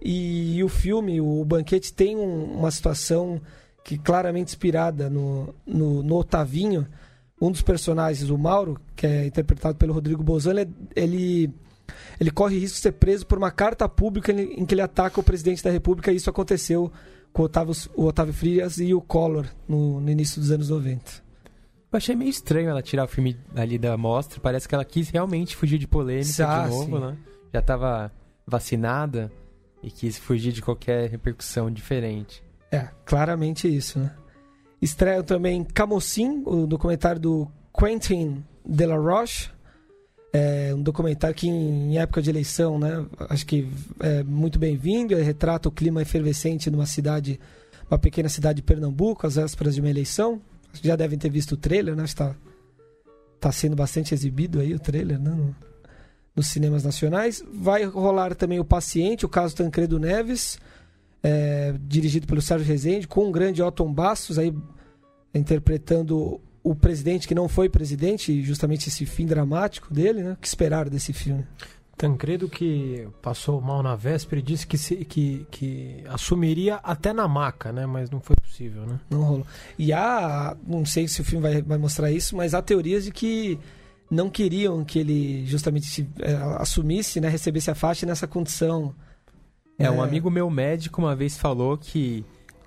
e, 0.00 0.62
o 0.62 0.68
filme, 0.68 1.20
o 1.20 1.44
Banquete, 1.44 1.92
tem 1.92 2.16
um- 2.16 2.58
uma 2.58 2.70
situação 2.70 3.40
que 3.84 3.96
claramente 3.98 4.48
inspirada 4.48 5.08
no, 5.10 5.54
no, 5.66 6.02
no 6.02 6.16
Otavinho. 6.16 6.86
Um 7.42 7.50
dos 7.50 7.60
personagens, 7.60 8.30
o 8.30 8.38
Mauro, 8.38 8.80
que 8.94 9.04
é 9.04 9.26
interpretado 9.26 9.76
pelo 9.76 9.92
Rodrigo 9.92 10.22
Bozano, 10.22 10.60
ele, 10.60 10.70
ele, 10.94 11.50
ele 12.20 12.30
corre 12.30 12.56
risco 12.56 12.76
de 12.76 12.82
ser 12.82 12.92
preso 12.92 13.26
por 13.26 13.36
uma 13.36 13.50
carta 13.50 13.88
pública 13.88 14.30
em, 14.30 14.64
que 14.64 14.72
ele 14.72 14.80
ataca 14.80 15.18
o 15.18 15.24
presidente 15.24 15.60
da 15.60 15.68
República 15.70 16.12
e 16.12 16.16
isso 16.16 16.30
aconteceu 16.30 16.92
com 17.32 17.42
o 17.42 17.46
Otávio, 17.46 17.74
o 17.96 18.04
Otávio 18.04 18.32
Frias 18.32 18.78
e 18.78 18.94
o 18.94 19.00
Collor 19.00 19.46
no, 19.66 20.00
no 20.00 20.08
início 20.08 20.40
dos 20.40 20.52
anos 20.52 20.68
90. 20.68 21.02
Eu 21.90 21.96
achei 21.96 22.14
meio 22.14 22.30
estranho 22.30 22.70
ela 22.70 22.80
tirar 22.80 23.04
o 23.04 23.08
filme 23.08 23.36
ali 23.56 23.76
da 23.76 23.96
mostra. 23.96 24.38
Parece 24.40 24.68
que 24.68 24.74
ela 24.76 24.84
quis 24.84 25.08
realmente 25.08 25.56
fugir 25.56 25.78
de 25.78 25.88
polêmica 25.88 26.46
Ah, 26.46 26.62
de 26.62 26.70
novo, 26.70 26.96
sim. 26.96 27.04
né? 27.04 27.16
Já 27.52 27.60
tava 27.60 28.12
vacinada 28.46 29.32
e 29.82 29.90
quis 29.90 30.16
fugir 30.16 30.52
de 30.52 30.62
qualquer 30.62 31.10
repercussão 31.10 31.68
diferente. 31.70 32.40
É, 32.70 32.88
claramente 33.04 33.66
isso, 33.66 33.98
né? 33.98 34.12
Estreia 34.82 35.22
também 35.22 35.62
Camocim, 35.62 36.42
o 36.44 36.66
documentário 36.66 37.20
do 37.20 37.48
Quentin 37.72 38.42
Delaroche. 38.66 39.48
É 40.32 40.74
um 40.74 40.82
documentário 40.82 41.36
que, 41.36 41.46
em 41.46 41.98
época 41.98 42.20
de 42.20 42.30
eleição, 42.30 42.80
né, 42.80 43.06
acho 43.28 43.46
que 43.46 43.68
é 44.00 44.24
muito 44.24 44.58
bem-vindo. 44.58 45.14
Ele 45.14 45.22
retrata 45.22 45.68
o 45.68 45.72
clima 45.72 46.02
efervescente 46.02 46.68
numa 46.68 46.86
cidade, 46.86 47.38
uma 47.88 47.98
pequena 47.98 48.28
cidade 48.28 48.56
de 48.56 48.62
Pernambuco, 48.62 49.24
às 49.24 49.36
vésperas 49.36 49.76
de 49.76 49.80
uma 49.80 49.90
eleição. 49.90 50.40
Já 50.82 50.96
devem 50.96 51.18
ter 51.18 51.30
visto 51.30 51.52
o 51.52 51.56
trailer, 51.56 51.94
né? 51.94 52.04
Está 52.04 52.34
tá 53.38 53.52
sendo 53.52 53.76
bastante 53.76 54.14
exibido 54.14 54.58
aí 54.58 54.74
o 54.74 54.80
trailer, 54.80 55.18
né? 55.18 55.30
No, 55.30 55.54
nos 56.34 56.48
cinemas 56.48 56.82
nacionais. 56.82 57.44
Vai 57.52 57.84
rolar 57.84 58.34
também 58.34 58.58
o 58.58 58.64
Paciente, 58.64 59.24
o 59.24 59.28
caso 59.28 59.54
Tancredo 59.54 59.98
Neves, 59.98 60.58
é, 61.22 61.74
dirigido 61.80 62.26
pelo 62.26 62.42
Sérgio 62.42 62.66
Rezende, 62.66 63.06
com 63.06 63.28
o 63.28 63.32
grande 63.32 63.62
Otton 63.62 63.92
Bastos 63.92 64.38
aí 64.38 64.52
interpretando 65.34 66.40
o 66.62 66.74
presidente 66.74 67.26
que 67.26 67.34
não 67.34 67.48
foi 67.48 67.68
presidente, 67.68 68.42
justamente 68.42 68.88
esse 68.88 69.04
fim 69.04 69.26
dramático 69.26 69.92
dele, 69.92 70.22
né? 70.22 70.32
O 70.32 70.36
que 70.36 70.46
esperar 70.46 70.88
desse 70.88 71.12
filme? 71.12 71.44
Tancredo 71.96 72.48
que 72.48 73.06
passou 73.20 73.60
mal 73.60 73.82
na 73.82 73.94
véspera 73.94 74.40
e 74.40 74.42
disse 74.42 74.66
que, 74.66 74.78
se, 74.78 75.04
que, 75.04 75.46
que 75.50 76.02
assumiria 76.08 76.76
até 76.76 77.12
na 77.12 77.28
maca, 77.28 77.72
né? 77.72 77.86
Mas 77.86 78.10
não 78.10 78.20
foi 78.20 78.36
possível, 78.36 78.86
né? 78.86 78.98
Não 79.10 79.22
rolou. 79.22 79.46
E 79.78 79.92
há, 79.92 80.56
não 80.66 80.84
sei 80.84 81.06
se 81.06 81.20
o 81.20 81.24
filme 81.24 81.42
vai, 81.42 81.62
vai 81.62 81.78
mostrar 81.78 82.10
isso, 82.10 82.36
mas 82.36 82.54
há 82.54 82.62
teorias 82.62 83.04
de 83.04 83.12
que 83.12 83.58
não 84.10 84.28
queriam 84.28 84.84
que 84.84 84.98
ele 84.98 85.46
justamente 85.46 86.08
é, 86.20 86.34
assumisse, 86.58 87.20
né? 87.20 87.28
Recebesse 87.28 87.70
a 87.70 87.74
faixa 87.74 88.06
nessa 88.06 88.26
condição. 88.26 88.94
É, 89.86 89.90
um 89.90 90.02
amigo 90.02 90.30
meu 90.30 90.48
médico 90.50 91.00
uma 91.00 91.14
vez 91.14 91.36
falou 91.36 91.76
que 91.76 92.24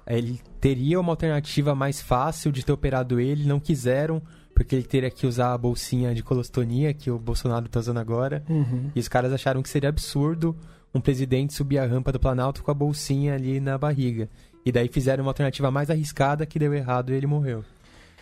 ele 0.08 0.40
teria 0.60 1.00
uma 1.00 1.12
alternativa 1.12 1.74
mais 1.74 2.02
fácil 2.02 2.52
de 2.52 2.64
ter 2.64 2.72
operado 2.72 3.20
ele, 3.20 3.46
não 3.46 3.60
quiseram, 3.60 4.22
porque 4.54 4.76
ele 4.76 4.84
teria 4.84 5.10
que 5.10 5.26
usar 5.28 5.54
a 5.54 5.58
bolsinha 5.58 6.14
de 6.14 6.24
colostonia 6.24 6.94
que 6.94 7.10
o 7.12 7.18
Bolsonaro 7.18 7.66
está 7.66 7.80
usando 7.80 7.98
agora. 7.98 8.44
Uhum. 8.48 8.92
E 8.96 9.00
os 9.00 9.08
caras 9.08 9.34
acharam 9.34 9.62
que 9.62 9.70
seria 9.70 9.90
absurdo 9.90 10.56
um 10.94 11.02
presidente 11.02 11.54
subir 11.54 11.78
a 11.78 11.86
rampa 11.86 12.12
do 12.12 12.20
Planalto 12.20 12.64
com 12.64 12.72
a 12.72 12.74
bolsinha 12.74 13.36
ali 13.36 13.60
na 13.60 13.78
barriga. 13.78 14.30
E 14.66 14.72
daí 14.72 14.88
fizeram 14.88 15.24
uma 15.24 15.30
alternativa 15.30 15.70
mais 15.70 15.90
arriscada 15.90 16.46
que 16.46 16.58
deu 16.58 16.74
errado 16.74 17.12
e 17.12 17.16
ele 17.16 17.28
morreu. 17.28 17.64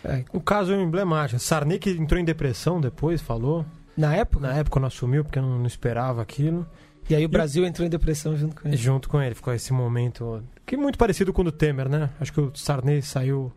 É, 0.04 0.26
o 0.34 0.41
caso 0.41 0.74
é 0.74 0.82
emblemático. 0.82 1.39
Sarney 1.39 1.80
que 1.80 1.91
entrou 1.91 2.20
em 2.20 2.26
depressão 2.26 2.82
depois, 2.82 3.22
falou. 3.22 3.66
Na 3.96 4.16
época? 4.16 4.48
Na 4.48 4.58
época 4.58 4.80
não 4.80 4.88
assumiu, 4.88 5.24
porque 5.24 5.39
não, 5.39 5.60
não 5.60 5.68
esperava 5.68 6.22
aquilo. 6.22 6.68
E 7.10 7.16
aí 7.16 7.26
o 7.26 7.30
Brasil 7.30 7.66
entrou 7.66 7.86
em 7.86 7.89
depressão 7.89 8.36
junto 8.36 8.56
com 8.62 8.68
ele. 8.68 8.78
Junto 8.78 9.10
com 9.10 9.22
ele, 9.22 9.36
ficou 9.36 9.54
esse 9.54 9.74
momento. 9.74 10.43
Que 10.66 10.76
é 10.76 10.78
muito 10.78 10.97
parecido 10.97 11.34
com 11.34 11.41
o 11.41 11.45
do 11.45 11.51
Temer, 11.51 11.89
né? 11.89 12.10
Acho 12.20 12.32
que 12.32 12.39
o 12.39 12.51
Sarney 12.56 13.01
saiu 13.01 13.51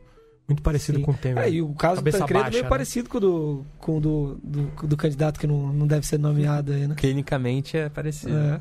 muito 0.49 0.63
parecido 0.63 0.99
Sim. 0.99 1.05
com 1.05 1.11
o 1.13 1.15
Temer. 1.15 1.45
É, 1.45 1.51
e 1.51 1.63
o 1.63 1.73
caso 1.75 1.97
Cabeça 1.97 2.19
do 2.19 2.21
Tancredo 2.23 2.41
baixa, 2.43 2.51
meio 2.53 2.63
né? 2.65 2.69
parecido 2.69 3.09
com 3.09 3.19
o 3.19 3.21
do, 3.21 3.67
com 3.79 3.97
o 3.99 4.01
do, 4.01 4.41
do, 4.43 4.87
do 4.89 4.97
candidato 4.97 5.39
que 5.39 5.47
não, 5.47 5.73
não 5.73 5.87
deve 5.87 6.07
ser 6.07 6.19
nomeado 6.19 6.73
aí, 6.73 6.87
né? 6.87 6.95
Clinicamente 6.97 7.77
é 7.77 7.89
parecido. 7.89 8.37
É. 8.37 8.61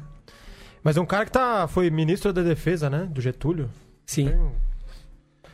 Mas 0.83 0.97
é 0.97 1.01
um 1.01 1.05
cara 1.05 1.25
que 1.25 1.31
tá, 1.31 1.67
foi 1.67 1.89
ministro 1.89 2.31
da 2.31 2.43
defesa, 2.43 2.89
né? 2.89 3.07
Do 3.11 3.19
Getúlio. 3.21 3.69
Sim. 4.05 4.27
Tem- 4.29 4.51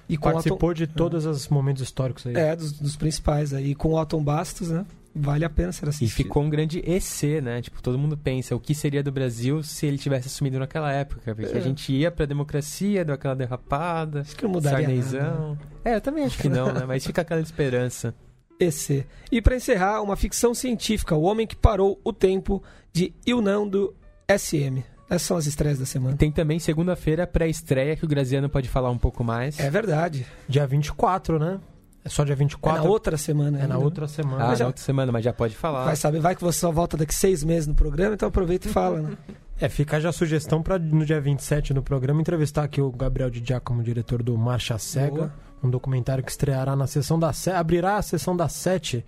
E 0.09 0.17
participou 0.17 0.69
Otton, 0.69 0.73
de 0.73 0.87
todos 0.87 1.25
os 1.25 1.47
momentos 1.47 1.81
históricos 1.81 2.27
aí. 2.27 2.35
é, 2.35 2.53
dos, 2.53 2.73
dos 2.73 2.97
principais 2.97 3.53
aí. 3.53 3.71
E 3.71 3.75
com 3.75 3.89
o 3.89 3.99
Otton 3.99 4.21
Bastos, 4.21 4.69
né? 4.69 4.85
Vale 5.13 5.43
a 5.43 5.49
pena 5.49 5.71
ser 5.73 5.85
E 5.85 5.89
assistido. 5.89 6.15
ficou 6.15 6.41
um 6.41 6.49
grande 6.49 6.79
EC, 6.85 7.41
né? 7.41 7.61
Tipo, 7.61 7.81
todo 7.81 7.97
mundo 7.99 8.17
pensa 8.17 8.55
o 8.55 8.59
que 8.59 8.73
seria 8.73 9.03
do 9.03 9.11
Brasil 9.11 9.61
se 9.61 9.85
ele 9.85 9.97
tivesse 9.97 10.27
assumido 10.27 10.57
naquela 10.57 10.91
época. 10.91 11.35
Porque 11.35 11.53
É. 11.53 11.57
a 11.57 11.61
gente 11.61 11.91
ia 11.91 12.09
pra 12.09 12.25
democracia, 12.25 13.03
deu 13.03 13.13
aquela 13.15 13.35
derrapada, 13.35 14.21
Acho 14.21 14.35
que 14.35 14.43
não 14.43 14.51
mudaria 14.51 14.87
nada. 14.87 15.01
Sarneyzão. 15.01 15.57
É, 15.83 15.95
eu 15.95 16.01
também 16.01 16.23
acho 16.23 16.37
que 16.37 16.47
não, 16.47 16.71
né? 16.73 16.85
Mas 16.87 17.05
fica 17.05 17.21
aquela 17.21 17.41
esperança. 17.41 18.15
EC. 18.59 19.05
E 19.31 19.41
para 19.41 19.55
encerrar, 19.55 20.01
uma 20.01 20.15
ficção 20.15 20.53
científica, 20.53 21.15
O 21.15 21.23
Homem 21.23 21.45
que 21.47 21.55
Parou 21.55 21.99
o 22.03 22.13
Tempo, 22.13 22.63
de 22.93 23.13
Ilnan 23.25 23.67
do 23.67 23.93
SM. 24.29 24.81
Essas 25.09 25.23
são 25.23 25.35
as 25.35 25.45
estreias 25.45 25.77
da 25.77 25.85
semana. 25.85 26.15
Tem 26.15 26.31
também 26.31 26.57
segunda-feira 26.57 27.27
pré-estreia 27.27 27.97
que 27.97 28.05
o 28.05 28.07
Graziano 28.07 28.47
pode 28.49 28.69
falar 28.69 28.89
um 28.91 28.97
pouco 28.97 29.25
mais. 29.25 29.59
É 29.59 29.69
verdade. 29.69 30.25
Dia 30.47 30.65
24, 30.65 31.37
né? 31.37 31.59
É 32.03 32.09
só 32.09 32.23
dia 32.23 32.33
É 32.33 32.35
24. 32.35 32.83
na 32.83 32.89
outra 32.89 33.15
semana. 33.17 33.57
É 33.59 33.67
na 33.67 33.75
ainda. 33.75 33.85
outra 33.85 34.07
semana. 34.07 34.47
Ah, 34.49 34.55
já- 34.55 34.63
na 34.65 34.67
outra 34.69 34.83
semana, 34.83 35.11
mas 35.11 35.23
já 35.23 35.31
pode 35.31 35.55
falar. 35.55 35.85
Vai 35.85 35.95
saber, 35.95 36.19
vai 36.19 36.35
que 36.35 36.41
você 36.41 36.59
só 36.59 36.71
volta 36.71 36.97
daqui 36.97 37.13
seis 37.13 37.43
meses 37.43 37.67
no 37.67 37.75
programa, 37.75 38.15
então 38.15 38.27
aproveita 38.27 38.67
e 38.67 38.71
fala, 38.71 39.01
né? 39.01 39.17
É, 39.59 39.69
fica 39.69 39.99
já 40.01 40.09
a 40.09 40.11
sugestão 40.11 40.63
para 40.63 40.79
no 40.79 41.05
dia 41.05 41.21
27 41.21 41.71
no 41.73 41.83
programa 41.83 42.19
entrevistar 42.19 42.63
aqui 42.63 42.81
o 42.81 42.91
Gabriel 42.91 43.29
de 43.29 43.43
Giacomo, 43.45 43.83
diretor 43.83 44.23
do 44.23 44.35
Marcha 44.35 44.75
Cega, 44.79 45.11
Boa. 45.15 45.33
um 45.63 45.69
documentário 45.69 46.23
que 46.23 46.31
estreará 46.31 46.75
na 46.75 46.87
sessão 46.87 47.19
da 47.19 47.31
se... 47.31 47.51
abrirá 47.51 47.97
a 47.97 48.01
sessão 48.01 48.35
das 48.35 48.53
7 48.53 49.05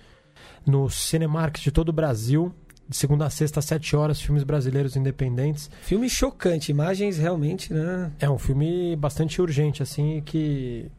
no 0.63 0.87
Cinemark 0.89 1.59
de 1.59 1.71
todo 1.71 1.89
o 1.89 1.93
Brasil, 1.93 2.53
de 2.87 2.95
segunda 2.95 3.25
a 3.25 3.29
sexta 3.31 3.59
às 3.59 3.65
7 3.65 3.95
horas, 3.95 4.21
filmes 4.21 4.43
brasileiros 4.43 4.95
independentes. 4.95 5.71
Filme 5.81 6.07
chocante, 6.07 6.69
imagens 6.69 7.17
realmente, 7.17 7.73
né? 7.73 8.11
É 8.19 8.29
um 8.29 8.37
filme 8.37 8.95
bastante 8.95 9.41
urgente 9.41 9.81
assim 9.81 10.21
que 10.23 10.91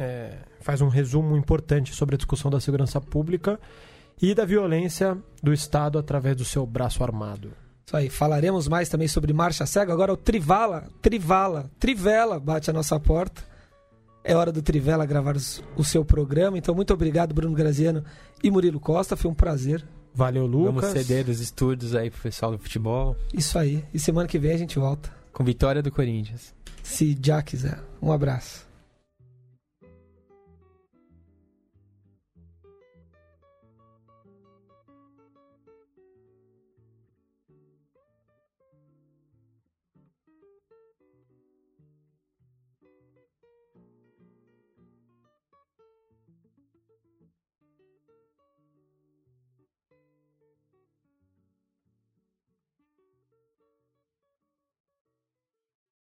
é, 0.00 0.38
faz 0.60 0.80
um 0.80 0.88
resumo 0.88 1.36
importante 1.36 1.94
sobre 1.94 2.14
a 2.14 2.18
discussão 2.18 2.50
da 2.50 2.58
segurança 2.58 3.00
pública 3.00 3.60
e 4.20 4.34
da 4.34 4.44
violência 4.44 5.16
do 5.42 5.52
Estado 5.52 5.98
através 5.98 6.34
do 6.36 6.44
seu 6.44 6.64
braço 6.66 7.04
armado. 7.04 7.52
Isso 7.86 7.96
aí, 7.96 8.08
falaremos 8.08 8.66
mais 8.68 8.88
também 8.88 9.08
sobre 9.08 9.32
Marcha 9.32 9.66
Cega. 9.66 9.92
Agora 9.92 10.12
o 10.12 10.16
Trivala, 10.16 10.88
Trivala, 11.02 11.70
Trivela 11.78 12.38
bate 12.40 12.70
a 12.70 12.72
nossa 12.72 12.98
porta. 12.98 13.42
É 14.22 14.34
hora 14.36 14.52
do 14.52 14.62
Trivela 14.62 15.04
gravar 15.06 15.34
os- 15.36 15.62
o 15.76 15.82
seu 15.82 16.04
programa. 16.04 16.56
Então, 16.56 16.74
muito 16.74 16.92
obrigado, 16.94 17.34
Bruno 17.34 17.54
Graziano 17.54 18.04
e 18.42 18.50
Murilo 18.50 18.78
Costa. 18.78 19.16
Foi 19.16 19.30
um 19.30 19.34
prazer. 19.34 19.84
Valeu, 20.14 20.48
Vamos 20.48 20.74
Lucas. 20.84 20.90
ceder 20.92 21.28
os 21.28 21.40
estúdios 21.40 21.94
aí 21.94 22.10
pro 22.10 22.20
pessoal 22.20 22.52
do 22.52 22.58
futebol. 22.58 23.16
Isso 23.34 23.58
aí. 23.58 23.84
E 23.94 23.98
semana 23.98 24.28
que 24.28 24.38
vem 24.38 24.52
a 24.52 24.58
gente 24.58 24.78
volta, 24.78 25.10
Com 25.32 25.42
vitória 25.44 25.82
do 25.82 25.90
Corinthians. 25.90 26.54
se 26.82 27.16
já 27.20 27.40
quiser. 27.42 27.80
Um 28.02 28.12
abraço. 28.12 28.68